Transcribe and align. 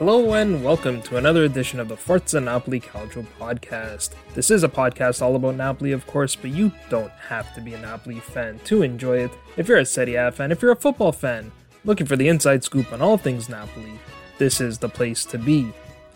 Hello 0.00 0.32
and 0.32 0.64
welcome 0.64 1.02
to 1.02 1.18
another 1.18 1.44
edition 1.44 1.78
of 1.78 1.88
the 1.88 1.94
Forza 1.94 2.40
Napoli 2.40 2.80
Calcio 2.80 3.26
podcast. 3.38 4.14
This 4.32 4.50
is 4.50 4.64
a 4.64 4.68
podcast 4.68 5.20
all 5.20 5.36
about 5.36 5.56
Napoli, 5.56 5.92
of 5.92 6.06
course, 6.06 6.34
but 6.34 6.52
you 6.52 6.72
don't 6.88 7.12
have 7.28 7.54
to 7.54 7.60
be 7.60 7.74
a 7.74 7.78
Napoli 7.78 8.18
fan 8.18 8.58
to 8.64 8.80
enjoy 8.80 9.18
it. 9.18 9.30
If 9.58 9.68
you're 9.68 9.76
a 9.76 9.84
Serie 9.84 10.14
A 10.14 10.32
fan, 10.32 10.52
if 10.52 10.62
you're 10.62 10.72
a 10.72 10.76
football 10.76 11.12
fan, 11.12 11.52
looking 11.84 12.06
for 12.06 12.16
the 12.16 12.28
inside 12.28 12.64
scoop 12.64 12.90
on 12.94 13.02
all 13.02 13.18
things 13.18 13.50
Napoli, 13.50 13.92
this 14.38 14.58
is 14.58 14.78
the 14.78 14.88
place 14.88 15.26
to 15.26 15.36
be. 15.36 15.70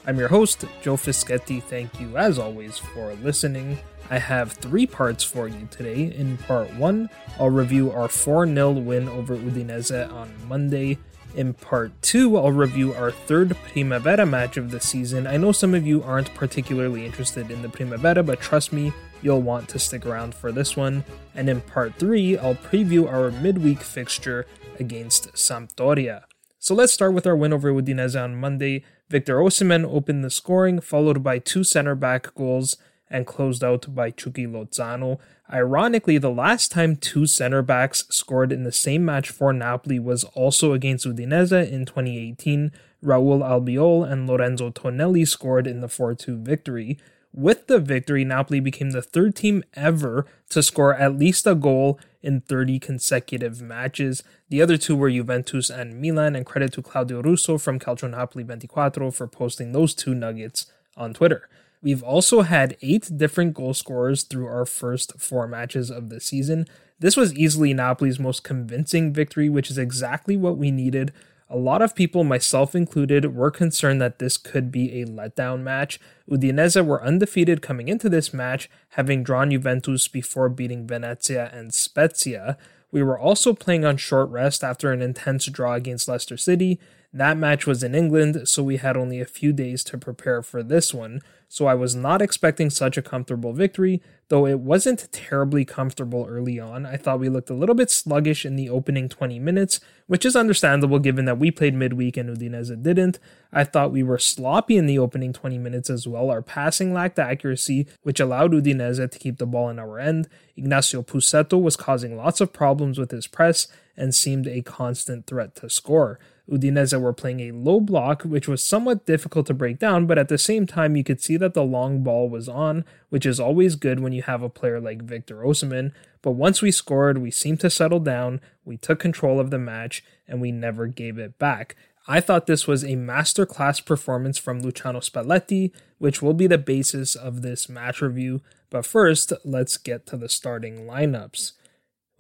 I'm 0.07 0.19
your 0.19 0.29
host, 0.29 0.65
Joe 0.81 0.97
Fischetti. 0.97 1.63
Thank 1.63 2.01
you, 2.01 2.17
as 2.17 2.39
always, 2.39 2.79
for 2.79 3.13
listening. 3.17 3.77
I 4.11 4.19
have 4.19 4.53
three 4.53 4.87
parts 4.87 5.23
for 5.23 5.47
you 5.47 5.69
today. 5.71 6.11
In 6.17 6.39
part 6.39 6.73
one, 6.77 7.11
I'll 7.39 7.51
review 7.51 7.93
our 7.93 8.09
4 8.09 8.47
0 8.47 8.71
win 8.71 9.11
over 9.11 9.37
Udinese 9.37 10.11
on 10.11 10.33
Monday. 10.49 10.97
In 11.35 11.53
part 11.53 12.01
2, 12.03 12.37
I'll 12.37 12.53
review 12.53 12.95
our 12.95 13.11
third 13.11 13.57
Primavera 13.73 14.25
match 14.25 14.57
of 14.57 14.71
the 14.71 14.79
season. 14.79 15.27
I 15.27 15.37
know 15.37 15.51
some 15.51 15.75
of 15.75 15.85
you 15.85 16.01
aren't 16.03 16.33
particularly 16.35 17.05
interested 17.05 17.51
in 17.51 17.61
the 17.61 17.69
Primavera, 17.69 18.23
but 18.23 18.41
trust 18.41 18.73
me, 18.73 18.93
you'll 19.21 19.43
want 19.43 19.69
to 19.71 19.81
stick 19.81 20.07
around 20.07 20.35
for 20.35 20.53
this 20.53 20.77
one. 20.77 21.05
And 21.35 21.49
in 21.49 21.61
part 21.61 21.97
3, 21.97 22.39
I'll 22.39 22.55
preview 22.55 23.11
our 23.11 23.33
midweek 23.33 23.81
fixture 23.81 24.47
against 24.79 25.33
Sampdoria. 25.33 26.23
So 26.61 26.73
let's 26.73 26.93
start 26.93 27.15
with 27.15 27.27
our 27.27 27.37
win 27.37 27.53
over 27.53 27.73
Udinese 27.73 28.23
on 28.23 28.37
Monday. 28.37 28.85
Victor 29.11 29.39
Osimhen 29.39 29.85
opened 29.85 30.25
the 30.25 30.31
scoring, 30.31 30.81
followed 30.81 31.25
by 31.25 31.41
two 31.41 31.65
center 31.65 31.97
back 31.97 32.33
goals, 32.35 32.77
and 33.15 33.29
closed 33.29 33.63
out 33.63 33.95
by 33.95 34.11
Chucky 34.11 34.45
Lozano. 34.45 35.21
Ironically, 35.53 36.19
the 36.19 36.33
last 36.33 36.73
time 36.73 36.97
two 36.97 37.27
center 37.27 37.63
backs 37.63 38.05
scored 38.11 38.51
in 38.51 38.65
the 38.65 38.73
same 38.73 39.05
match 39.05 39.31
for 39.31 39.53
Napoli 39.53 40.01
was 40.01 40.25
also 40.35 40.73
against 40.73 41.07
Udinese 41.07 41.71
in 41.71 41.87
2018. 41.87 42.73
Raul 43.05 43.41
Albiol 43.41 44.11
and 44.11 44.27
Lorenzo 44.27 44.71
Tonelli 44.71 45.25
scored 45.25 45.69
in 45.69 45.81
the 45.81 45.89
4 45.89 46.15
2 46.15 46.39
victory. 46.39 46.99
With 47.33 47.69
the 47.69 47.79
victory, 47.79 48.25
Napoli 48.25 48.59
became 48.59 48.91
the 48.91 49.03
third 49.03 49.37
team 49.37 49.63
ever 49.75 50.27
to 50.51 50.63
score 50.63 50.95
at 50.95 51.17
least 51.17 51.47
a 51.47 51.55
goal 51.55 52.01
in 52.21 52.41
30 52.41 52.81
consecutive 52.81 53.61
matches. 53.61 54.25
The 54.49 54.63
other 54.63 54.77
two 54.77 54.97
were 54.97 55.11
Juventus 55.11 55.71
and 55.71 56.01
Milan, 56.01 56.35
and 56.35 56.47
credit 56.47 56.73
to 56.73 56.83
Claudio 56.83 57.23
Russo 57.23 57.59
from 57.59 57.79
Calcio 57.79 58.11
Napoli 58.11 58.45
24 58.45 59.13
for 59.13 59.27
posting 59.29 59.73
those 59.73 59.95
two 59.95 60.15
nuggets 60.15 60.67
on 60.97 61.13
Twitter. 61.13 61.49
We've 61.85 62.03
also 62.03 62.41
had 62.41 62.79
eight 62.81 63.11
different 63.15 63.53
goal 63.53 63.75
scorers 63.75 64.23
through 64.23 64.47
our 64.47 64.65
first 64.65 65.21
four 65.21 65.47
matches 65.47 65.91
of 65.91 66.09
the 66.09 66.19
season. 66.19 66.67
This 66.99 67.15
was 67.15 67.35
easily 67.35 67.75
Napoli's 67.75 68.19
most 68.19 68.43
convincing 68.43 69.13
victory, 69.13 69.51
which 69.51 69.71
is 69.71 69.77
exactly 69.77 70.35
what 70.35 70.57
we 70.57 70.71
needed. 70.71 71.13
A 71.51 71.59
lot 71.59 71.83
of 71.83 71.95
people, 71.95 72.25
myself 72.25 72.75
included, 72.75 73.37
were 73.37 73.51
concerned 73.51 74.01
that 74.01 74.19
this 74.19 74.39
could 74.39 74.73
be 74.73 75.03
a 75.03 75.05
letdown 75.05 75.61
match. 75.61 76.01
Udinese 76.27 76.83
were 76.83 77.05
undefeated 77.05 77.61
coming 77.61 77.89
into 77.89 78.09
this 78.09 78.33
match, 78.33 78.71
having 78.91 79.23
drawn 79.23 79.51
Juventus 79.51 80.09
before 80.09 80.49
beating 80.49 80.87
Venezia 80.87 81.51
and 81.53 81.75
Spezia. 81.75 82.57
We 82.91 83.03
were 83.03 83.19
also 83.19 83.53
playing 83.53 83.85
on 83.85 83.99
short 83.99 84.31
rest 84.31 84.65
after 84.65 84.91
an 84.91 85.03
intense 85.03 85.45
draw 85.47 85.75
against 85.75 86.09
Leicester 86.09 86.39
City. 86.39 86.81
That 87.13 87.37
match 87.37 87.67
was 87.67 87.83
in 87.83 87.95
England, 87.95 88.49
so 88.49 88.63
we 88.63 88.79
had 88.79 88.97
only 88.97 89.21
a 89.21 89.27
few 89.27 89.53
days 89.53 89.85
to 89.85 89.99
prepare 89.99 90.43
for 90.43 90.63
this 90.63 90.95
one 90.95 91.21
so 91.55 91.67
I 91.67 91.75
was 91.75 91.95
not 91.95 92.21
expecting 92.21 92.69
such 92.69 92.97
a 92.97 93.03
comfortable 93.03 93.53
victory, 93.53 94.03
though 94.27 94.45
it 94.45 94.59
wasn't 94.59 95.07
terribly 95.13 95.65
comfortable 95.65 96.27
early 96.29 96.59
on. 96.59 96.85
I 96.85 96.97
thought 96.97 97.21
we 97.21 97.29
looked 97.29 97.49
a 97.49 97.55
little 97.55 97.77
bit 97.77 97.93
sluggish 97.93 98.45
in 98.45 98.57
the 98.57 98.69
opening 98.69 99.09
20 99.09 99.39
minutes, 99.39 99.79
which 100.09 100.27
is 100.27 100.35
understandable 100.35 100.99
given 100.99 101.27
that 101.27 101.39
we 101.39 101.53
played 101.53 101.77
midweek 101.77 102.17
and 102.17 102.37
Udinese 102.37 102.83
didn't. 102.83 103.21
I 103.53 103.63
thought 103.63 103.93
we 103.93 104.03
were 104.03 104.19
sloppy 104.19 104.77
in 104.77 104.87
the 104.87 104.99
opening 104.99 105.33
20 105.33 105.59
minutes 105.59 105.89
as 105.89 106.09
well. 106.09 106.29
Our 106.29 106.43
passing 106.43 106.93
lacked 106.93 107.21
accuracy, 107.21 107.87
which 108.03 108.19
allowed 108.19 108.51
Udinese 108.51 109.09
to 109.09 109.19
keep 109.21 109.39
the 109.39 109.47
ball 109.47 109.69
in 109.71 109.79
our 109.79 110.01
end. 110.01 110.27
Ignacio 110.57 111.03
Pussetto 111.03 111.57
was 111.57 111.77
causing 111.77 112.17
lots 112.17 112.41
of 112.41 112.53
problems 112.53 112.99
with 112.99 113.13
his 113.13 113.29
press 113.29 113.69
and 113.97 114.13
seemed 114.13 114.49
a 114.49 114.63
constant 114.63 115.29
threat 115.29 115.55
to 115.55 115.71
score. 115.71 116.19
Udinese 116.51 117.01
were 117.01 117.13
playing 117.15 117.41
a 117.41 117.53
low 117.53 117.81
block, 117.81 118.23
which 118.23 118.47
was 118.47 118.63
somewhat 118.63 119.07
difficult 119.07 119.47
to 119.47 119.55
break 119.55 119.79
down, 119.79 120.07
but 120.07 120.19
at 120.19 120.29
the 120.29 120.37
same 120.37 120.67
time, 120.67 120.95
you 120.95 121.03
could 121.03 121.23
see 121.23 121.39
that 121.39 121.55
the 121.55 121.65
long 121.65 122.03
ball 122.03 122.29
was 122.29 122.49
on, 122.49 122.85
which 123.09 123.25
is 123.25 123.41
always 123.41 123.77
good 123.77 124.01
when 124.01 124.13
you 124.13 124.23
have 124.23 124.43
a 124.43 124.51
player 124.51 124.79
like 124.79 125.03
Victor 125.03 125.37
Osimhen. 125.37 125.93
But 126.21 126.33
once 126.33 126.61
we 126.61 126.71
scored, 126.71 127.19
we 127.19 127.31
seemed 127.31 127.61
to 127.61 127.71
settle 127.71 128.01
down, 128.01 128.43
we 128.65 128.77
took 128.77 128.99
control 128.99 129.41
of 129.41 129.51
the 129.51 129.59
match, 129.59 130.05
and 130.29 130.41
we 130.41 130.53
never 130.53 130.87
gave 130.87 131.19
it 131.19 131.39
back. 131.39 131.77
I 132.07 132.21
thought 132.21 132.47
this 132.47 132.67
was 132.67 132.85
a 132.85 132.97
masterclass 132.97 133.83
performance 133.83 134.37
from 134.37 134.61
Luciano 134.61 135.01
Spalletti, 135.01 135.73
which 135.97 136.21
will 136.21 136.35
be 136.35 136.47
the 136.47 136.59
basis 136.59 137.15
of 137.15 137.41
this 137.41 137.69
match 137.71 138.03
review. 138.03 138.43
But 138.69 138.85
first, 138.85 139.33
let's 139.45 139.79
get 139.79 140.05
to 140.07 140.19
the 140.19 140.29
starting 140.29 140.81
lineups. 140.81 141.53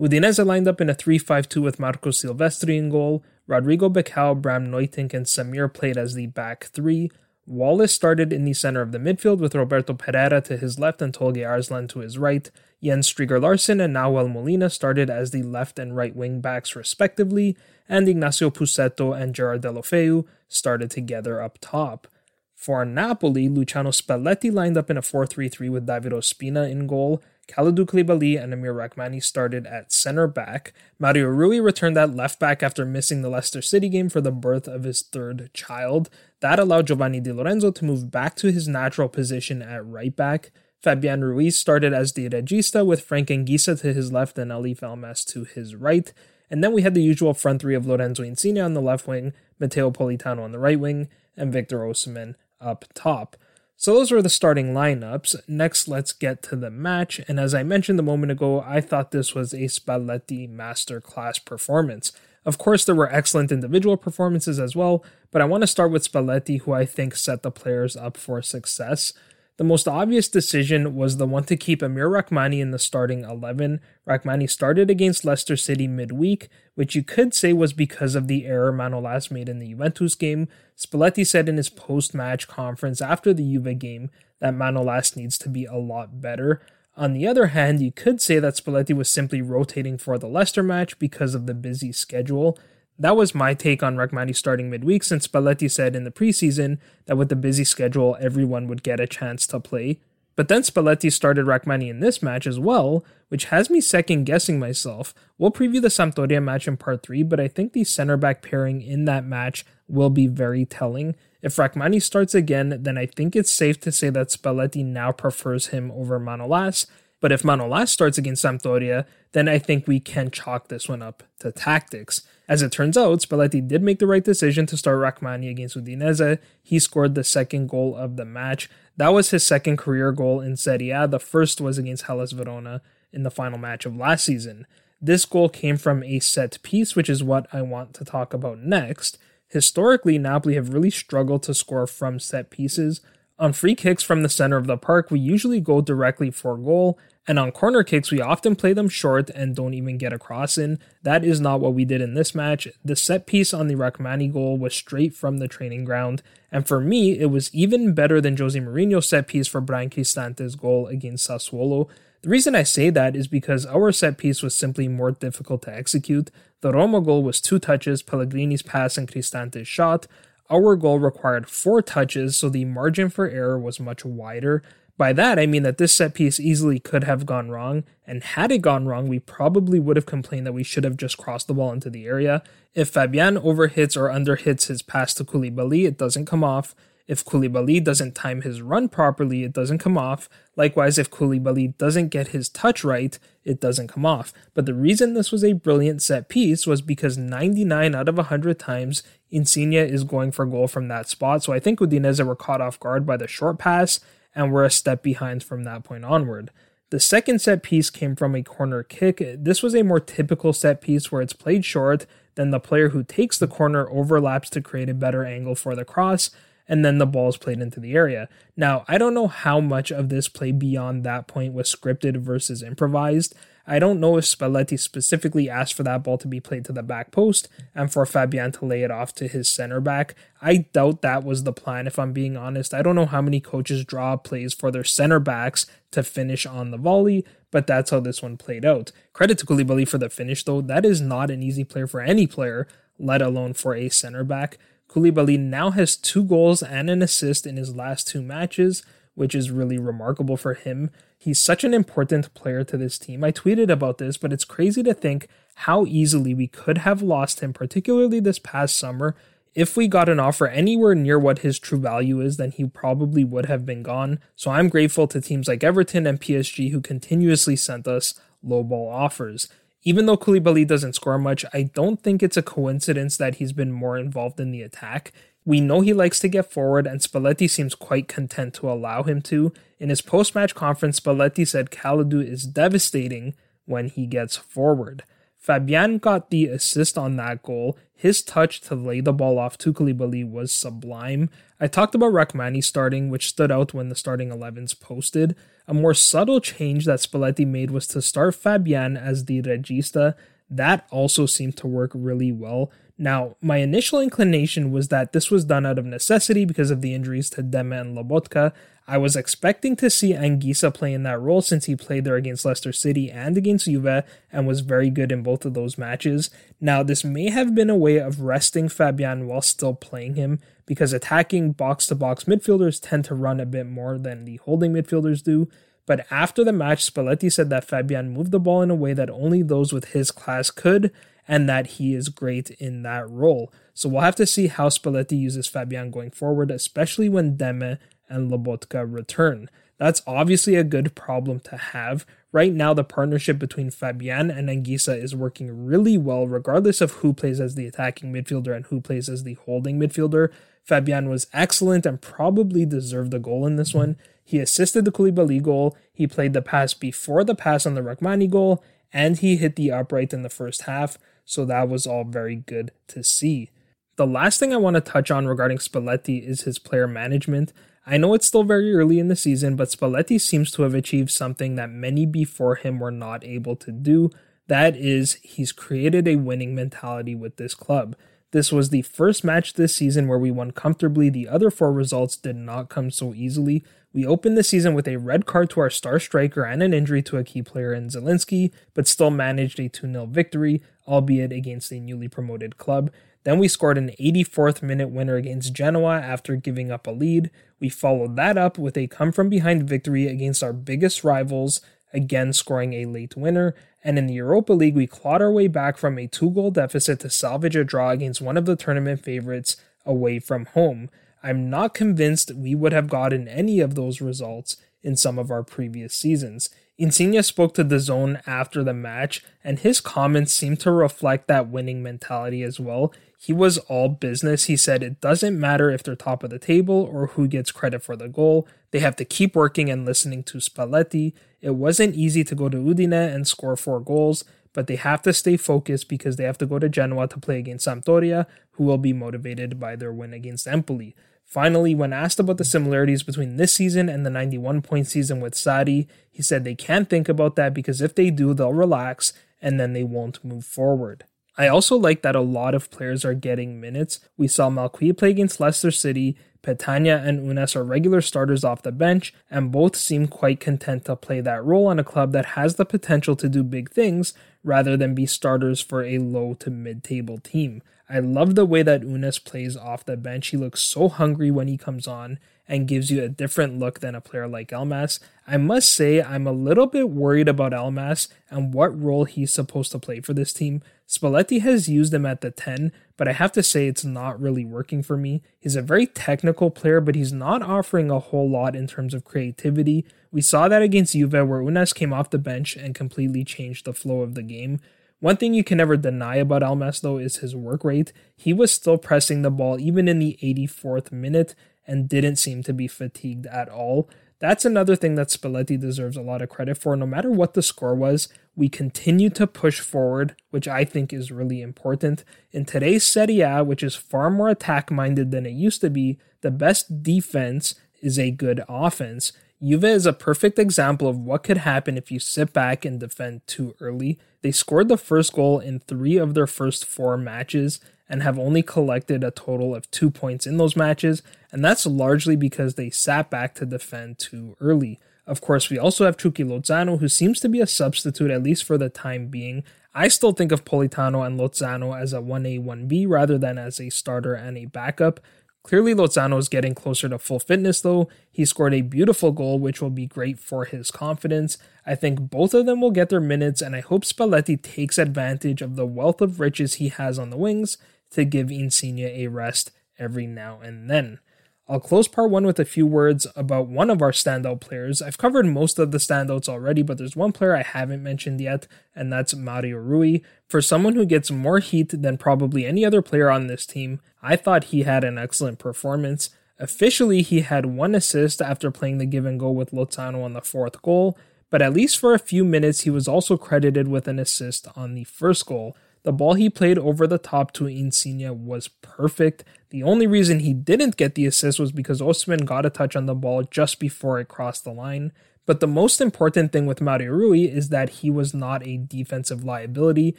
Udinese 0.00 0.44
lined 0.44 0.66
up 0.66 0.80
in 0.80 0.88
a 0.88 0.94
3 0.94 1.18
5 1.18 1.48
2 1.48 1.62
with 1.62 1.78
Marco 1.78 2.10
Silvestri 2.10 2.78
in 2.78 2.88
goal. 2.88 3.22
Rodrigo 3.46 3.88
Becao, 3.88 4.40
Bram 4.40 4.68
Nuytinck, 4.68 5.12
and 5.12 5.26
Samir 5.26 5.72
played 5.72 5.98
as 5.98 6.14
the 6.14 6.26
back 6.26 6.64
three. 6.64 7.10
Wallace 7.46 7.92
started 7.92 8.32
in 8.32 8.44
the 8.44 8.54
center 8.54 8.80
of 8.80 8.92
the 8.92 8.98
midfield 8.98 9.38
with 9.38 9.54
Roberto 9.54 9.92
Pereyra 9.92 10.42
to 10.44 10.56
his 10.56 10.78
left 10.78 11.02
and 11.02 11.12
Tolga 11.12 11.44
Arslan 11.44 11.88
to 11.88 11.98
his 11.98 12.16
right. 12.16 12.50
Jens 12.82 13.12
Stryger 13.12 13.40
Larsen 13.40 13.80
and 13.80 13.94
Nahuel 13.94 14.32
Molina 14.32 14.70
started 14.70 15.10
as 15.10 15.30
the 15.30 15.42
left 15.42 15.78
and 15.78 15.94
right 15.94 16.16
wing 16.16 16.40
backs 16.40 16.74
respectively, 16.74 17.56
and 17.86 18.08
Ignacio 18.08 18.50
Pussetto 18.50 19.12
and 19.12 19.34
Gerard 19.34 19.62
Deulofeu 19.62 20.24
started 20.48 20.90
together 20.90 21.42
up 21.42 21.58
top. 21.60 22.08
For 22.54 22.82
Napoli, 22.86 23.50
Luciano 23.50 23.90
Spalletti 23.90 24.50
lined 24.50 24.78
up 24.78 24.88
in 24.88 24.96
a 24.96 25.02
4 25.02 25.26
3 25.26 25.50
3 25.50 25.68
with 25.68 25.86
David 25.86 26.12
Ospina 26.12 26.70
in 26.70 26.86
goal, 26.86 27.22
Kalidou 27.46 27.86
Koulibaly 27.86 28.42
and 28.42 28.52
Amir 28.52 28.74
Rrahmani 28.74 29.22
started 29.22 29.66
at 29.66 29.92
center 29.92 30.26
back. 30.26 30.72
Mario 30.98 31.26
Rui 31.26 31.60
returned 31.60 31.96
at 31.98 32.14
left 32.14 32.38
back 32.38 32.62
after 32.62 32.84
missing 32.84 33.22
the 33.22 33.28
Leicester 33.28 33.62
City 33.62 33.88
game 33.88 34.08
for 34.08 34.20
the 34.20 34.32
birth 34.32 34.66
of 34.66 34.84
his 34.84 35.02
third 35.02 35.50
child. 35.54 36.10
That 36.40 36.58
allowed 36.58 36.86
Giovanni 36.86 37.20
Di 37.20 37.32
Lorenzo 37.32 37.70
to 37.70 37.84
move 37.84 38.10
back 38.10 38.36
to 38.36 38.52
his 38.52 38.68
natural 38.68 39.08
position 39.08 39.62
at 39.62 39.86
right 39.86 40.14
back. 40.14 40.50
Fabian 40.82 41.24
Ruiz 41.24 41.58
started 41.58 41.94
as 41.94 42.12
the 42.12 42.28
regista 42.28 42.84
with 42.84 43.00
Frank 43.00 43.28
Anguissa 43.28 43.80
to 43.80 43.92
his 43.92 44.12
left 44.12 44.38
and 44.38 44.50
Eljif 44.50 44.80
Elmas 44.80 45.24
to 45.28 45.44
his 45.44 45.74
right. 45.74 46.12
And 46.50 46.62
then 46.62 46.72
we 46.72 46.82
had 46.82 46.94
the 46.94 47.02
usual 47.02 47.32
front 47.32 47.62
three 47.62 47.74
of 47.74 47.86
Lorenzo 47.86 48.22
Insigne 48.22 48.58
on 48.58 48.74
the 48.74 48.82
left 48.82 49.08
wing, 49.08 49.32
Matteo 49.58 49.90
Politano 49.90 50.42
on 50.42 50.52
the 50.52 50.58
right 50.58 50.78
wing, 50.78 51.08
and 51.36 51.52
Victor 51.52 51.78
Osimhen 51.78 52.34
up 52.60 52.84
top. 52.94 53.36
So 53.76 53.94
those 53.94 54.12
were 54.12 54.22
the 54.22 54.28
starting 54.28 54.72
lineups. 54.72 55.36
Next, 55.48 55.88
let's 55.88 56.12
get 56.12 56.42
to 56.44 56.56
the 56.56 56.70
match. 56.70 57.20
And 57.28 57.40
as 57.40 57.54
I 57.54 57.62
mentioned 57.62 57.98
a 57.98 58.04
moment 58.04 58.32
ago, 58.32 58.62
I 58.66 58.80
thought 58.80 59.10
this 59.10 59.34
was 59.34 59.52
a 59.52 59.64
Spalletti 59.64 60.48
masterclass 60.48 61.44
performance. 61.44 62.12
Of 62.44 62.58
course, 62.58 62.84
there 62.84 62.94
were 62.94 63.12
excellent 63.12 63.50
individual 63.50 63.96
performances 63.96 64.58
as 64.58 64.76
well, 64.76 65.04
but 65.30 65.42
I 65.42 65.46
want 65.46 65.62
to 65.62 65.66
start 65.66 65.90
with 65.90 66.10
Spalletti, 66.10 66.60
who 66.60 66.72
I 66.72 66.84
think 66.84 67.16
set 67.16 67.42
the 67.42 67.50
players 67.50 67.96
up 67.96 68.16
for 68.16 68.40
success. 68.42 69.12
The 69.56 69.64
most 69.64 69.86
obvious 69.86 70.26
decision 70.26 70.96
was 70.96 71.16
the 71.16 71.26
one 71.26 71.44
to 71.44 71.56
keep 71.56 71.80
Amir 71.80 72.10
Rrahmani 72.10 72.58
in 72.58 72.72
the 72.72 72.78
starting 72.78 73.22
11. 73.22 73.80
Rrahmani 74.04 74.50
started 74.50 74.90
against 74.90 75.24
Leicester 75.24 75.56
City 75.56 75.86
midweek, 75.86 76.48
which 76.74 76.96
you 76.96 77.04
could 77.04 77.32
say 77.32 77.52
was 77.52 77.72
because 77.72 78.16
of 78.16 78.26
the 78.26 78.46
error 78.46 78.72
Manolas 78.72 79.30
made 79.30 79.48
in 79.48 79.60
the 79.60 79.68
Juventus 79.68 80.16
game. 80.16 80.48
Spalletti 80.76 81.24
said 81.24 81.48
in 81.48 81.56
his 81.56 81.68
post 81.68 82.14
match 82.14 82.48
conference 82.48 83.00
after 83.00 83.32
the 83.32 83.44
Juve 83.44 83.78
game 83.78 84.10
that 84.40 84.54
Manolas 84.54 85.16
needs 85.16 85.38
to 85.38 85.48
be 85.48 85.66
a 85.66 85.76
lot 85.76 86.20
better. 86.20 86.60
On 86.96 87.12
the 87.12 87.26
other 87.26 87.46
hand, 87.46 87.80
you 87.80 87.92
could 87.92 88.20
say 88.20 88.40
that 88.40 88.54
Spalletti 88.54 88.94
was 88.94 89.08
simply 89.08 89.40
rotating 89.40 89.98
for 89.98 90.18
the 90.18 90.28
Leicester 90.28 90.64
match 90.64 90.98
because 90.98 91.32
of 91.36 91.46
the 91.46 91.54
busy 91.54 91.92
schedule. 91.92 92.58
That 92.98 93.16
was 93.16 93.34
my 93.34 93.54
take 93.54 93.82
on 93.82 93.96
Rrahmani 93.96 94.36
starting 94.36 94.70
midweek, 94.70 95.02
since 95.02 95.26
Spalletti 95.26 95.70
said 95.70 95.96
in 95.96 96.04
the 96.04 96.10
preseason 96.10 96.78
that 97.06 97.16
with 97.16 97.28
the 97.28 97.36
busy 97.36 97.64
schedule, 97.64 98.16
everyone 98.20 98.68
would 98.68 98.82
get 98.82 99.00
a 99.00 99.06
chance 99.06 99.46
to 99.48 99.58
play. 99.58 99.98
But 100.36 100.48
then 100.48 100.62
Spalletti 100.62 101.12
started 101.12 101.46
Rrahmani 101.46 101.88
in 101.88 102.00
this 102.00 102.22
match 102.22 102.46
as 102.46 102.58
well, 102.58 103.04
which 103.28 103.46
has 103.46 103.70
me 103.70 103.80
second 103.80 104.24
guessing 104.24 104.58
myself. 104.58 105.14
We'll 105.38 105.52
preview 105.52 105.80
the 105.80 105.88
Sampdoria 105.88 106.42
match 106.42 106.66
in 106.66 106.76
part 106.76 107.02
3, 107.04 107.22
but 107.24 107.38
I 107.38 107.48
think 107.48 107.72
the 107.72 107.84
center 107.84 108.16
back 108.16 108.42
pairing 108.42 108.82
in 108.82 109.04
that 109.04 109.24
match 109.24 109.64
will 109.88 110.10
be 110.10 110.26
very 110.26 110.64
telling. 110.64 111.14
If 111.42 111.56
Rrahmani 111.56 112.02
starts 112.02 112.34
again, 112.34 112.78
then 112.82 112.98
I 112.98 113.06
think 113.06 113.36
it's 113.36 113.52
safe 113.52 113.78
to 113.80 113.92
say 113.92 114.10
that 114.10 114.28
Spalletti 114.28 114.84
now 114.84 115.12
prefers 115.12 115.68
him 115.68 115.90
over 115.92 116.18
Manolas, 116.18 116.86
But 117.24 117.32
if 117.32 117.42
Manolas 117.42 117.88
starts 117.88 118.18
against 118.18 118.44
Sampdoria, 118.44 119.06
then 119.32 119.48
I 119.48 119.58
think 119.58 119.86
we 119.86 119.98
can 119.98 120.30
chalk 120.30 120.68
this 120.68 120.90
one 120.90 121.00
up 121.00 121.22
to 121.38 121.50
tactics. 121.50 122.20
As 122.46 122.60
it 122.60 122.72
turns 122.72 122.96
out, 122.96 123.20
Spalletti 123.20 123.66
did 123.66 123.82
make 123.82 123.98
the 123.98 124.06
right 124.06 124.22
decision 124.22 124.66
to 124.66 124.76
start 124.76 124.98
Rrahmani 124.98 125.50
against 125.50 125.76
Udinese. 125.76 126.38
He 126.62 126.78
scored 126.78 127.14
the 127.14 127.24
second 127.24 127.68
goal 127.68 127.96
of 127.96 128.16
the 128.16 128.24
match. 128.24 128.68
That 128.96 129.14
was 129.14 129.30
his 129.30 129.46
second 129.46 129.78
career 129.78 130.12
goal 130.12 130.40
in 130.40 130.56
Serie 130.56 130.90
A. 130.90 131.08
The 131.08 131.18
first 131.18 131.60
was 131.60 131.78
against 131.78 132.04
Hellas 132.04 132.32
Verona 132.32 132.82
in 133.12 133.22
the 133.22 133.30
final 133.30 133.58
match 133.58 133.86
of 133.86 133.96
last 133.96 134.24
season. 134.24 134.66
This 135.00 135.24
goal 135.24 135.48
came 135.48 135.76
from 135.76 136.02
a 136.02 136.20
set 136.20 136.62
piece, 136.62 136.94
which 136.94 137.08
is 137.08 137.22
what 137.22 137.46
I 137.52 137.62
want 137.62 137.94
to 137.94 138.04
talk 138.04 138.34
about 138.34 138.58
next. 138.58 139.18
Historically, 139.48 140.18
Napoli 140.18 140.54
have 140.54 140.74
really 140.74 140.90
struggled 140.90 141.42
to 141.44 141.54
score 141.54 141.86
from 141.86 142.18
set 142.18 142.50
pieces. 142.50 143.00
On 143.38 143.52
free 143.52 143.74
kicks 143.74 144.02
from 144.02 144.22
the 144.22 144.28
center 144.28 144.56
of 144.56 144.66
the 144.66 144.76
park, 144.76 145.10
we 145.10 145.18
usually 145.18 145.60
go 145.60 145.80
directly 145.80 146.30
for 146.30 146.56
goal, 146.56 146.98
and 147.26 147.38
on 147.38 147.52
corner 147.52 147.82
kicks, 147.82 148.10
we 148.10 148.20
often 148.20 148.54
play 148.54 148.72
them 148.72 148.88
short 148.88 149.30
and 149.30 149.56
don't 149.56 149.74
even 149.74 149.96
get 149.96 150.12
a 150.12 150.18
cross 150.18 150.58
in. 150.58 150.78
That 151.02 151.24
is 151.24 151.40
not 151.40 151.60
what 151.60 151.72
we 151.72 151.84
did 151.84 152.00
in 152.00 152.14
this 152.14 152.34
match. 152.34 152.68
The 152.84 152.96
set 152.96 153.26
piece 153.26 153.54
on 153.54 153.66
the 153.66 153.76
Rrahmani 153.76 154.32
goal 154.32 154.58
was 154.58 154.74
straight 154.74 155.14
from 155.14 155.38
the 155.38 155.48
training 155.48 155.84
ground, 155.84 156.22
and 156.52 156.68
for 156.68 156.80
me, 156.80 157.18
it 157.18 157.30
was 157.30 157.54
even 157.54 157.94
better 157.94 158.20
than 158.20 158.36
Jose 158.36 158.58
Mourinho's 158.58 159.08
set 159.08 159.26
piece 159.26 159.48
for 159.48 159.60
Bryan 159.60 159.90
Cristante's 159.90 160.54
goal 160.54 160.86
against 160.86 161.28
Sassuolo. 161.28 161.88
The 162.20 162.28
reason 162.28 162.54
I 162.54 162.62
say 162.62 162.90
that 162.90 163.16
is 163.16 163.26
because 163.26 163.66
our 163.66 163.92
set 163.92 164.18
piece 164.18 164.42
was 164.42 164.56
simply 164.56 164.88
more 164.88 165.10
difficult 165.10 165.62
to 165.62 165.74
execute. 165.74 166.30
The 166.60 166.72
Roma 166.72 167.00
goal 167.00 167.22
was 167.22 167.40
two 167.40 167.58
touches, 167.58 168.02
Pellegrini's 168.02 168.62
pass, 168.62 168.96
and 168.96 169.10
Cristante's 169.10 169.68
shot. 169.68 170.06
Our 170.50 170.76
goal 170.76 170.98
required 170.98 171.48
four 171.48 171.80
touches, 171.80 172.36
so 172.36 172.48
the 172.48 172.64
margin 172.66 173.08
for 173.08 173.28
error 173.28 173.58
was 173.58 173.80
much 173.80 174.04
wider. 174.04 174.62
By 174.96 175.12
that, 175.14 175.40
I 175.40 175.46
mean 175.46 175.64
that 175.64 175.78
this 175.78 175.92
set 175.92 176.14
piece 176.14 176.38
easily 176.38 176.78
could 176.78 177.02
have 177.02 177.26
gone 177.26 177.50
wrong, 177.50 177.82
and 178.06 178.22
had 178.22 178.52
it 178.52 178.62
gone 178.62 178.86
wrong, 178.86 179.08
we 179.08 179.18
probably 179.18 179.80
would 179.80 179.96
have 179.96 180.06
complained 180.06 180.46
that 180.46 180.52
we 180.52 180.62
should 180.62 180.84
have 180.84 180.96
just 180.96 181.18
crossed 181.18 181.48
the 181.48 181.54
ball 181.54 181.72
into 181.72 181.90
the 181.90 182.06
area. 182.06 182.42
If 182.74 182.90
Fabian 182.90 183.36
overhits 183.36 183.96
or 183.96 184.08
underhits 184.08 184.68
his 184.68 184.82
pass 184.82 185.12
to 185.14 185.24
Koulibaly, 185.24 185.86
it 185.86 185.98
doesn't 185.98 186.26
come 186.26 186.44
off. 186.44 186.76
If 187.06 187.24
Koulibaly 187.24 187.82
doesn't 187.84 188.14
time 188.14 188.42
his 188.42 188.62
run 188.62 188.88
properly, 188.88 189.42
it 189.42 189.52
doesn't 189.52 189.78
come 189.78 189.98
off. 189.98 190.28
Likewise, 190.56 190.96
if 190.96 191.10
Koulibaly 191.10 191.76
doesn't 191.76 192.08
get 192.08 192.28
his 192.28 192.48
touch 192.48 192.82
right, 192.82 193.18
it 193.44 193.60
doesn't 193.60 193.88
come 193.88 194.06
off. 194.06 194.32
But 194.54 194.64
the 194.64 194.74
reason 194.74 195.12
this 195.12 195.30
was 195.30 195.44
a 195.44 195.52
brilliant 195.52 196.02
set 196.02 196.28
piece 196.28 196.66
was 196.66 196.80
because 196.80 197.18
99 197.18 197.94
out 197.94 198.08
of 198.08 198.16
100 198.16 198.58
times, 198.58 199.02
Insigne 199.30 199.74
is 199.74 200.04
going 200.04 200.30
for 200.32 200.46
goal 200.46 200.66
from 200.66 200.88
that 200.88 201.08
spot. 201.08 201.42
So 201.42 201.52
I 201.52 201.60
think 201.60 201.80
Udinese 201.80 202.24
were 202.24 202.36
caught 202.36 202.62
off 202.62 202.80
guard 202.80 203.04
by 203.04 203.18
the 203.18 203.28
short 203.28 203.58
pass 203.58 204.00
and 204.34 204.52
were 204.52 204.64
a 204.64 204.70
step 204.70 205.02
behind 205.02 205.42
from 205.42 205.64
that 205.64 205.84
point 205.84 206.04
onward. 206.04 206.50
The 206.90 207.00
second 207.00 207.40
set 207.40 207.62
piece 207.62 207.90
came 207.90 208.14
from 208.14 208.34
a 208.34 208.42
corner 208.42 208.82
kick. 208.82 209.22
This 209.38 209.62
was 209.62 209.74
a 209.74 209.82
more 209.82 210.00
typical 210.00 210.52
set 210.52 210.80
piece 210.80 211.10
where 211.10 211.22
it's 211.22 211.32
played 211.32 211.64
short, 211.64 212.06
then 212.34 212.50
the 212.50 212.60
player 212.60 212.90
who 212.90 213.02
takes 213.02 213.38
the 213.38 213.48
corner 213.48 213.88
overlaps 213.90 214.50
to 214.50 214.60
create 214.60 214.88
a 214.88 214.94
better 214.94 215.24
angle 215.24 215.54
for 215.54 215.74
the 215.74 215.84
cross, 215.84 216.30
and 216.68 216.84
then 216.84 216.98
the 216.98 217.06
ball 217.06 217.28
is 217.28 217.36
played 217.36 217.60
into 217.60 217.80
the 217.80 217.94
area. 217.94 218.28
Now, 218.56 218.84
I 218.88 218.98
don't 218.98 219.14
know 219.14 219.28
how 219.28 219.60
much 219.60 219.90
of 219.90 220.08
this 220.08 220.28
play 220.28 220.52
beyond 220.52 221.04
that 221.04 221.26
point 221.26 221.52
was 221.52 221.74
scripted 221.74 222.18
versus 222.18 222.62
improvised. 222.62 223.34
I 223.66 223.78
don't 223.78 224.00
know 224.00 224.18
if 224.18 224.24
Spalletti 224.24 224.78
specifically 224.78 225.48
asked 225.48 225.72
for 225.72 225.84
that 225.84 226.02
ball 226.04 226.18
to 226.18 226.28
be 226.28 226.38
played 226.38 226.66
to 226.66 226.72
the 226.72 226.82
back 226.82 227.10
post 227.10 227.48
and 227.74 227.90
for 227.90 228.04
Fabian 228.04 228.52
to 228.52 228.66
lay 228.66 228.82
it 228.82 228.90
off 228.90 229.14
to 229.14 229.26
his 229.26 229.48
center 229.48 229.80
back. 229.80 230.14
I 230.42 230.66
doubt 230.72 231.00
that 231.00 231.24
was 231.24 231.44
the 231.44 231.52
plan, 231.52 231.86
if 231.86 231.98
I'm 231.98 232.12
being 232.12 232.36
honest. 232.36 232.74
I 232.74 232.82
don't 232.82 232.94
know 232.94 233.06
how 233.06 233.22
many 233.22 233.40
coaches 233.40 233.84
draw 233.84 234.16
plays 234.16 234.52
for 234.52 234.70
their 234.70 234.84
center 234.84 235.18
backs 235.18 235.66
to 235.92 236.02
finish 236.02 236.44
on 236.44 236.72
the 236.72 236.76
volley, 236.76 237.24
but 237.50 237.66
that's 237.66 237.90
how 237.90 238.00
this 238.00 238.20
one 238.20 238.36
played 238.36 238.66
out. 238.66 238.92
Credit 239.14 239.38
to 239.38 239.46
Koulibaly 239.46 239.88
for 239.88 239.96
the 239.96 240.10
finish, 240.10 240.44
though. 240.44 240.60
That 240.60 240.84
is 240.84 241.00
not 241.00 241.30
an 241.30 241.42
easy 241.42 241.64
player 241.64 241.86
for 241.86 242.02
any 242.02 242.26
player, 242.26 242.68
let 242.98 243.22
alone 243.22 243.54
for 243.54 243.74
a 243.74 243.88
center 243.88 244.24
back. 244.24 244.58
Koulibaly 244.88 245.38
now 245.38 245.70
has 245.70 245.96
two 245.96 246.24
goals 246.24 246.62
and 246.62 246.88
an 246.88 247.02
assist 247.02 247.46
in 247.46 247.56
his 247.56 247.74
last 247.74 248.06
two 248.06 248.22
matches, 248.22 248.84
which 249.14 249.34
is 249.34 249.50
really 249.50 249.78
remarkable 249.78 250.36
for 250.36 250.54
him. 250.54 250.90
He's 251.18 251.40
such 251.40 251.64
an 251.64 251.74
important 251.74 252.32
player 252.34 252.64
to 252.64 252.76
this 252.76 252.98
team. 252.98 253.24
I 253.24 253.32
tweeted 253.32 253.70
about 253.70 253.98
this, 253.98 254.16
but 254.16 254.32
it's 254.32 254.44
crazy 254.44 254.82
to 254.82 254.94
think 254.94 255.28
how 255.54 255.86
easily 255.86 256.34
we 256.34 256.46
could 256.46 256.78
have 256.78 257.02
lost 257.02 257.40
him, 257.40 257.52
particularly 257.52 258.20
this 258.20 258.38
past 258.38 258.76
summer. 258.76 259.16
If 259.54 259.76
we 259.76 259.86
got 259.86 260.08
an 260.08 260.18
offer 260.18 260.48
anywhere 260.48 260.96
near 260.96 261.18
what 261.18 261.38
his 261.38 261.60
true 261.60 261.78
value 261.78 262.20
is, 262.20 262.36
then 262.36 262.50
he 262.50 262.66
probably 262.66 263.22
would 263.22 263.46
have 263.46 263.64
been 263.64 263.84
gone. 263.84 264.18
So 264.34 264.50
I'm 264.50 264.68
grateful 264.68 265.06
to 265.08 265.20
teams 265.20 265.46
like 265.46 265.62
Everton 265.62 266.06
and 266.06 266.20
PSG 266.20 266.72
who 266.72 266.80
continuously 266.80 267.54
sent 267.54 267.86
us 267.86 268.20
lowball 268.44 268.92
offers. 268.92 269.48
Even 269.84 270.06
though 270.06 270.16
Koulibaly 270.16 270.66
doesn't 270.66 270.94
score 270.94 271.18
much, 271.18 271.44
I 271.52 271.64
don't 271.64 272.02
think 272.02 272.22
it's 272.22 272.38
a 272.38 272.42
coincidence 272.42 273.18
that 273.18 273.36
he's 273.36 273.52
been 273.52 273.70
more 273.70 273.98
involved 273.98 274.40
in 274.40 274.50
the 274.50 274.62
attack. 274.62 275.12
We 275.44 275.60
know 275.60 275.82
he 275.82 275.92
likes 275.92 276.20
to 276.20 276.28
get 276.28 276.50
forward, 276.50 276.86
and 276.86 277.00
Spalletti 277.00 277.50
seems 277.50 277.74
quite 277.74 278.08
content 278.08 278.54
to 278.54 278.70
allow 278.70 279.02
him 279.02 279.20
to. 279.22 279.52
In 279.78 279.90
his 279.90 280.00
post 280.00 280.34
match 280.34 280.54
conference, 280.54 281.00
Spalletti 281.00 281.46
said 281.46 281.70
Kalidou 281.70 282.26
is 282.26 282.44
devastating 282.44 283.34
when 283.66 283.88
he 283.88 284.06
gets 284.06 284.38
forward. 284.38 285.04
Fabian 285.38 285.98
got 285.98 286.30
the 286.30 286.46
assist 286.46 286.96
on 286.96 287.16
that 287.16 287.42
goal. 287.42 287.78
His 287.96 288.22
touch 288.22 288.60
to 288.62 288.74
lay 288.74 289.00
the 289.00 289.12
ball 289.12 289.38
off 289.38 289.56
to 289.58 289.72
Koulibaly 289.72 290.28
was 290.28 290.52
sublime. 290.52 291.30
I 291.60 291.68
talked 291.68 291.94
about 291.94 292.12
Rrahmani 292.12 292.62
starting, 292.62 293.08
which 293.08 293.28
stood 293.28 293.52
out 293.52 293.72
when 293.72 293.88
the 293.88 293.94
starting 293.94 294.30
11s 294.30 294.78
posted. 294.78 295.36
A 295.66 295.74
more 295.74 295.94
subtle 295.94 296.40
change 296.40 296.84
that 296.84 296.98
Spalletti 296.98 297.46
made 297.46 297.70
was 297.70 297.86
to 297.88 298.02
start 298.02 298.34
Fabian 298.34 298.96
as 298.96 299.24
the 299.24 299.40
regista. 299.42 300.14
That 300.50 300.86
also 300.90 301.24
seemed 301.24 301.56
to 301.58 301.66
work 301.66 301.92
really 301.94 302.32
well. 302.32 302.70
Now, 302.98 303.36
my 303.40 303.56
initial 303.58 304.00
inclination 304.00 304.70
was 304.70 304.88
that 304.88 305.12
this 305.12 305.30
was 305.30 305.44
done 305.44 305.66
out 305.66 305.78
of 305.78 305.86
necessity 305.86 306.44
because 306.44 306.70
of 306.70 306.80
the 306.80 306.94
injuries 306.94 307.30
to 307.30 307.42
Demme 307.42 307.72
and 307.72 307.96
Lobotka. 307.96 308.52
I 308.86 308.98
was 308.98 309.16
expecting 309.16 309.76
to 309.76 309.88
see 309.88 310.12
Anguissa 310.12 310.72
play 310.72 310.92
in 310.92 311.04
that 311.04 311.20
role 311.20 311.40
since 311.40 311.64
he 311.64 311.74
played 311.74 312.04
there 312.04 312.16
against 312.16 312.44
Leicester 312.44 312.72
City 312.72 313.10
and 313.10 313.36
against 313.38 313.64
Juve 313.64 314.04
and 314.30 314.46
was 314.46 314.60
very 314.60 314.90
good 314.90 315.10
in 315.10 315.22
both 315.22 315.46
of 315.46 315.54
those 315.54 315.78
matches. 315.78 316.28
Now, 316.60 316.82
this 316.82 317.02
may 317.02 317.30
have 317.30 317.54
been 317.54 317.70
a 317.70 317.76
way 317.76 317.96
of 317.96 318.20
resting 318.20 318.68
Fabian 318.68 319.26
while 319.26 319.40
still 319.40 319.72
playing 319.72 320.16
him 320.16 320.38
because 320.66 320.92
attacking 320.92 321.52
box 321.52 321.86
to 321.86 321.94
box 321.94 322.24
midfielders 322.24 322.78
tend 322.80 323.06
to 323.06 323.14
run 323.14 323.40
a 323.40 323.46
bit 323.46 323.66
more 323.66 323.96
than 323.96 324.26
the 324.26 324.36
holding 324.44 324.74
midfielders 324.74 325.22
do. 325.22 325.48
But 325.86 326.06
after 326.10 326.44
the 326.44 326.52
match, 326.52 326.84
Spalletti 326.84 327.32
said 327.32 327.48
that 327.50 327.64
Fabian 327.64 328.10
moved 328.10 328.32
the 328.32 328.40
ball 328.40 328.60
in 328.60 328.70
a 328.70 328.74
way 328.74 328.92
that 328.92 329.10
only 329.10 329.42
those 329.42 329.72
with 329.72 329.86
his 329.86 330.10
class 330.10 330.50
could, 330.50 330.90
and 331.26 331.48
that 331.48 331.66
he 331.66 331.94
is 331.94 332.08
great 332.08 332.50
in 332.50 332.82
that 332.82 333.08
role. 333.08 333.52
So 333.72 333.88
we'll 333.88 334.02
have 334.02 334.16
to 334.16 334.26
see 334.26 334.46
how 334.46 334.68
Spalletti 334.68 335.18
uses 335.18 335.46
Fabian 335.46 335.90
going 335.90 336.10
forward, 336.10 336.50
especially 336.50 337.08
when 337.08 337.36
Demme 337.36 337.78
and 338.14 338.30
Lobotka 338.30 338.84
return. 338.90 339.50
That's 339.76 340.02
obviously 340.06 340.54
a 340.54 340.64
good 340.64 340.94
problem 340.94 341.40
to 341.40 341.56
have. 341.56 342.06
Right 342.32 342.52
now, 342.52 342.74
the 342.74 342.84
partnership 342.84 343.38
between 343.38 343.70
Fabian 343.70 344.30
and 344.30 344.48
Anguissa 344.48 345.00
is 345.00 345.14
working 345.14 345.66
really 345.66 345.98
well, 345.98 346.26
regardless 346.26 346.80
of 346.80 346.92
who 346.92 347.12
plays 347.12 347.40
as 347.40 347.54
the 347.54 347.66
attacking 347.66 348.12
midfielder 348.12 348.54
and 348.54 348.66
who 348.66 348.80
plays 348.80 349.08
as 349.08 349.24
the 349.24 349.34
holding 349.34 349.78
midfielder. 349.78 350.30
Fabian 350.62 351.08
was 351.08 351.26
excellent 351.32 351.84
and 351.84 352.00
probably 352.00 352.64
deserved 352.64 353.12
a 353.12 353.18
goal 353.18 353.46
in 353.46 353.56
this 353.56 353.74
one. 353.74 353.96
He 354.24 354.38
assisted 354.38 354.84
the 354.84 354.92
Koulibaly 354.92 355.42
goal, 355.42 355.76
he 355.92 356.06
played 356.06 356.32
the 356.32 356.40
pass 356.40 356.72
before 356.72 357.24
the 357.24 357.34
pass 357.34 357.66
on 357.66 357.74
the 357.74 357.82
Rrahmani 357.82 358.30
goal, 358.30 358.64
and 358.92 359.18
he 359.18 359.36
hit 359.36 359.56
the 359.56 359.70
upright 359.70 360.14
in 360.14 360.22
the 360.22 360.30
first 360.30 360.62
half, 360.62 360.96
so 361.24 361.44
that 361.44 361.68
was 361.68 361.86
all 361.86 362.04
very 362.04 362.36
good 362.36 362.70
to 362.88 363.04
see. 363.04 363.50
The 363.96 364.06
last 364.06 364.40
thing 364.40 364.52
I 364.52 364.56
want 364.56 364.74
to 364.74 364.80
touch 364.80 365.12
on 365.12 365.26
regarding 365.26 365.58
Spalletti 365.58 366.26
is 366.26 366.42
his 366.42 366.58
player 366.58 366.88
management. 366.88 367.52
I 367.86 367.96
know 367.96 368.14
it's 368.14 368.26
still 368.26 368.42
very 368.42 368.74
early 368.74 368.98
in 368.98 369.06
the 369.06 369.14
season, 369.14 369.54
but 369.54 369.68
Spalletti 369.68 370.20
seems 370.20 370.50
to 370.52 370.62
have 370.62 370.74
achieved 370.74 371.10
something 371.10 371.54
that 371.54 371.70
many 371.70 372.04
before 372.04 372.56
him 372.56 372.80
were 372.80 372.90
not 372.90 373.24
able 373.24 373.54
to 373.56 373.70
do. 373.70 374.10
That 374.48 374.76
is, 374.76 375.18
he's 375.22 375.52
created 375.52 376.08
a 376.08 376.16
winning 376.16 376.56
mentality 376.56 377.14
with 377.14 377.36
this 377.36 377.54
club. 377.54 377.94
This 378.32 378.50
was 378.50 378.70
the 378.70 378.82
first 378.82 379.22
match 379.22 379.52
this 379.52 379.76
season 379.76 380.08
where 380.08 380.18
we 380.18 380.32
won 380.32 380.50
comfortably. 380.50 381.08
The 381.08 381.28
other 381.28 381.52
four 381.52 381.72
results 381.72 382.16
did 382.16 382.34
not 382.34 382.68
come 382.68 382.90
so 382.90 383.14
easily. 383.14 383.62
We 383.92 384.04
opened 384.04 384.36
the 384.36 384.42
season 384.42 384.74
with 384.74 384.88
a 384.88 384.96
red 384.96 385.24
card 385.24 385.50
to 385.50 385.60
our 385.60 385.70
star 385.70 386.00
striker 386.00 386.42
and 386.42 386.60
an 386.60 386.74
injury 386.74 387.00
to 387.04 387.18
a 387.18 387.22
key 387.22 387.42
player 387.42 387.72
in 387.72 387.90
Zielinski, 387.90 388.50
but 388.74 388.88
still 388.88 389.10
managed 389.10 389.60
a 389.60 389.68
2 389.68 389.92
0 389.92 390.06
victory, 390.06 390.62
albeit 390.88 391.30
against 391.30 391.70
a 391.70 391.78
newly 391.78 392.08
promoted 392.08 392.56
club. 392.56 392.90
Then 393.24 393.38
we 393.38 393.48
scored 393.48 393.78
an 393.78 393.90
84th 393.98 394.62
minute 394.62 394.90
winner 394.90 395.16
against 395.16 395.54
Genoa 395.54 395.96
after 395.98 396.36
giving 396.36 396.70
up 396.70 396.86
a 396.86 396.90
lead. 396.90 397.30
We 397.58 397.70
followed 397.70 398.16
that 398.16 398.36
up 398.36 398.58
with 398.58 398.76
a 398.76 398.86
come 398.86 399.12
from 399.12 399.28
behind 399.28 399.68
victory 399.68 400.06
against 400.06 400.42
our 400.42 400.52
biggest 400.52 401.02
rivals, 401.02 401.62
again 401.92 402.32
scoring 402.34 402.74
a 402.74 402.86
late 402.86 403.16
winner. 403.16 403.54
And 403.82 403.98
in 403.98 404.06
the 404.06 404.14
Europa 404.14 404.52
League, 404.52 404.76
we 404.76 404.86
clawed 404.86 405.22
our 405.22 405.32
way 405.32 405.48
back 405.48 405.78
from 405.78 405.98
a 405.98 406.06
two 406.06 406.30
goal 406.30 406.50
deficit 406.50 407.00
to 407.00 407.10
salvage 407.10 407.56
a 407.56 407.64
draw 407.64 407.90
against 407.90 408.20
one 408.20 408.36
of 408.36 408.44
the 408.44 408.56
tournament 408.56 409.02
favorites 409.02 409.56
away 409.86 410.18
from 410.18 410.46
home. 410.46 410.90
I'm 411.22 411.48
not 411.48 411.72
convinced 411.72 412.34
we 412.34 412.54
would 412.54 412.72
have 412.72 412.88
gotten 412.88 413.26
any 413.26 413.60
of 413.60 413.74
those 413.74 414.02
results 414.02 414.58
in 414.82 414.96
some 414.96 415.18
of 415.18 415.30
our 415.30 415.42
previous 415.42 415.94
seasons. 415.94 416.50
Insigne 416.76 417.22
spoke 417.22 417.54
to 417.54 417.64
DAZN 417.64 418.20
after 418.26 418.64
the 418.64 418.74
match, 418.74 419.22
and 419.44 419.60
his 419.60 419.80
comments 419.80 420.32
seemed 420.32 420.58
to 420.60 420.72
reflect 420.72 421.28
that 421.28 421.48
winning 421.48 421.82
mentality 421.82 422.42
as 422.42 422.58
well. 422.58 422.92
He 423.16 423.32
was 423.32 423.58
all 423.58 423.88
business. 423.88 424.44
He 424.44 424.56
said 424.56 424.82
it 424.82 425.00
doesn't 425.00 425.38
matter 425.38 425.70
if 425.70 425.84
they're 425.84 425.94
top 425.94 426.24
of 426.24 426.30
the 426.30 426.38
table 426.38 426.88
or 426.92 427.06
who 427.08 427.28
gets 427.28 427.52
credit 427.52 427.82
for 427.82 427.96
the 427.96 428.08
goal. 428.08 428.48
They 428.72 428.80
have 428.80 428.96
to 428.96 429.04
keep 429.04 429.36
working 429.36 429.70
and 429.70 429.86
listening 429.86 430.24
to 430.24 430.38
Spalletti. 430.38 431.12
It 431.40 431.54
wasn't 431.54 431.94
easy 431.94 432.24
to 432.24 432.34
go 432.34 432.48
to 432.48 432.58
Udine 432.58 433.14
and 433.14 433.26
score 433.26 433.56
four 433.56 433.78
goals, 433.80 434.24
but 434.52 434.66
they 434.66 434.76
have 434.76 435.00
to 435.02 435.12
stay 435.12 435.36
focused 435.36 435.88
because 435.88 436.16
they 436.16 436.24
have 436.24 436.38
to 436.38 436.46
go 436.46 436.58
to 436.58 436.68
Genoa 436.68 437.06
to 437.08 437.20
play 437.20 437.38
against 437.38 437.66
Sampdoria, 437.66 438.26
who 438.52 438.64
will 438.64 438.78
be 438.78 438.92
motivated 438.92 439.60
by 439.60 439.76
their 439.76 439.92
win 439.92 440.12
against 440.12 440.48
Empoli. 440.48 440.96
Finally, 441.34 441.74
when 441.74 441.92
asked 441.92 442.20
about 442.20 442.38
the 442.38 442.44
similarities 442.44 443.02
between 443.02 443.38
this 443.38 443.52
season 443.52 443.88
and 443.88 444.06
the 444.06 444.10
91 444.10 444.62
point 444.62 444.86
season 444.86 445.20
with 445.20 445.34
Sarri, 445.34 445.88
he 446.08 446.22
said 446.22 446.44
they 446.44 446.54
can't 446.54 446.88
think 446.88 447.08
about 447.08 447.34
that 447.34 447.52
because 447.52 447.80
if 447.80 447.92
they 447.92 448.08
do, 448.08 448.34
they'll 448.34 448.52
relax 448.52 449.12
and 449.42 449.58
then 449.58 449.72
they 449.72 449.82
won't 449.82 450.24
move 450.24 450.44
forward. 450.44 451.02
I 451.36 451.48
also 451.48 451.74
like 451.74 452.02
that 452.02 452.14
a 452.14 452.20
lot 452.20 452.54
of 452.54 452.70
players 452.70 453.04
are 453.04 453.14
getting 453.14 453.60
minutes. 453.60 453.98
We 454.16 454.28
saw 454.28 454.48
Malcuit 454.48 454.96
play 454.96 455.10
against 455.10 455.40
Leicester 455.40 455.72
City, 455.72 456.16
Petagna 456.40 457.04
and 457.04 457.28
Ounas 457.28 457.56
are 457.56 457.64
regular 457.64 458.00
starters 458.00 458.44
off 458.44 458.62
the 458.62 458.70
bench, 458.70 459.12
and 459.28 459.50
both 459.50 459.74
seem 459.74 460.06
quite 460.06 460.38
content 460.38 460.84
to 460.84 460.94
play 460.94 461.20
that 461.20 461.44
role 461.44 461.66
on 461.66 461.80
a 461.80 461.84
club 461.84 462.12
that 462.12 462.26
has 462.36 462.54
the 462.54 462.64
potential 462.64 463.16
to 463.16 463.28
do 463.28 463.42
big 463.42 463.72
things 463.72 464.14
rather 464.44 464.76
than 464.76 464.94
be 464.94 465.04
starters 465.04 465.60
for 465.60 465.82
a 465.82 465.98
low 465.98 466.34
to 466.34 466.50
mid 466.50 466.84
table 466.84 467.18
team. 467.18 467.60
I 467.94 468.00
love 468.00 468.34
the 468.34 468.44
way 468.44 468.64
that 468.64 468.82
Ounas 468.82 469.22
plays 469.22 469.56
off 469.56 469.84
the 469.84 469.96
bench. 469.96 470.26
He 470.28 470.36
looks 470.36 470.62
so 470.62 470.88
hungry 470.88 471.30
when 471.30 471.46
he 471.46 471.56
comes 471.56 471.86
on 471.86 472.18
and 472.48 472.66
gives 472.66 472.90
you 472.90 473.00
a 473.00 473.08
different 473.08 473.60
look 473.60 473.78
than 473.78 473.94
a 473.94 474.00
player 474.00 474.26
like 474.26 474.48
Elmas. 474.48 474.98
I 475.28 475.36
must 475.36 475.72
say, 475.72 476.02
I'm 476.02 476.26
a 476.26 476.32
little 476.32 476.66
bit 476.66 476.90
worried 476.90 477.28
about 477.28 477.52
Elmas 477.52 478.08
and 478.28 478.52
what 478.52 478.78
role 478.78 479.04
he's 479.04 479.32
supposed 479.32 479.70
to 479.70 479.78
play 479.78 480.00
for 480.00 480.12
this 480.12 480.32
team. 480.32 480.60
Spalletti 480.88 481.40
has 481.42 481.68
used 481.68 481.94
him 481.94 482.04
at 482.04 482.20
the 482.20 482.32
10, 482.32 482.72
but 482.96 483.06
I 483.06 483.12
have 483.12 483.30
to 483.30 483.44
say 483.44 483.68
it's 483.68 483.84
not 483.84 484.20
really 484.20 484.44
working 484.44 484.82
for 484.82 484.96
me. 484.96 485.22
He's 485.38 485.54
a 485.54 485.62
very 485.62 485.86
technical 485.86 486.50
player, 486.50 486.80
but 486.80 486.96
he's 486.96 487.12
not 487.12 487.42
offering 487.42 487.92
a 487.92 488.00
whole 488.00 488.28
lot 488.28 488.56
in 488.56 488.66
terms 488.66 488.92
of 488.92 489.04
creativity. 489.04 489.86
We 490.10 490.20
saw 490.20 490.48
that 490.48 490.62
against 490.62 490.94
Juve, 490.94 491.12
where 491.12 491.40
Ounas 491.40 491.72
came 491.72 491.92
off 491.92 492.10
the 492.10 492.18
bench 492.18 492.56
and 492.56 492.74
completely 492.74 493.22
changed 493.22 493.66
the 493.66 493.72
flow 493.72 494.00
of 494.00 494.14
the 494.14 494.22
game. 494.22 494.58
One 495.04 495.18
thing 495.18 495.34
you 495.34 495.44
can 495.44 495.58
never 495.58 495.76
deny 495.76 496.16
about 496.16 496.40
Elmas, 496.40 496.80
though, 496.80 496.96
is 496.96 497.18
his 497.18 497.36
work 497.36 497.62
rate. 497.62 497.92
He 498.16 498.32
was 498.32 498.50
still 498.50 498.78
pressing 498.78 499.20
the 499.20 499.30
ball 499.30 499.60
even 499.60 499.86
in 499.86 499.98
the 499.98 500.18
84th 500.22 500.92
minute 500.92 501.34
and 501.66 501.90
didn't 501.90 502.16
seem 502.16 502.42
to 502.44 502.54
be 502.54 502.66
fatigued 502.66 503.26
at 503.26 503.50
all. 503.50 503.90
That's 504.18 504.46
another 504.46 504.74
thing 504.74 504.94
that 504.94 505.08
Spalletti 505.08 505.60
deserves 505.60 505.98
a 505.98 506.00
lot 506.00 506.22
of 506.22 506.30
credit 506.30 506.56
for. 506.56 506.74
No 506.74 506.86
matter 506.86 507.10
what 507.10 507.34
the 507.34 507.42
score 507.42 507.74
was, 507.74 508.08
we 508.34 508.48
continue 508.48 509.10
to 509.10 509.26
push 509.26 509.60
forward, 509.60 510.16
which 510.30 510.48
I 510.48 510.64
think 510.64 510.90
is 510.90 511.12
really 511.12 511.42
important. 511.42 512.02
In 512.32 512.46
today's 512.46 512.86
Serie 512.86 513.20
A, 513.20 513.44
which 513.44 513.62
is 513.62 513.76
far 513.76 514.08
more 514.08 514.30
attack 514.30 514.70
minded 514.70 515.10
than 515.10 515.26
it 515.26 515.32
used 515.32 515.60
to 515.60 515.68
be, 515.68 515.98
the 516.22 516.30
best 516.30 516.82
defense 516.82 517.56
is 517.82 517.98
a 517.98 518.10
good 518.10 518.42
offense. 518.48 519.12
Juve 519.44 519.64
is 519.64 519.84
a 519.84 519.92
perfect 519.92 520.38
example 520.38 520.88
of 520.88 520.98
what 520.98 521.22
could 521.22 521.36
happen 521.38 521.76
if 521.76 521.90
you 521.90 522.00
sit 522.00 522.32
back 522.32 522.64
and 522.64 522.80
defend 522.80 523.26
too 523.26 523.54
early. 523.60 523.98
They 524.22 524.32
scored 524.32 524.68
the 524.68 524.78
first 524.78 525.12
goal 525.12 525.38
in 525.38 525.60
three 525.60 525.98
of 525.98 526.14
their 526.14 526.26
first 526.26 526.64
four 526.64 526.96
matches 526.96 527.60
and 527.86 528.02
have 528.02 528.18
only 528.18 528.42
collected 528.42 529.04
a 529.04 529.10
total 529.10 529.54
of 529.54 529.70
two 529.70 529.90
points 529.90 530.26
in 530.26 530.38
those 530.38 530.56
matches, 530.56 531.02
and 531.30 531.44
that's 531.44 531.66
largely 531.66 532.16
because 532.16 532.54
they 532.54 532.70
sat 532.70 533.10
back 533.10 533.34
to 533.34 533.44
defend 533.44 533.98
too 533.98 534.34
early. 534.40 534.80
Of 535.06 535.20
course, 535.20 535.50
we 535.50 535.58
also 535.58 535.84
have 535.84 535.98
Chucky 535.98 536.24
Lozano, 536.24 536.80
who 536.80 536.88
seems 536.88 537.20
to 537.20 537.28
be 537.28 537.42
a 537.42 537.46
substitute 537.46 538.10
at 538.10 538.22
least 538.22 538.44
for 538.44 538.56
the 538.56 538.70
time 538.70 539.08
being. 539.08 539.44
I 539.74 539.88
still 539.88 540.12
think 540.12 540.32
of 540.32 540.46
Politano 540.46 541.06
and 541.06 541.20
Lozano 541.20 541.78
as 541.78 541.92
a 541.92 542.00
1A, 542.00 542.42
1B 542.42 542.88
rather 542.88 543.18
than 543.18 543.36
as 543.36 543.60
a 543.60 543.68
starter 543.68 544.14
and 544.14 544.38
a 544.38 544.46
backup. 544.46 545.00
Clearly, 545.44 545.74
Lozano 545.74 546.18
is 546.18 546.30
getting 546.30 546.54
closer 546.54 546.88
to 546.88 546.98
full 546.98 547.20
fitness, 547.20 547.60
though. 547.60 547.88
He 548.10 548.24
scored 548.24 548.54
a 548.54 548.62
beautiful 548.62 549.12
goal, 549.12 549.38
which 549.38 549.60
will 549.60 549.68
be 549.70 549.86
great 549.86 550.18
for 550.18 550.46
his 550.46 550.70
confidence. 550.70 551.36
I 551.66 551.74
think 551.74 552.00
both 552.00 552.32
of 552.32 552.46
them 552.46 552.62
will 552.62 552.70
get 552.70 552.88
their 552.88 552.98
minutes, 552.98 553.42
and 553.42 553.54
I 553.54 553.60
hope 553.60 553.84
Spalletti 553.84 554.40
takes 554.40 554.78
advantage 554.78 555.42
of 555.42 555.56
the 555.56 555.66
wealth 555.66 556.00
of 556.00 556.18
riches 556.18 556.54
he 556.54 556.68
has 556.70 556.98
on 556.98 557.10
the 557.10 557.18
wings 557.18 557.58
to 557.90 558.06
give 558.06 558.30
Insigne 558.30 558.80
a 558.80 559.08
rest 559.08 559.50
every 559.78 560.06
now 560.06 560.40
and 560.42 560.70
then. 560.70 560.98
I'll 561.46 561.60
close 561.60 561.88
part 561.88 562.10
one 562.10 562.24
with 562.24 562.38
a 562.38 562.44
few 562.46 562.66
words 562.66 563.06
about 563.14 563.48
one 563.48 563.68
of 563.68 563.82
our 563.82 563.90
standout 563.90 564.40
players. 564.40 564.80
I've 564.80 564.96
covered 564.96 565.26
most 565.26 565.58
of 565.58 565.72
the 565.72 565.78
standouts 565.78 566.26
already, 566.26 566.62
but 566.62 566.78
there's 566.78 566.96
one 566.96 567.12
player 567.12 567.36
I 567.36 567.42
haven't 567.42 567.82
mentioned 567.82 568.18
yet, 568.18 568.46
and 568.74 568.90
that's 568.90 569.14
Mario 569.14 569.58
Rui. 569.58 569.98
For 570.26 570.40
someone 570.40 570.74
who 570.74 570.86
gets 570.86 571.10
more 571.10 571.40
heat 571.40 571.82
than 571.82 571.98
probably 571.98 572.46
any 572.46 572.64
other 572.64 572.80
player 572.80 573.10
on 573.10 573.26
this 573.26 573.44
team, 573.44 573.80
I 574.02 574.16
thought 574.16 574.44
he 574.44 574.62
had 574.62 574.84
an 574.84 574.96
excellent 574.96 575.38
performance. 575.38 576.08
Officially, 576.38 577.02
he 577.02 577.20
had 577.20 577.44
one 577.44 577.74
assist 577.74 578.22
after 578.22 578.50
playing 578.50 578.78
the 578.78 578.86
give 578.86 579.04
and 579.04 579.20
go 579.20 579.30
with 579.30 579.50
Lozano 579.50 580.02
on 580.02 580.14
the 580.14 580.22
fourth 580.22 580.62
goal, 580.62 580.96
but 581.28 581.42
at 581.42 581.52
least 581.52 581.78
for 581.78 581.92
a 581.92 581.98
few 581.98 582.24
minutes, 582.24 582.62
he 582.62 582.70
was 582.70 582.88
also 582.88 583.18
credited 583.18 583.68
with 583.68 583.86
an 583.86 583.98
assist 583.98 584.48
on 584.56 584.74
the 584.74 584.84
first 584.84 585.26
goal. 585.26 585.54
The 585.84 585.92
ball 585.92 586.14
he 586.14 586.30
played 586.30 586.58
over 586.58 586.86
the 586.86 586.98
top 586.98 587.32
to 587.34 587.46
Insigne 587.46 588.24
was 588.24 588.48
perfect. 588.48 589.22
The 589.50 589.62
only 589.62 589.86
reason 589.86 590.20
he 590.20 590.32
didn't 590.32 590.78
get 590.78 590.94
the 590.94 591.06
assist 591.06 591.38
was 591.38 591.52
because 591.52 591.80
Osimhen 591.80 592.24
got 592.24 592.46
a 592.46 592.50
touch 592.50 592.74
on 592.74 592.86
the 592.86 592.94
ball 592.94 593.22
just 593.22 593.60
before 593.60 594.00
it 594.00 594.08
crossed 594.08 594.44
the 594.44 594.50
line. 594.50 594.92
But 595.26 595.40
the 595.40 595.46
most 595.46 595.80
important 595.80 596.32
thing 596.32 596.46
with 596.46 596.60
Mario 596.60 596.90
Rui 596.90 597.24
is 597.24 597.50
that 597.50 597.68
he 597.68 597.90
was 597.90 598.14
not 598.14 598.46
a 598.46 598.56
defensive 598.56 599.24
liability 599.24 599.94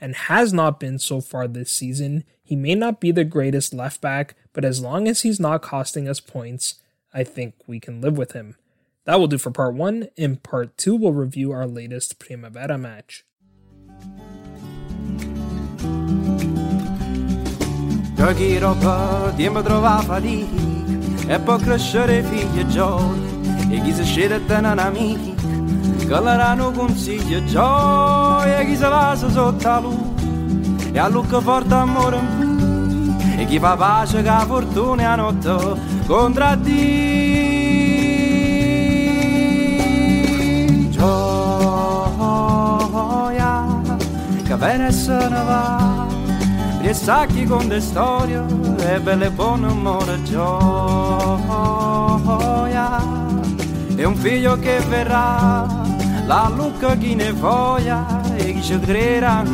and 0.00 0.14
has 0.14 0.52
not 0.52 0.78
been 0.78 0.98
so 0.98 1.20
far 1.20 1.48
this 1.48 1.70
season. 1.70 2.24
He 2.42 2.56
may 2.56 2.74
not 2.74 3.00
be 3.00 3.12
the 3.12 3.24
greatest 3.24 3.72
left 3.72 4.00
back, 4.00 4.34
but 4.52 4.64
as 4.64 4.80
long 4.80 5.06
as 5.06 5.22
he's 5.22 5.40
not 5.40 5.62
costing 5.62 6.08
us 6.08 6.20
points, 6.20 6.74
I 7.14 7.24
think 7.24 7.54
we 7.66 7.80
can 7.80 8.00
live 8.00 8.18
with 8.18 8.32
him. 8.32 8.56
That 9.04 9.18
will 9.18 9.28
do 9.28 9.38
for 9.38 9.50
part 9.50 9.74
one. 9.74 10.08
In 10.16 10.36
part 10.36 10.76
two, 10.76 10.94
we'll 10.96 11.12
review 11.12 11.52
our 11.52 11.66
latest 11.66 12.18
Primavera 12.18 12.78
match. 12.78 13.24
Giochino 18.20 18.74
per 18.74 19.32
tempo 19.34 19.62
trova 19.62 19.96
fatica 20.04 20.54
e 21.26 21.38
poi 21.40 21.58
crescere 21.58 22.22
figli 22.22 22.58
e 22.58 22.66
gioia 22.66 23.18
e 23.70 23.80
chi 23.80 23.94
si 23.94 24.04
scende 24.04 24.44
te 24.44 24.60
non 24.60 24.78
amici. 24.78 25.34
Che 26.06 26.06
l'hanno 26.06 26.70
consiglio 26.70 27.42
gioia 27.44 28.58
e 28.58 28.66
chi 28.66 28.76
si 28.76 28.82
passa 28.82 29.30
sotto 29.30 29.66
la 29.66 29.78
luce 29.80 30.92
e 30.92 30.98
a 30.98 31.08
lucca 31.08 31.40
forte 31.40 31.72
amore 31.72 32.20
e 33.38 33.46
chi 33.46 33.58
fa 33.58 33.74
pace 33.74 34.18
che 34.18 34.28
la 34.28 34.44
fortuna 34.46 35.12
a 35.12 35.16
notte 35.16 35.80
contraddice 36.06 36.68
gioia 40.90 42.20
che 44.44 44.56
bene 44.56 44.92
se 44.92 45.10
ne 45.10 45.42
va 45.42 45.99
gli 46.90 46.94
sacchi 46.94 47.44
con 47.44 47.68
le 47.68 47.80
storie 47.80 48.44
e 48.80 48.98
belle 48.98 49.30
buone 49.30 49.68
amore 49.68 50.20
gioia 50.24 50.48
e 53.94 54.04
un 54.04 54.16
figlio 54.16 54.58
che 54.58 54.80
verrà 54.88 55.68
la 56.26 56.52
lucca 56.52 56.96
chi 56.96 57.14
ne 57.14 57.30
voglia 57.30 58.34
e 58.34 58.54
chi 58.54 58.62
ci 58.62 58.80
crederà 58.80 59.44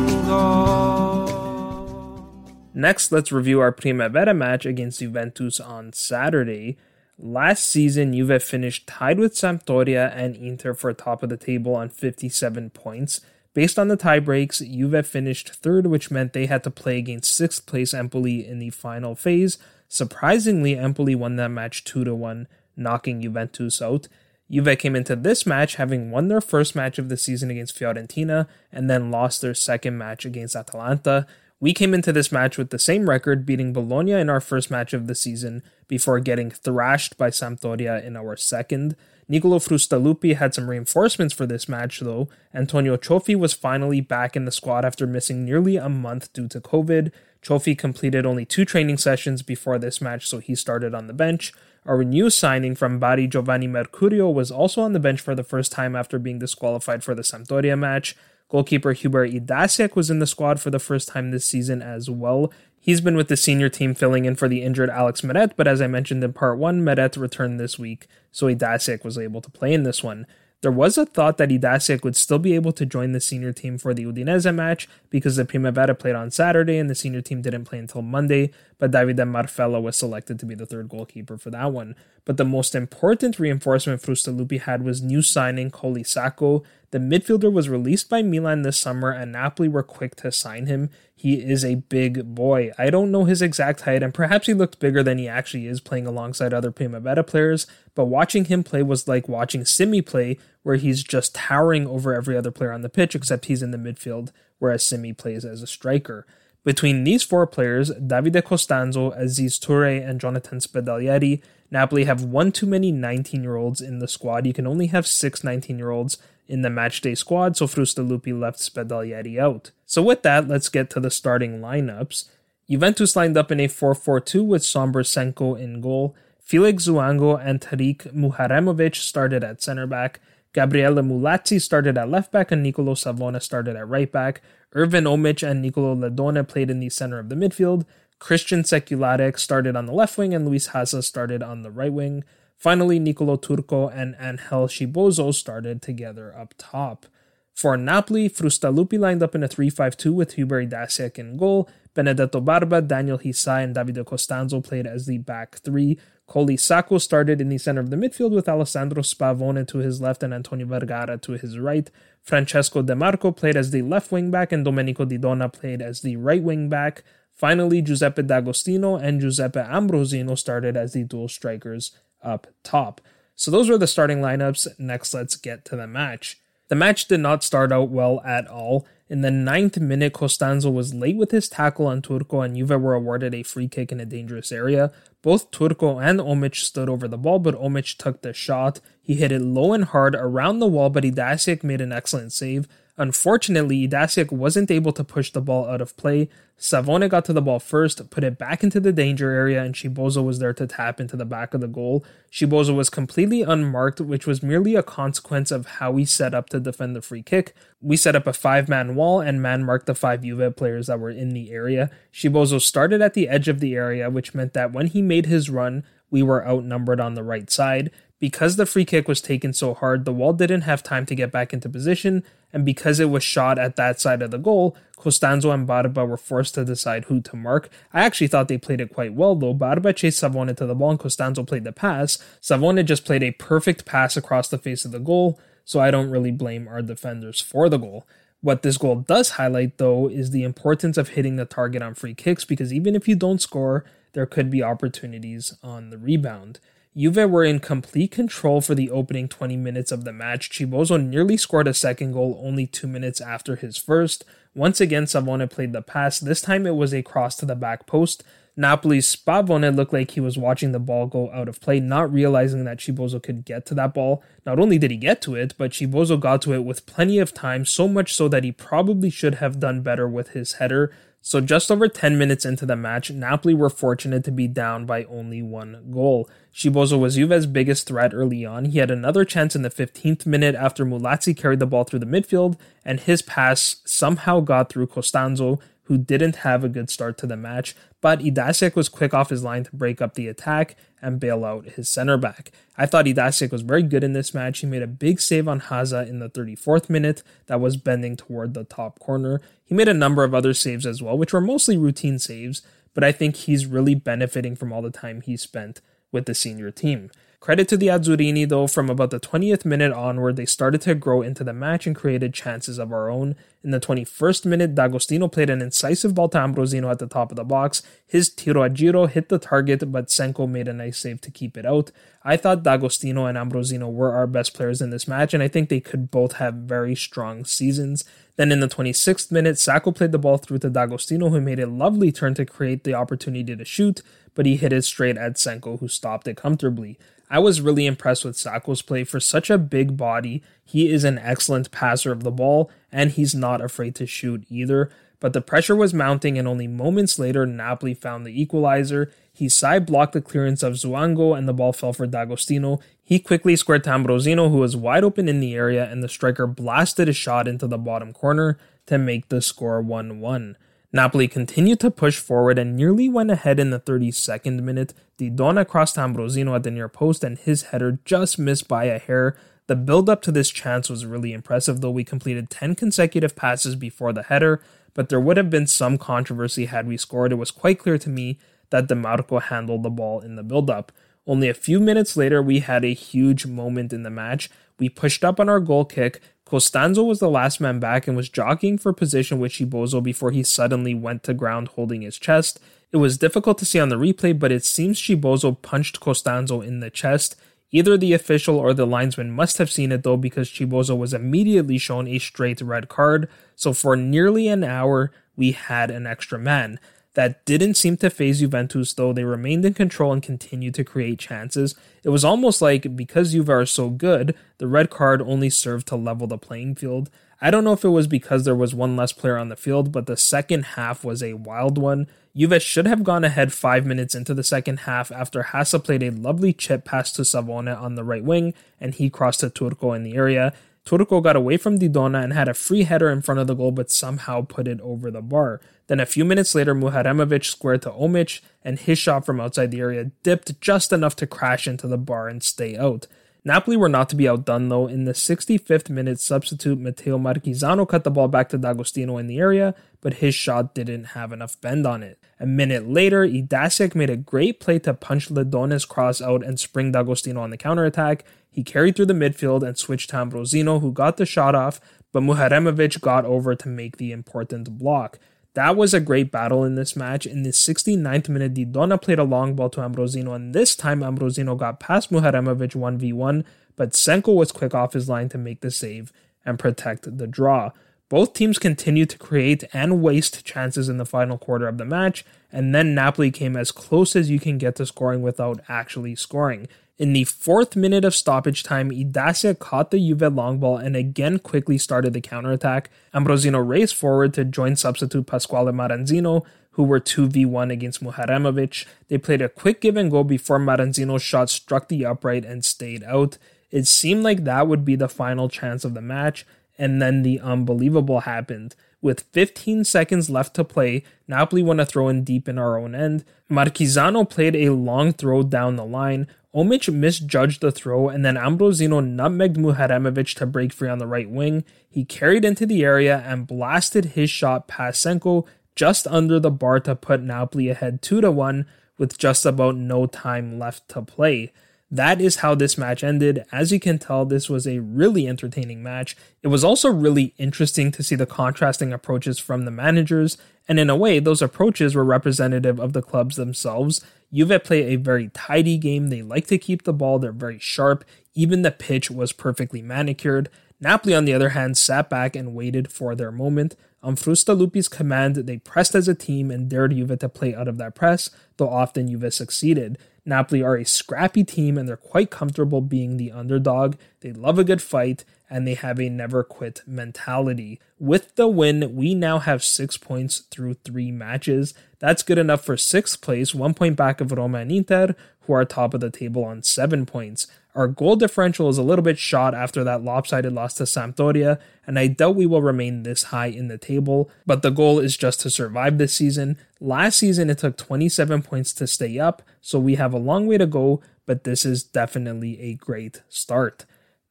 Next, 2.73 3.11
let's 3.11 3.31
review 3.31 3.59
our 3.59 3.71
Primavera 3.71 4.33
match 4.33 4.65
against 4.65 4.99
Juventus 4.99 5.59
on 5.59 5.93
Saturday. 5.93 6.77
Last 7.17 7.67
season, 7.67 8.13
Juve 8.13 8.41
finished 8.43 8.87
tied 8.87 9.17
with 9.17 9.33
Sampdoria 9.33 10.11
and 10.15 10.35
Inter 10.35 10.75
for 10.75 10.93
top 10.93 11.23
of 11.23 11.29
the 11.29 11.37
table 11.37 11.75
on 11.75 11.89
57 11.89 12.69
points. 12.69 13.21
Based 13.57 13.79
on 13.79 13.87
the 13.87 13.97
tie 13.97 14.19
breaks, 14.19 14.59
Juve 14.59 15.07
finished 15.07 15.49
third, 15.49 15.87
which 15.87 16.11
meant 16.11 16.33
they 16.33 16.45
had 16.45 16.63
to 16.65 16.69
play 16.69 16.99
against 16.99 17.35
sixth 17.35 17.65
place 17.65 17.91
Empoli 17.91 18.47
in 18.47 18.59
the 18.59 18.69
final 18.69 19.15
phase. 19.15 19.57
Surprisingly, 19.89 20.77
Empoli 20.77 21.15
won 21.15 21.37
that 21.37 21.47
match 21.47 21.83
2 21.83 22.03
to 22.03 22.13
1, 22.13 22.47
knocking 22.75 23.19
Juventus 23.19 23.81
out. 23.81 24.07
Juve 24.47 24.77
came 24.77 24.95
into 24.95 25.15
this 25.15 25.47
match 25.47 25.77
having 25.77 26.11
won 26.11 26.27
their 26.27 26.39
first 26.39 26.75
match 26.75 26.99
of 26.99 27.09
the 27.09 27.17
season 27.17 27.49
against 27.49 27.75
Fiorentina 27.75 28.47
and 28.71 28.91
then 28.91 29.09
lost 29.09 29.41
their 29.41 29.55
second 29.55 29.97
match 29.97 30.23
against 30.23 30.55
Atalanta. 30.55 31.25
We 31.59 31.73
came 31.73 31.95
into 31.95 32.13
this 32.13 32.31
match 32.31 32.59
with 32.59 32.69
the 32.69 32.77
same 32.77 33.09
record, 33.09 33.43
beating 33.43 33.73
Bologna 33.73 34.11
in 34.11 34.29
our 34.29 34.39
first 34.39 34.69
match 34.69 34.93
of 34.93 35.07
the 35.07 35.15
season 35.15 35.63
before 35.87 36.19
getting 36.19 36.51
thrashed 36.51 37.17
by 37.17 37.31
Sampdoria 37.31 38.05
in 38.05 38.15
our 38.17 38.37
second. 38.37 38.95
Nicolo 39.29 39.59
Frustalupi 39.59 40.35
had 40.37 40.53
some 40.53 40.69
reinforcements 40.69 41.33
for 41.33 41.45
this 41.45 41.67
match, 41.67 41.99
though. 41.99 42.29
Antonio 42.53 42.95
Cioffi 42.95 43.35
was 43.35 43.53
finally 43.53 43.99
back 43.99 44.35
in 44.35 44.45
the 44.45 44.51
squad 44.51 44.85
after 44.85 45.05
missing 45.05 45.43
nearly 45.43 45.75
a 45.75 45.89
month 45.89 46.31
due 46.31 46.47
to 46.47 46.61
COVID. 46.61 47.11
Cioffi 47.41 47.77
completed 47.77 48.25
only 48.25 48.45
two 48.45 48.63
training 48.63 48.97
sessions 48.97 49.41
before 49.41 49.77
this 49.77 49.99
match, 50.01 50.27
so 50.27 50.39
he 50.39 50.55
started 50.55 50.93
on 50.93 51.07
the 51.07 51.13
bench. 51.13 51.53
Our 51.85 52.03
new 52.03 52.29
signing 52.29 52.75
from 52.75 52.99
Bari 52.99 53.27
Giovanni 53.27 53.67
Mercurio 53.67 54.33
was 54.33 54.51
also 54.51 54.81
on 54.81 54.93
the 54.93 54.99
bench 54.99 55.21
for 55.21 55.35
the 55.35 55.43
first 55.43 55.71
time 55.71 55.95
after 55.95 56.19
being 56.19 56.39
disqualified 56.39 57.03
for 57.03 57.13
the 57.13 57.21
Sampdoria 57.21 57.77
match. 57.77 58.15
Goalkeeper 58.49 58.93
Hubert 58.93 59.31
Idasiak 59.31 59.95
was 59.95 60.09
in 60.09 60.19
the 60.19 60.27
squad 60.27 60.61
for 60.61 60.69
the 60.69 60.79
first 60.79 61.09
time 61.09 61.31
this 61.31 61.45
season 61.45 61.81
as 61.81 62.09
well. 62.09 62.51
He's 62.87 63.01
been 63.01 63.17
with 63.17 63.27
the 63.27 63.35
senior 63.35 63.67
team 63.67 63.93
filling 63.93 64.23
in 64.23 64.37
for 64.37 64.47
the 64.47 64.63
injured 64.63 64.89
Alex 64.89 65.21
Meret, 65.21 65.57
but 65.57 65.67
as 65.67 65.81
I 65.81 65.87
mentioned 65.87 66.23
in 66.23 66.31
part 66.31 66.57
one, 66.57 66.85
Meret 66.85 67.17
returned 67.17 67.59
this 67.59 67.77
week, 67.77 68.07
so 68.31 68.47
Idasiak 68.47 69.03
was 69.03 69.17
able 69.17 69.41
to 69.41 69.49
play 69.49 69.73
in 69.73 69.83
this 69.83 70.01
one. 70.01 70.25
There 70.61 70.71
was 70.71 70.97
a 70.97 71.05
thought 71.05 71.37
that 71.37 71.49
Idasiak 71.49 72.05
would 72.05 72.15
still 72.15 72.39
be 72.39 72.55
able 72.55 72.71
to 72.71 72.85
join 72.85 73.11
the 73.11 73.19
senior 73.19 73.51
team 73.51 73.77
for 73.77 73.93
the 73.93 74.05
Udinese 74.05 74.55
match 74.55 74.87
because 75.09 75.35
the 75.35 75.43
Primavera 75.43 75.95
played 75.95 76.15
on 76.15 76.31
Saturday 76.31 76.77
and 76.77 76.89
the 76.89 76.95
senior 76.95 77.19
team 77.19 77.41
didn't 77.41 77.65
play 77.65 77.77
until 77.77 78.01
Monday, 78.01 78.51
but 78.77 78.91
Davide 78.91 79.17
Marfella 79.17 79.81
was 79.81 79.97
selected 79.97 80.39
to 80.39 80.45
be 80.45 80.55
the 80.55 80.65
third 80.65 80.87
goalkeeper 80.87 81.37
for 81.37 81.49
that 81.49 81.73
one. 81.73 81.93
But 82.23 82.37
the 82.37 82.45
most 82.45 82.73
important 82.73 83.37
reinforcement 83.37 84.01
Frustalupi 84.01 84.61
had 84.61 84.81
was 84.83 85.01
new 85.01 85.21
signing 85.21 85.71
Coli 85.71 86.07
Saco. 86.07 86.63
The 86.91 86.99
midfielder 86.99 87.51
was 87.51 87.67
released 87.67 88.09
by 88.09 88.21
Milan 88.21 88.61
this 88.61 88.77
summer 88.77 89.11
and 89.11 89.33
Napoli 89.33 89.67
were 89.67 89.83
quick 89.83 90.15
to 90.17 90.31
sign 90.31 90.67
him. 90.67 90.89
He 91.13 91.35
is 91.35 91.65
a 91.65 91.75
big 91.75 92.33
boy. 92.33 92.71
I 92.77 92.89
don't 92.89 93.11
know 93.11 93.25
his 93.25 93.41
exact 93.41 93.81
height, 93.81 94.03
and 94.03 94.13
perhaps 94.13 94.47
he 94.47 94.53
looked 94.53 94.79
bigger 94.79 95.01
than 95.03 95.17
he 95.17 95.27
actually 95.27 95.67
is 95.67 95.81
playing 95.81 96.05
alongside 96.05 96.53
other 96.53 96.71
Primavera 96.71 97.23
players, 97.23 97.65
but 97.95 98.05
watching 98.05 98.45
him 98.45 98.63
play 98.63 98.83
was 98.83 99.07
like 99.07 99.27
watching 99.27 99.65
Simi 99.65 100.01
play, 100.01 100.37
where 100.61 100.75
he's 100.75 101.03
just 101.03 101.33
towering 101.33 101.87
over 101.87 102.13
every 102.13 102.37
other 102.37 102.51
player 102.51 102.71
on 102.71 102.83
the 102.83 102.89
pitch, 102.89 103.15
except 103.15 103.45
he's 103.45 103.63
in 103.63 103.71
the 103.71 103.77
midfield, 103.77 104.31
whereas 104.59 104.85
Simi 104.85 105.11
plays 105.11 105.43
as 105.43 105.63
a 105.63 105.67
striker. 105.67 106.25
Between 106.63 107.03
these 107.03 107.23
four 107.23 107.47
players, 107.47 107.91
Davide 107.91 108.43
Costanzo, 108.43 109.11
Aziz 109.11 109.57
Toure, 109.59 110.07
and 110.07 110.21
Jonathan 110.21 110.59
Spedalieri, 110.59 111.41
Napoli 111.71 112.03
have 112.03 112.23
one 112.23 112.51
too 112.51 112.67
many 112.67 112.91
19 112.91 113.41
year 113.41 113.55
olds 113.55 113.81
in 113.81 113.99
the 113.99 114.07
squad. 114.07 114.45
You 114.45 114.53
can 114.53 114.67
only 114.67 114.87
have 114.87 115.07
six 115.07 115.43
19 115.43 115.77
year 115.77 115.89
olds 115.89 116.17
in 116.47 116.61
the 116.61 116.69
matchday 116.69 117.17
squad, 117.17 117.57
so 117.57 117.67
Frustalupi 117.67 118.37
left 118.37 118.59
Spedalieri 118.59 119.39
out. 119.39 119.71
So 119.85 120.01
with 120.01 120.23
that, 120.23 120.47
let's 120.47 120.69
get 120.69 120.89
to 120.91 120.99
the 120.99 121.11
starting 121.11 121.59
lineups. 121.59 122.29
Juventus 122.69 123.15
lined 123.15 123.37
up 123.37 123.51
in 123.51 123.59
a 123.59 123.67
4-4-2 123.67 124.45
with 124.45 124.61
Zsombor 124.61 125.03
Senko 125.03 125.59
in 125.59 125.79
goal. 125.79 126.15
Felix 126.41 126.87
Nzouango 126.87 127.39
and 127.43 127.61
Tarik 127.61 128.03
Muharemovic 128.13 128.95
started 128.95 129.43
at 129.43 129.61
center 129.61 129.87
back. 129.87 130.19
Gabriele 130.53 130.95
Mulazzi 130.95 131.61
started 131.61 131.97
at 131.97 132.09
left 132.09 132.31
back 132.31 132.51
and 132.51 132.63
Nicolo 132.63 132.93
Savona 132.93 133.39
started 133.39 133.75
at 133.75 133.87
right 133.87 134.11
back. 134.11 134.41
Irvin 134.73 135.03
Omic 135.03 135.47
and 135.47 135.61
Nicolo 135.61 135.95
Ledone 135.95 136.47
played 136.47 136.69
in 136.69 136.79
the 136.79 136.89
center 136.89 137.19
of 137.19 137.29
the 137.29 137.35
midfield. 137.35 137.85
Kristian 138.19 138.63
Sekularac 138.63 139.37
started 139.37 139.75
on 139.75 139.85
the 139.85 139.93
left 139.93 140.17
wing 140.17 140.33
and 140.33 140.47
Luis 140.47 140.69
Hasa 140.69 141.03
started 141.03 141.43
on 141.43 141.61
the 141.61 141.71
right 141.71 141.93
wing. 141.93 142.23
Finally, 142.57 142.97
Nicolo 142.97 143.37
Turco 143.37 143.87
and 143.87 144.15
Angel 144.19 144.67
Chibozo 144.67 145.33
started 145.33 145.81
together 145.81 146.35
up 146.35 146.55
top. 146.57 147.05
For 147.53 147.77
Napoli, 147.77 148.29
Frustalupi 148.29 148.99
lined 148.99 149.23
up 149.23 149.33
in 149.33 149.43
a 149.43 149.47
3-5-2 149.47 150.13
with 150.13 150.33
Hubert 150.33 150.69
Idasiak 150.69 151.17
in 151.17 151.37
goal. 151.37 151.69
Benedetto 151.93 152.39
Barba, 152.39 152.81
Daniel 152.81 153.17
Hysaj, 153.17 153.63
and 153.63 153.75
Davide 153.75 154.05
Costanzo 154.05 154.61
played 154.61 154.85
as 154.85 155.07
the 155.07 155.17
back 155.17 155.55
three. 155.55 155.97
Coli 156.29 156.59
Saco 156.59 156.97
started 156.97 157.41
in 157.41 157.49
the 157.49 157.57
center 157.57 157.81
of 157.81 157.89
the 157.89 157.95
midfield 157.95 158.31
with 158.31 158.49
Alessandro 158.49 159.01
Spavone 159.01 159.67
to 159.67 159.77
his 159.79 160.01
left 160.01 160.21
and 160.21 160.33
Antonio 160.33 160.67
Vergara 160.67 161.17
to 161.17 161.31
his 161.31 161.57
right. 161.57 161.89
Francesco 162.21 162.81
De 162.81 162.95
Marco 162.95 163.31
played 163.31 163.55
as 163.55 163.71
the 163.71 163.81
left 163.81 164.11
wing 164.11 164.29
back 164.29 164.51
and 164.51 164.65
Domenico 164.65 165.05
Di 165.05 165.17
Donna 165.17 165.49
played 165.49 165.81
as 165.81 166.01
the 166.01 166.15
right 166.17 166.43
wing 166.43 166.69
back. 166.69 167.03
Finally, 167.31 167.81
Giuseppe 167.81 168.23
D'Agostino 168.23 168.97
and 168.97 169.21
Giuseppe 169.21 169.59
Ambrosino 169.59 170.37
started 170.37 170.75
as 170.75 170.93
the 170.93 171.03
dual 171.03 171.29
strikers 171.29 171.91
up 172.27 172.47
top. 172.63 173.01
So 173.35 173.51
those 173.51 173.69
were 173.69 173.77
the 173.77 173.87
starting 173.87 174.19
lineups. 174.19 174.79
Next, 174.79 175.13
let's 175.13 175.35
get 175.35 175.63
to 175.65 175.75
the 175.75 175.87
match. 175.87 176.39
The 176.69 176.75
match 176.75 177.07
did 177.07 177.21
not 177.21 177.43
start 177.43 177.71
out 177.71 177.89
well 177.89 178.21
at 178.25 178.47
all. 178.47 178.85
In 179.09 179.21
the 179.21 179.31
ninth 179.31 179.77
minute, 179.79 180.11
Costanzo 180.11 180.69
was 180.69 180.93
late 180.93 181.15
with 181.15 181.31
his 181.31 181.47
tackle 181.47 181.87
on 181.87 182.01
Turco, 182.01 182.41
and 182.41 182.57
Juve 182.57 182.81
were 182.81 182.93
awarded 182.93 183.33
a 183.33 183.43
free 183.43 183.69
kick 183.69 183.91
in 183.93 184.01
a 184.01 184.05
dangerous 184.05 184.51
area. 184.51 184.91
Both 185.21 185.51
Turco 185.51 185.97
and 185.97 186.19
Omic 186.19 186.55
stood 186.55 186.89
over 186.89 187.07
the 187.07 187.17
ball, 187.17 187.39
but 187.39 187.55
Omic 187.55 187.95
took 187.97 188.21
the 188.21 188.33
shot. 188.33 188.81
He 189.01 189.15
hit 189.15 189.31
it 189.31 189.41
low 189.41 189.71
and 189.71 189.85
hard 189.85 190.13
around 190.15 190.59
the 190.59 190.67
wall, 190.67 190.89
but 190.89 191.05
Idasiak 191.05 191.63
made 191.63 191.79
an 191.79 191.93
excellent 191.93 192.33
save. 192.33 192.67
Unfortunately, 192.99 193.87
Idasiak 193.87 194.31
wasn't 194.31 194.71
able 194.71 194.91
to 194.91 195.03
push 195.03 195.31
the 195.31 195.41
ball 195.41 195.67
out 195.69 195.81
of 195.81 195.95
play. 195.97 196.29
Savona 196.57 197.07
got 197.07 197.25
to 197.25 197.33
the 197.33 197.43
ball 197.43 197.59
first, 197.59 198.09
put 198.09 198.23
it 198.23 198.39
back 198.39 198.63
into 198.63 198.79
the 198.79 198.91
danger 198.91 199.29
area, 199.29 199.63
and 199.63 199.75
Chibozo 199.75 200.23
was 200.23 200.39
there 200.39 200.53
to 200.53 200.65
tap 200.65 200.99
into 200.99 201.15
the 201.15 201.25
back 201.25 201.53
of 201.53 201.61
the 201.61 201.67
goal. 201.67 202.03
Chibozo 202.31 202.75
was 202.75 202.89
completely 202.89 203.43
unmarked, 203.43 204.01
which 204.01 204.25
was 204.25 204.41
merely 204.41 204.73
a 204.73 204.81
consequence 204.81 205.51
of 205.51 205.67
how 205.67 205.91
we 205.91 206.05
set 206.05 206.33
up 206.33 206.49
to 206.49 206.59
defend 206.59 206.95
the 206.95 207.01
free 207.03 207.21
kick. 207.21 207.53
We 207.79 207.97
set 207.97 208.15
up 208.15 208.25
a 208.25 208.33
five 208.33 208.67
man 208.67 208.95
wall 208.95 209.21
and 209.21 209.43
man 209.43 209.63
marked 209.63 209.85
the 209.85 209.93
five 209.93 210.23
Juve 210.23 210.55
players 210.55 210.87
that 210.87 210.99
were 210.99 211.11
in 211.11 211.29
the 211.29 211.51
area. 211.51 211.91
Chibozo 212.11 212.59
started 212.59 213.03
at 213.03 213.13
the 213.13 213.29
edge 213.29 213.47
of 213.47 213.59
the 213.59 213.75
area, 213.75 214.09
which 214.09 214.33
meant 214.33 214.53
that 214.53 214.73
when 214.73 214.87
he 214.87 215.03
made 215.03 215.27
his 215.27 215.51
run, 215.51 215.83
we 216.09 216.23
were 216.23 216.47
outnumbered 216.47 216.99
on 216.99 217.13
the 217.13 217.23
right 217.23 217.49
side. 217.49 217.91
Because 218.19 218.55
the 218.55 218.65
free 218.65 218.85
kick 218.85 219.07
was 219.07 219.21
taken 219.21 219.53
so 219.53 219.75
hard, 219.75 220.03
the 220.03 220.13
wall 220.13 220.33
didn't 220.33 220.61
have 220.61 220.81
time 220.81 221.05
to 221.05 221.13
get 221.13 221.31
back 221.31 221.53
into 221.53 221.69
position, 221.69 222.23
and 222.51 222.65
because 222.65 222.99
it 222.99 223.11
was 223.11 223.23
shot 223.23 223.59
at 223.59 223.75
that 223.75 223.99
side 223.99 224.23
of 224.23 224.31
the 224.31 224.39
goal, 224.39 224.75
Costanzo 224.95 225.51
and 225.51 225.67
Barba 225.67 226.03
were 226.03 226.17
forced 226.17 226.55
to 226.55 226.65
decide 226.65 227.05
who 227.05 227.21
to 227.21 227.35
mark. 227.35 227.69
I 227.93 228.01
actually 228.03 228.27
thought 228.27 228.47
they 228.47 228.57
played 228.57 228.81
it 228.81 228.93
quite 228.93 229.13
well 229.13 229.35
though. 229.35 229.53
Barba 229.53 229.93
chased 229.93 230.17
Savona 230.17 230.55
to 230.55 230.65
the 230.65 230.73
ball 230.73 230.89
and 230.91 230.99
Costanzo 230.99 231.43
played 231.43 231.63
the 231.63 231.71
pass. 231.71 232.17
Savona 232.41 232.81
just 232.81 233.05
played 233.05 233.21
a 233.21 233.31
perfect 233.31 233.85
pass 233.85 234.17
across 234.17 234.47
the 234.47 234.57
face 234.57 234.83
of 234.83 234.91
the 234.91 234.99
goal, 234.99 235.39
so 235.63 235.79
I 235.79 235.91
don't 235.91 236.09
really 236.09 236.31
blame 236.31 236.67
our 236.67 236.81
defenders 236.81 237.39
for 237.39 237.69
the 237.69 237.77
goal. 237.77 238.07
What 238.41 238.63
this 238.63 238.77
goal 238.77 238.95
does 238.95 239.31
highlight 239.31 239.77
though 239.77 240.07
is 240.07 240.31
the 240.31 240.43
importance 240.43 240.97
of 240.97 241.09
hitting 241.09 241.35
the 241.35 241.45
target 241.45 241.83
on 241.83 241.93
free 241.93 242.15
kicks 242.15 242.45
because 242.45 242.73
even 242.73 242.95
if 242.95 243.07
you 243.07 243.15
don't 243.15 243.41
score, 243.41 243.85
there 244.13 244.25
could 244.25 244.49
be 244.49 244.63
opportunities 244.63 245.55
on 245.61 245.91
the 245.91 245.97
rebound. 245.99 246.59
Juve 246.97 247.29
were 247.29 247.43
in 247.43 247.59
complete 247.59 248.09
control 248.09 248.59
for 248.59 248.73
the 248.73 248.89
opening 248.89 249.27
20 249.27 249.55
minutes 249.55 249.91
of 249.91 250.03
the 250.03 250.11
match. 250.11 250.49
Chibozo 250.49 250.97
nearly 250.97 251.37
scored 251.37 251.67
a 251.67 251.73
second 251.73 252.13
goal 252.13 252.41
only 252.43 252.65
two 252.65 252.87
minutes 252.87 253.21
after 253.21 253.55
his 253.55 253.77
first. 253.77 254.25
Once 254.55 254.81
again, 254.81 255.05
Savona 255.05 255.45
played 255.45 255.73
the 255.73 255.83
pass. 255.83 256.19
This 256.19 256.41
time 256.41 256.65
it 256.65 256.75
was 256.75 256.95
a 256.95 257.03
cross 257.03 257.35
to 257.35 257.45
the 257.45 257.55
back 257.55 257.85
post. 257.85 258.23
Napoli's 258.57 259.15
Spavone 259.15 259.75
looked 259.75 259.93
like 259.93 260.11
he 260.11 260.19
was 260.19 260.39
watching 260.39 260.71
the 260.71 260.79
ball 260.79 261.05
go 261.05 261.31
out 261.31 261.47
of 261.47 261.61
play, 261.61 261.79
not 261.79 262.11
realizing 262.11 262.63
that 262.63 262.79
Chibozo 262.79 263.21
could 263.21 263.45
get 263.45 263.67
to 263.67 263.75
that 263.75 263.93
ball. 263.93 264.23
Not 264.47 264.57
only 264.57 264.79
did 264.79 264.89
he 264.89 264.97
get 264.97 265.21
to 265.21 265.35
it, 265.35 265.53
but 265.59 265.73
Chibozo 265.73 266.19
got 266.19 266.41
to 266.41 266.53
it 266.53 266.63
with 266.63 266.87
plenty 266.87 267.19
of 267.19 267.35
time, 267.35 267.65
so 267.65 267.87
much 267.87 268.15
so 268.15 268.27
that 268.27 268.43
he 268.43 268.51
probably 268.51 269.11
should 269.11 269.35
have 269.35 269.59
done 269.59 269.81
better 269.81 270.07
with 270.07 270.29
his 270.29 270.53
header. 270.53 270.91
So, 271.27 271.41
just 271.41 271.69
over 271.69 271.89
10 271.89 272.17
minutes 272.17 272.45
into 272.45 272.65
the 272.65 272.77
match, 272.77 273.11
Napoli 273.11 273.53
were 273.53 273.69
fortunate 273.69 274.23
to 274.23 274.31
be 274.31 274.47
down 274.47 274.85
by 274.85 275.03
only 275.03 275.41
one 275.41 275.91
goal. 275.91 276.29
Chibozo 276.53 276.97
was 276.97 277.15
Juve's 277.15 277.45
biggest 277.45 277.85
threat 277.85 278.13
early 278.13 278.45
on. 278.45 278.63
He 278.63 278.79
had 278.79 278.89
another 278.89 279.25
chance 279.25 279.53
in 279.53 279.61
the 279.61 279.69
15th 279.69 280.25
minute 280.25 280.55
after 280.55 280.85
Mulazzi 280.85 281.35
carried 281.35 281.59
the 281.59 281.67
ball 281.67 281.83
through 281.83 281.99
the 281.99 282.05
midfield, 282.05 282.57
and 282.85 283.01
his 283.01 283.21
pass 283.21 283.81
somehow 283.83 284.39
got 284.39 284.69
through 284.69 284.87
Costanzo, 284.87 285.59
who 285.87 285.97
didn't 285.97 286.37
have 286.37 286.63
a 286.63 286.69
good 286.69 286.89
start 286.89 287.17
to 287.17 287.25
the 287.25 287.37
match, 287.37 287.75
but 288.01 288.19
Idasiak 288.19 288.75
was 288.75 288.89
quick 288.89 289.13
off 289.13 289.29
his 289.29 289.43
line 289.43 289.63
to 289.63 289.75
break 289.75 290.01
up 290.01 290.13
the 290.15 290.27
attack 290.27 290.75
and 291.01 291.19
bail 291.19 291.45
out 291.45 291.65
his 291.69 291.87
center 291.87 292.17
back. 292.17 292.51
I 292.77 292.85
thought 292.85 293.05
Idasiak 293.05 293.51
was 293.51 293.61
very 293.61 293.83
good 293.83 294.03
in 294.03 294.13
this 294.13 294.33
match. 294.33 294.59
He 294.59 294.67
made 294.67 294.81
a 294.81 294.87
big 294.87 295.21
save 295.21 295.47
on 295.47 295.61
Hasa 295.61 296.07
in 296.07 296.19
the 296.19 296.29
34th 296.29 296.89
minute 296.89 297.23
that 297.45 297.61
was 297.61 297.77
bending 297.77 298.17
toward 298.17 298.53
the 298.53 298.65
top 298.65 298.99
corner. 298.99 299.41
He 299.63 299.73
made 299.73 299.87
a 299.87 299.93
number 299.93 300.23
of 300.23 300.33
other 300.33 300.53
saves 300.53 300.85
as 300.85 301.01
well, 301.01 301.17
which 301.17 301.33
were 301.33 301.41
mostly 301.41 301.77
routine 301.77 302.19
saves, 302.19 302.61
but 302.93 303.03
I 303.03 303.11
think 303.11 303.35
he's 303.35 303.65
really 303.65 303.95
benefiting 303.95 304.55
from 304.55 304.73
all 304.73 304.81
the 304.81 304.91
time 304.91 305.21
he 305.21 305.37
spent 305.37 305.81
with 306.11 306.25
the 306.25 306.33
senior 306.33 306.71
team. 306.71 307.11
Credit 307.47 307.65
to 307.69 307.77
the 307.77 307.87
Azzurrini, 307.87 308.45
though, 308.45 308.67
from 308.67 308.89
about 308.89 309.09
the 309.09 309.21
20th 309.21 309.63
minute 309.63 309.93
onward, 309.93 310.35
they 310.35 310.45
started 310.45 310.81
to 310.81 310.93
grow 310.93 311.21
into 311.21 311.45
the 311.45 311.53
match 311.53 311.87
and 311.87 311.95
created 311.95 312.33
chances 312.33 312.77
of 312.77 312.91
our 312.91 313.09
own. 313.09 313.37
In 313.63 313.71
the 313.71 313.79
21st 313.79 314.45
minute, 314.45 314.75
D'Agostino 314.75 315.29
played 315.29 315.49
an 315.49 315.61
incisive 315.61 316.13
ball 316.13 316.27
to 316.27 316.39
Ambrosino 316.39 316.91
at 316.91 316.99
the 316.99 317.07
top 317.07 317.31
of 317.31 317.37
the 317.37 317.45
box. 317.45 317.83
His 318.05 318.27
tiro 318.27 318.63
a 318.63 318.69
giro 318.69 319.05
hit 319.05 319.29
the 319.29 319.39
target, 319.39 319.89
but 319.93 320.07
Senko 320.07 320.45
made 320.45 320.67
a 320.67 320.73
nice 320.73 320.99
save 320.99 321.21
to 321.21 321.31
keep 321.31 321.55
it 321.55 321.65
out. 321.65 321.89
I 322.21 322.35
thought 322.35 322.63
D'Agostino 322.63 323.23
and 323.23 323.37
Ambrosino 323.37 323.89
were 323.89 324.11
our 324.11 324.27
best 324.27 324.53
players 324.53 324.81
in 324.81 324.89
this 324.89 325.07
match, 325.07 325.33
and 325.33 325.41
I 325.41 325.47
think 325.47 325.69
they 325.69 325.79
could 325.79 326.11
both 326.11 326.33
have 326.33 326.53
very 326.53 326.95
strong 326.95 327.45
seasons. 327.45 328.03
Then 328.35 328.51
in 328.51 328.59
the 328.59 328.67
26th 328.67 329.31
minute, 329.31 329.57
Saco 329.57 329.93
played 329.93 330.11
the 330.11 330.19
ball 330.19 330.37
through 330.37 330.59
to 330.59 330.69
D'Agostino, 330.69 331.29
who 331.29 331.39
made 331.39 331.61
a 331.61 331.65
lovely 331.65 332.11
turn 332.11 332.33
to 332.33 332.45
create 332.45 332.83
the 332.83 332.93
opportunity 332.93 333.55
to 333.55 333.63
shoot, 333.63 334.01
but 334.35 334.45
he 334.45 334.57
hit 334.57 334.73
it 334.73 334.83
straight 334.83 335.15
at 335.15 335.35
Senko, 335.35 335.79
who 335.79 335.87
stopped 335.87 336.27
it 336.27 336.35
comfortably. 336.35 336.99
I 337.29 337.39
was 337.39 337.61
really 337.61 337.85
impressed 337.85 338.23
with 338.23 338.37
Saco's 338.37 338.81
play 338.81 339.03
for 339.03 339.19
such 339.19 339.49
a 339.49 339.57
big 339.57 339.97
body. 339.97 340.41
He 340.63 340.89
is 340.89 341.03
an 341.03 341.17
excellent 341.19 341.71
passer 341.71 342.11
of 342.11 342.23
the 342.23 342.31
ball, 342.31 342.71
and 342.91 343.11
he's 343.11 343.35
not 343.35 343.61
afraid 343.61 343.95
to 343.95 344.05
shoot 344.05 344.45
either. 344.49 344.89
But 345.19 345.33
the 345.33 345.41
pressure 345.41 345.75
was 345.75 345.93
mounting, 345.93 346.37
and 346.37 346.47
only 346.47 346.67
moments 346.67 347.17
later, 347.17 347.45
Napoli 347.45 347.93
found 347.93 348.25
the 348.25 348.39
equalizer. 348.39 349.11
He 349.33 349.49
side 349.49 349.85
blocked 349.85 350.13
the 350.13 350.21
clearance 350.21 350.63
of 350.63 350.73
Nzouango, 350.73 351.37
and 351.37 351.47
the 351.47 351.53
ball 351.53 351.73
fell 351.73 351.91
for 351.91 352.07
D'Agostino. 352.07 352.79
He 353.03 353.19
quickly 353.19 353.55
squared 353.55 353.83
to 353.85 353.89
Ambrosino, 353.89 354.49
who 354.49 354.57
was 354.57 354.75
wide 354.75 355.03
open 355.03 355.27
in 355.27 355.39
the 355.39 355.55
area, 355.55 355.89
and 355.89 356.03
the 356.03 356.09
striker 356.09 356.47
blasted 356.47 357.09
a 357.09 357.13
shot 357.13 357.47
into 357.47 357.67
the 357.67 357.77
bottom 357.77 358.13
corner 358.13 358.57
to 358.85 358.97
make 358.97 359.29
the 359.29 359.41
score 359.41 359.81
1 359.81 360.19
1. 360.19 360.57
Napoli 360.97 361.27
continued 361.27 361.79
to 361.81 361.91
push 361.91 362.17
forward 362.17 362.57
and 362.57 362.75
nearly 362.75 363.07
went 363.07 363.29
ahead 363.29 363.59
in 363.59 363.69
the 363.69 363.79
32nd 363.79 364.63
minute. 364.63 364.95
Di 365.17 365.29
Donna 365.29 365.63
crossed 365.63 365.95
Ambrosino 365.95 366.55
at 366.55 366.63
the 366.63 366.71
near 366.71 366.89
post 366.89 367.23
and 367.23 367.37
his 367.37 367.65
header 367.69 367.99
just 368.03 368.39
missed 368.39 368.67
by 368.67 368.85
a 368.85 368.97
hair. 368.97 369.37
The 369.67 369.75
build 369.75 370.09
up 370.09 370.23
to 370.23 370.31
this 370.31 370.49
chance 370.49 370.89
was 370.89 371.05
really 371.05 371.33
impressive, 371.33 371.81
though 371.81 371.91
we 371.91 372.03
completed 372.03 372.49
10 372.49 372.73
consecutive 372.73 373.35
passes 373.35 373.75
before 373.75 374.11
the 374.11 374.23
header, 374.23 374.59
but 374.95 375.09
there 375.09 375.19
would 375.19 375.37
have 375.37 375.51
been 375.51 375.67
some 375.67 375.99
controversy 375.99 376.65
had 376.65 376.87
we 376.87 376.97
scored. 376.97 377.31
It 377.31 377.35
was 377.35 377.51
quite 377.51 377.77
clear 377.77 377.99
to 377.99 378.09
me 378.09 378.39
that 378.71 378.87
DeMarco 378.87 379.39
handled 379.39 379.83
the 379.83 379.91
ball 379.91 380.19
in 380.21 380.35
the 380.35 380.41
build 380.41 380.67
up. 380.67 380.91
Only 381.27 381.47
a 381.47 381.53
few 381.53 381.79
minutes 381.79 382.17
later, 382.17 382.41
we 382.41 382.61
had 382.61 382.83
a 382.83 382.95
huge 382.95 383.45
moment 383.45 383.93
in 383.93 384.01
the 384.01 384.09
match. 384.09 384.49
We 384.79 384.89
pushed 384.89 385.23
up 385.23 385.39
on 385.39 385.47
our 385.47 385.59
goal 385.59 385.85
kick, 385.85 386.21
Costanzo 386.47 387.03
was 387.03 387.19
the 387.19 387.29
last 387.29 387.59
man 387.59 387.77
back 387.77 388.07
and 388.07 388.15
was 388.15 388.29
jockeying 388.29 388.77
for 388.77 388.93
position 388.93 389.37
with 389.37 389.51
Chibozo 389.51 390.01
before 390.01 390.31
he 390.31 390.43
suddenly 390.43 390.93
went 390.93 391.23
to 391.23 391.33
ground 391.33 391.67
holding 391.69 392.03
his 392.03 392.17
chest. 392.17 392.57
It 392.93 392.97
was 392.97 393.17
difficult 393.17 393.57
to 393.57 393.65
see 393.65 393.81
on 393.81 393.89
the 393.89 393.97
replay, 393.97 394.37
but 394.37 394.53
it 394.53 394.63
seems 394.63 395.01
Chibozo 395.01 395.61
punched 395.61 395.99
Costanzo 395.99 396.61
in 396.61 396.79
the 396.79 396.89
chest. 396.89 397.35
Either 397.71 397.97
the 397.97 398.13
official 398.13 398.57
or 398.57 398.73
the 398.73 398.87
linesman 398.87 399.29
must 399.29 399.57
have 399.57 399.69
seen 399.69 399.91
it 399.91 400.03
though 400.03 400.15
because 400.15 400.49
Chibozo 400.49 400.97
was 400.97 401.13
immediately 401.13 401.77
shown 401.77 402.07
a 402.07 402.17
straight 402.17 402.61
red 402.61 402.87
card. 402.87 403.27
So 403.57 403.73
for 403.73 403.97
nearly 403.97 404.47
an 404.47 404.63
hour, 404.63 405.11
we 405.35 405.51
had 405.51 405.91
an 405.91 406.07
extra 406.07 406.39
man. 406.39 406.79
That 407.17 407.43
didn't 407.45 407.73
seem 407.73 407.97
to 407.97 408.11
phase 408.11 408.41
Juventus, 408.41 408.93
though 408.93 409.11
they 409.11 409.23
remained 409.23 409.65
in 409.65 409.73
control 409.73 410.13
and 410.13 410.21
continued 410.21 410.75
to 410.75 410.83
create 410.83 411.17
chances. 411.17 411.73
It 412.03 412.09
was 412.09 412.23
almost 412.23 412.61
like 412.61 412.95
because 412.95 413.31
Juve 413.31 413.49
are 413.49 413.65
so 413.65 413.89
good, 413.89 414.35
the 414.59 414.67
red 414.67 414.91
card 414.91 415.19
only 415.23 415.49
served 415.49 415.87
to 415.87 415.95
level 415.95 416.27
the 416.27 416.37
playing 416.37 416.75
field. 416.75 417.09
I 417.41 417.49
don't 417.49 417.63
know 417.63 417.73
if 417.73 417.83
it 417.83 417.89
was 417.89 418.05
because 418.05 418.45
there 418.45 418.53
was 418.53 418.75
one 418.75 418.95
less 418.95 419.13
player 419.13 419.35
on 419.35 419.49
the 419.49 419.55
field, 419.55 419.91
but 419.91 420.05
the 420.05 420.15
second 420.15 420.63
half 420.75 421.03
was 421.03 421.23
a 421.23 421.33
wild 421.33 421.79
one. 421.79 422.05
Juve 422.35 422.61
should 422.61 422.85
have 422.85 423.03
gone 423.03 423.23
ahead 423.23 423.51
five 423.51 423.83
minutes 423.83 424.13
into 424.13 424.35
the 424.35 424.43
second 424.43 424.81
half 424.81 425.11
after 425.11 425.41
Hasa 425.41 425.83
played 425.83 426.03
a 426.03 426.11
lovely 426.11 426.53
chip 426.53 426.85
pass 426.85 427.11
to 427.13 427.25
Savona 427.25 427.73
on 427.73 427.95
the 427.95 428.03
right 428.03 428.23
wing 428.23 428.53
and 428.79 428.93
he 428.93 429.09
crossed 429.09 429.39
to 429.39 429.49
Turco 429.49 429.93
in 429.93 430.03
the 430.03 430.13
area. 430.13 430.53
Turco 430.87 431.19
got 431.19 431.35
away 431.35 431.57
from 431.57 431.79
Di 431.79 431.89
Donna 431.89 432.19
and 432.19 432.31
had 432.31 432.47
a 432.47 432.53
free 432.53 432.83
header 432.83 433.09
in 433.09 433.21
front 433.21 433.41
of 433.41 433.47
the 433.47 433.53
goal, 433.53 433.71
but 433.71 433.91
somehow 433.91 434.43
put 434.43 434.69
it 434.69 434.79
over 434.79 435.11
the 435.11 435.21
bar. 435.21 435.59
Then 435.87 435.99
a 435.99 436.05
few 436.05 436.23
minutes 436.23 436.55
later, 436.55 436.73
Muharemovic 436.73 437.43
squared 437.43 437.81
to 437.81 437.91
Omic, 437.91 438.39
and 438.63 438.79
his 438.79 438.97
shot 438.97 439.25
from 439.25 439.41
outside 439.41 439.71
the 439.71 439.81
area 439.81 440.11
dipped 440.23 440.61
just 440.61 440.93
enough 440.93 441.17
to 441.17 441.27
crash 441.27 441.67
into 441.67 441.89
the 441.89 441.97
bar 441.97 442.29
and 442.29 442.41
stay 442.41 442.77
out. 442.77 443.05
Napoli 443.43 443.75
were 443.75 443.89
not 443.89 444.07
to 444.09 444.15
be 444.15 444.29
outdone 444.29 444.69
though. 444.69 444.87
In 444.87 445.03
the 445.03 445.11
65th 445.11 445.89
minute, 445.89 446.21
substitute 446.21 446.79
Matteo 446.79 447.17
Marchisano 447.17 447.87
cut 447.87 448.05
the 448.05 448.11
ball 448.11 448.29
back 448.29 448.47
to 448.49 448.57
D'Agostino 448.57 449.17
in 449.17 449.27
the 449.27 449.39
area, 449.39 449.75
but 449.99 450.15
his 450.15 450.35
shot 450.35 450.73
didn't 450.73 451.05
have 451.15 451.33
enough 451.33 451.59
bend 451.59 451.85
on 451.85 452.01
it. 452.01 452.17
A 452.39 452.45
minute 452.45 452.87
later, 452.87 453.25
Idasiak 453.25 453.93
made 453.93 454.09
a 454.09 454.17
great 454.17 454.59
play 454.61 454.79
to 454.79 454.93
punch 454.93 455.29
Ledone's 455.29 455.85
cross 455.85 456.21
out 456.21 456.45
and 456.45 456.59
spring 456.59 456.91
D'Agostino 456.91 457.41
on 457.41 457.49
the 457.49 457.57
counterattack. 457.57 458.23
He 458.57 458.63
carried 458.63 458.95
through 458.95 459.05
the 459.05 459.13
midfield 459.13 459.61
and 459.61 459.77
switched 459.77 460.09
to 460.09 460.15
Ambrosino, 460.15 460.81
who 460.81 460.91
got 460.91 461.17
the 461.17 461.27
shot 461.27 461.53
off, 461.53 461.79
but 462.11 462.23
Muharemovic 462.23 462.99
got 463.01 463.23
over 463.23 463.53
to 463.53 463.69
make 463.69 463.97
the 463.97 464.11
important 464.11 464.79
block. 464.79 465.19
That 465.53 465.75
was 465.75 465.93
a 465.93 465.99
great 465.99 466.31
battle 466.31 466.63
in 466.63 466.73
this 466.73 466.95
match. 466.95 467.27
In 467.27 467.43
the 467.43 467.51
69th 467.51 468.29
minute, 468.29 468.55
Di 468.55 468.65
Donna 468.65 468.97
played 468.97 469.19
a 469.19 469.23
long 469.23 469.53
ball 469.53 469.69
to 469.69 469.81
Ambrosino, 469.81 470.33
and 470.33 470.55
this 470.55 470.75
time 470.75 471.01
Ambrosino 471.01 471.55
got 471.55 471.79
past 471.79 472.11
Muharemovic 472.11 472.73
1v1, 472.73 473.43
but 473.75 473.91
Senko 473.91 474.33
was 474.33 474.51
quick 474.51 474.73
off 474.73 474.93
his 474.93 475.07
line 475.07 475.29
to 475.29 475.37
make 475.37 475.61
the 475.61 475.69
save 475.69 476.11
and 476.43 476.57
protect 476.57 477.19
the 477.19 477.27
draw. 477.27 477.69
Both 478.09 478.33
teams 478.33 478.57
continued 478.57 479.11
to 479.11 479.19
create 479.19 479.65
and 479.71 480.01
waste 480.01 480.43
chances 480.43 480.89
in 480.89 480.97
the 480.97 481.05
final 481.05 481.37
quarter 481.37 481.67
of 481.67 481.77
the 481.77 481.85
match, 481.85 482.25
and 482.51 482.73
then 482.73 482.95
Napoli 482.95 483.29
came 483.29 483.55
as 483.55 483.71
close 483.71 484.15
as 484.15 484.31
you 484.31 484.39
can 484.39 484.57
get 484.57 484.77
to 484.77 484.85
scoring 484.87 485.21
without 485.21 485.61
actually 485.69 486.15
scoring. 486.15 486.67
In 486.97 487.13
the 487.13 487.25
fourth 487.25 487.75
minute 487.75 488.03
of 488.03 488.15
stoppage 488.15 488.63
time, 488.63 488.89
Idasiak 488.89 489.59
caught 489.59 489.91
the 489.91 489.99
Juve 489.99 490.33
long 490.33 490.57
ball 490.57 490.77
and 490.77 490.95
again 490.95 491.37
quickly 491.37 491.77
started 491.77 492.13
the 492.13 492.21
counterattack. 492.21 492.89
Ambrosino 493.13 493.65
raced 493.65 493.93
forward 493.93 494.33
to 494.33 494.43
join 494.43 494.75
substitute 494.75 495.27
Pasquale 495.27 495.71
Maranzino, 495.71 496.43
who 496.71 496.81
were 496.81 496.99
2v1 496.99 497.71
against 497.71 498.03
Muharemovic. 498.03 498.85
They 499.09 499.19
played 499.19 499.43
a 499.43 499.49
quick 499.49 499.81
give 499.81 499.95
and 499.95 500.09
go 500.09 500.23
before 500.23 500.57
Maranzino's 500.57 501.21
shot 501.21 501.51
struck 501.51 501.87
the 501.87 502.03
upright 502.03 502.45
and 502.45 502.65
stayed 502.65 503.03
out. 503.03 503.37
It 503.69 503.85
seemed 503.85 504.23
like 504.23 504.43
that 504.45 504.67
would 504.67 504.83
be 504.83 504.95
the 504.95 505.09
final 505.09 505.49
chance 505.49 505.85
of 505.85 505.93
the 505.93 506.01
match, 506.01 506.47
and 506.79 506.99
then 506.99 507.21
the 507.21 507.39
unbelievable 507.39 508.21
happened. 508.21 508.73
With 509.01 509.25
15 509.31 509.83
seconds 509.83 510.29
left 510.29 510.55
to 510.55 510.63
play, 510.63 511.03
Napoli 511.27 511.61
won 511.61 511.79
a 511.79 511.85
throw 511.85 512.09
in 512.09 512.23
deep 512.23 512.49
in 512.49 512.57
our 512.57 512.79
own 512.79 512.95
end. 512.95 513.23
Marchisano 513.49 514.27
played 514.27 514.55
a 514.55 514.71
long 514.71 515.13
throw 515.13 515.43
down 515.43 515.75
the 515.75 515.85
line. 515.85 516.27
Omic 516.55 516.91
misjudged 516.91 517.61
the 517.61 517.71
throw, 517.71 518.09
and 518.09 518.25
then 518.25 518.35
Ambrosino 518.35 518.99
nutmegged 518.99 519.57
Muharemovic 519.57 520.35
to 520.37 520.47
break 520.47 520.73
free 520.73 520.89
on 520.89 520.97
the 520.97 521.05
right 521.05 521.29
wing. 521.29 521.63
He 521.87 522.03
carried 522.05 522.43
into 522.43 522.65
the 522.65 522.83
area 522.83 523.23
and 523.25 523.45
blasted 523.45 524.05
his 524.05 524.31
shot 524.31 524.67
past 524.67 525.05
Senko 525.05 525.45
just 525.75 526.07
under 526.07 526.39
the 526.39 526.49
bar 526.49 526.79
to 526.79 526.95
put 526.95 527.21
Napoli 527.21 527.69
ahead 527.69 528.01
2 528.01 528.21
to 528.21 528.31
1 528.31 528.65
with 528.97 529.19
just 529.19 529.45
about 529.45 529.75
no 529.75 530.07
time 530.07 530.57
left 530.57 530.89
to 530.89 531.03
play. 531.03 531.53
That 531.89 532.19
is 532.19 532.37
how 532.37 532.53
this 532.53 532.77
match 532.77 533.01
ended. 533.01 533.45
As 533.51 533.71
you 533.71 533.79
can 533.79 533.97
tell, 533.97 534.25
this 534.25 534.49
was 534.49 534.67
a 534.67 534.79
really 534.79 535.25
entertaining 535.27 535.81
match. 535.81 536.17
It 536.43 536.49
was 536.49 536.63
also 536.63 536.91
really 536.91 537.33
interesting 537.37 537.91
to 537.93 538.03
see 538.03 538.15
the 538.15 538.25
contrasting 538.25 538.91
approaches 538.91 539.39
from 539.39 539.63
the 539.63 539.71
managers, 539.71 540.37
and 540.67 540.79
in 540.79 540.89
a 540.89 540.97
way, 540.97 541.19
those 541.19 541.41
approaches 541.41 541.95
were 541.95 542.03
representative 542.03 542.77
of 542.77 542.91
the 542.91 543.01
clubs 543.01 543.37
themselves. 543.37 544.05
Juve 544.33 544.61
play 544.65 544.83
a 544.83 544.97
very 544.97 545.29
tidy 545.29 545.77
game. 545.77 546.09
They 546.09 546.21
like 546.21 546.47
to 546.47 546.57
keep 546.57 546.83
the 546.83 546.91
ball. 546.91 547.19
They're 547.19 547.31
very 547.31 547.59
sharp. 547.59 548.03
Even 548.33 548.63
the 548.63 548.71
pitch 548.71 549.09
was 549.09 549.31
perfectly 549.31 549.81
manicured. 549.81 550.49
Napoli, 550.81 551.15
on 551.15 551.23
the 551.23 551.33
other 551.33 551.49
hand, 551.49 551.77
sat 551.77 552.09
back 552.09 552.35
and 552.35 552.53
waited 552.53 552.91
for 552.91 553.15
their 553.15 553.31
moment. 553.31 553.77
On 554.03 554.15
Frustalupi's 554.15 554.89
command, 554.89 555.35
they 555.35 555.57
pressed 555.57 555.95
as 555.95 556.07
a 556.07 556.13
team 556.13 556.51
and 556.51 556.69
dared 556.69 556.91
Juve 556.91 557.17
to 557.17 557.29
play 557.29 557.55
out 557.55 557.67
of 557.67 557.77
that 557.77 557.95
press, 557.95 558.29
though 558.57 558.69
often 558.69 559.07
Juve 559.07 559.33
succeeded. 559.33 559.97
Napoli 560.27 560.61
are 560.61 560.75
a 560.75 560.85
scrappy 560.85 561.43
team 561.43 561.77
and 561.77 561.87
they're 561.87 561.97
quite 561.97 562.29
comfortable 562.29 562.81
being 562.81 563.17
the 563.17 563.31
underdog. 563.31 563.95
They 564.19 564.33
love 564.33 564.59
a 564.59 564.63
good 564.63 564.81
fight 564.81 565.23
and 565.49 565.67
they 565.67 565.73
have 565.73 565.99
a 565.99 566.09
never 566.09 566.43
quit 566.43 566.81
mentality. 566.85 567.79
With 567.99 568.35
the 568.35 568.47
win, 568.47 568.95
we 568.95 569.15
now 569.15 569.39
have 569.39 569.63
six 569.63 569.97
points 569.97 570.39
through 570.51 570.75
three 570.75 571.11
matches. 571.11 571.73
That's 571.99 572.23
good 572.23 572.37
enough 572.37 572.63
for 572.63 572.77
sixth 572.77 573.21
place, 573.21 573.55
one 573.55 573.73
point 573.73 573.95
back 573.95 574.21
of 574.21 574.31
Roma 574.31 574.59
and 574.59 574.71
Inter, 574.71 575.15
who 575.41 575.53
are 575.53 575.65
top 575.65 575.93
of 575.93 576.01
the 576.01 576.09
table 576.09 576.43
on 576.43 576.61
seven 576.61 577.05
points. 577.05 577.47
Our 577.73 577.87
goal 577.87 578.15
differential 578.15 578.69
is 578.69 578.77
a 578.77 578.83
little 578.83 579.03
bit 579.03 579.19
shot 579.19 579.53
after 579.53 579.83
that 579.83 580.03
lopsided 580.03 580.51
loss 580.51 580.73
to 580.75 580.83
Sampdoria, 580.83 581.59
and 581.85 581.97
I 581.99 582.07
doubt 582.07 582.35
we 582.35 582.47
will 582.47 582.61
remain 582.61 583.03
this 583.03 583.23
high 583.23 583.47
in 583.47 583.67
the 583.67 583.77
table, 583.77 584.29
but 584.45 584.63
the 584.63 584.71
goal 584.71 584.99
is 584.99 585.15
just 585.15 585.41
to 585.41 585.49
survive 585.49 585.97
this 585.97 586.13
season. 586.13 586.57
Last 586.81 587.19
season, 587.19 587.49
it 587.49 587.59
took 587.59 587.77
27 587.77 588.41
points 588.41 588.73
to 588.73 588.87
stay 588.87 589.19
up, 589.19 589.43
so 589.61 589.79
we 589.79 589.95
have 589.95 590.11
a 590.11 590.17
long 590.17 590.47
way 590.47 590.57
to 590.57 590.65
go, 590.65 591.01
but 591.27 591.43
this 591.43 591.65
is 591.65 591.83
definitely 591.83 592.59
a 592.59 592.73
great 592.73 593.21
start. 593.29 593.85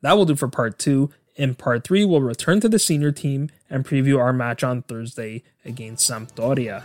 That 0.06 0.16
will 0.16 0.24
do 0.24 0.36
for 0.36 0.46
part 0.46 0.78
two. 0.78 1.10
In 1.34 1.56
part 1.56 1.82
three, 1.82 2.04
we'll 2.04 2.20
return 2.20 2.60
to 2.60 2.68
the 2.68 2.78
senior 2.78 3.10
team 3.10 3.50
and 3.68 3.84
preview 3.84 4.20
our 4.20 4.32
match 4.32 4.62
on 4.62 4.82
Thursday 4.82 5.42
against 5.64 6.08
Sampdoria. 6.08 6.84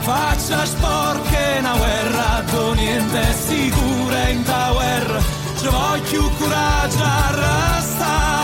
faccia 0.00 0.64
sporche 0.64 1.60
guerra 1.60 2.42
con 2.50 2.76
niente 2.76 3.32
sicura 3.34 4.28
in 4.30 4.42
ta 4.42 4.72
guerra 4.72 5.20
ci 5.58 5.68
voglio 5.68 6.28
coraggio 6.38 7.02
a 7.04 7.30
resta 7.30 8.41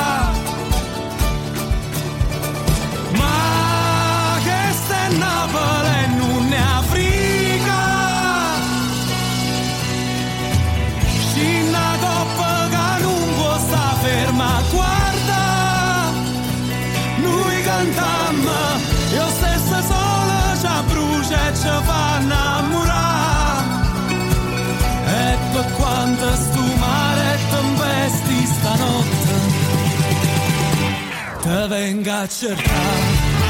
Napoli 5.50 6.14
non 6.16 6.52
è 6.52 6.58
Africa. 6.58 7.86
Coppa 12.00 12.68
che 12.68 13.02
non 13.02 13.34
può 13.36 13.58
sta 13.58 13.96
ferma 14.00 14.62
guarda 14.70 15.42
noi 17.22 17.62
cantăm 17.62 18.48
Io 19.12 19.28
stessa 19.28 19.82
sola 19.82 20.56
già 20.60 20.82
brucia 20.82 21.48
e 21.48 21.54
ci 21.54 21.68
fa 21.84 22.18
innamorare. 22.20 23.66
E 25.06 25.36
per 25.52 25.72
quanto 25.72 26.36
stu 26.36 26.64
mare 26.76 27.38
tempesti 27.50 28.46
stanotte. 28.46 29.36
Te 31.42 31.66
venga 31.68 32.20
a 32.20 32.28
cercare 32.28 33.47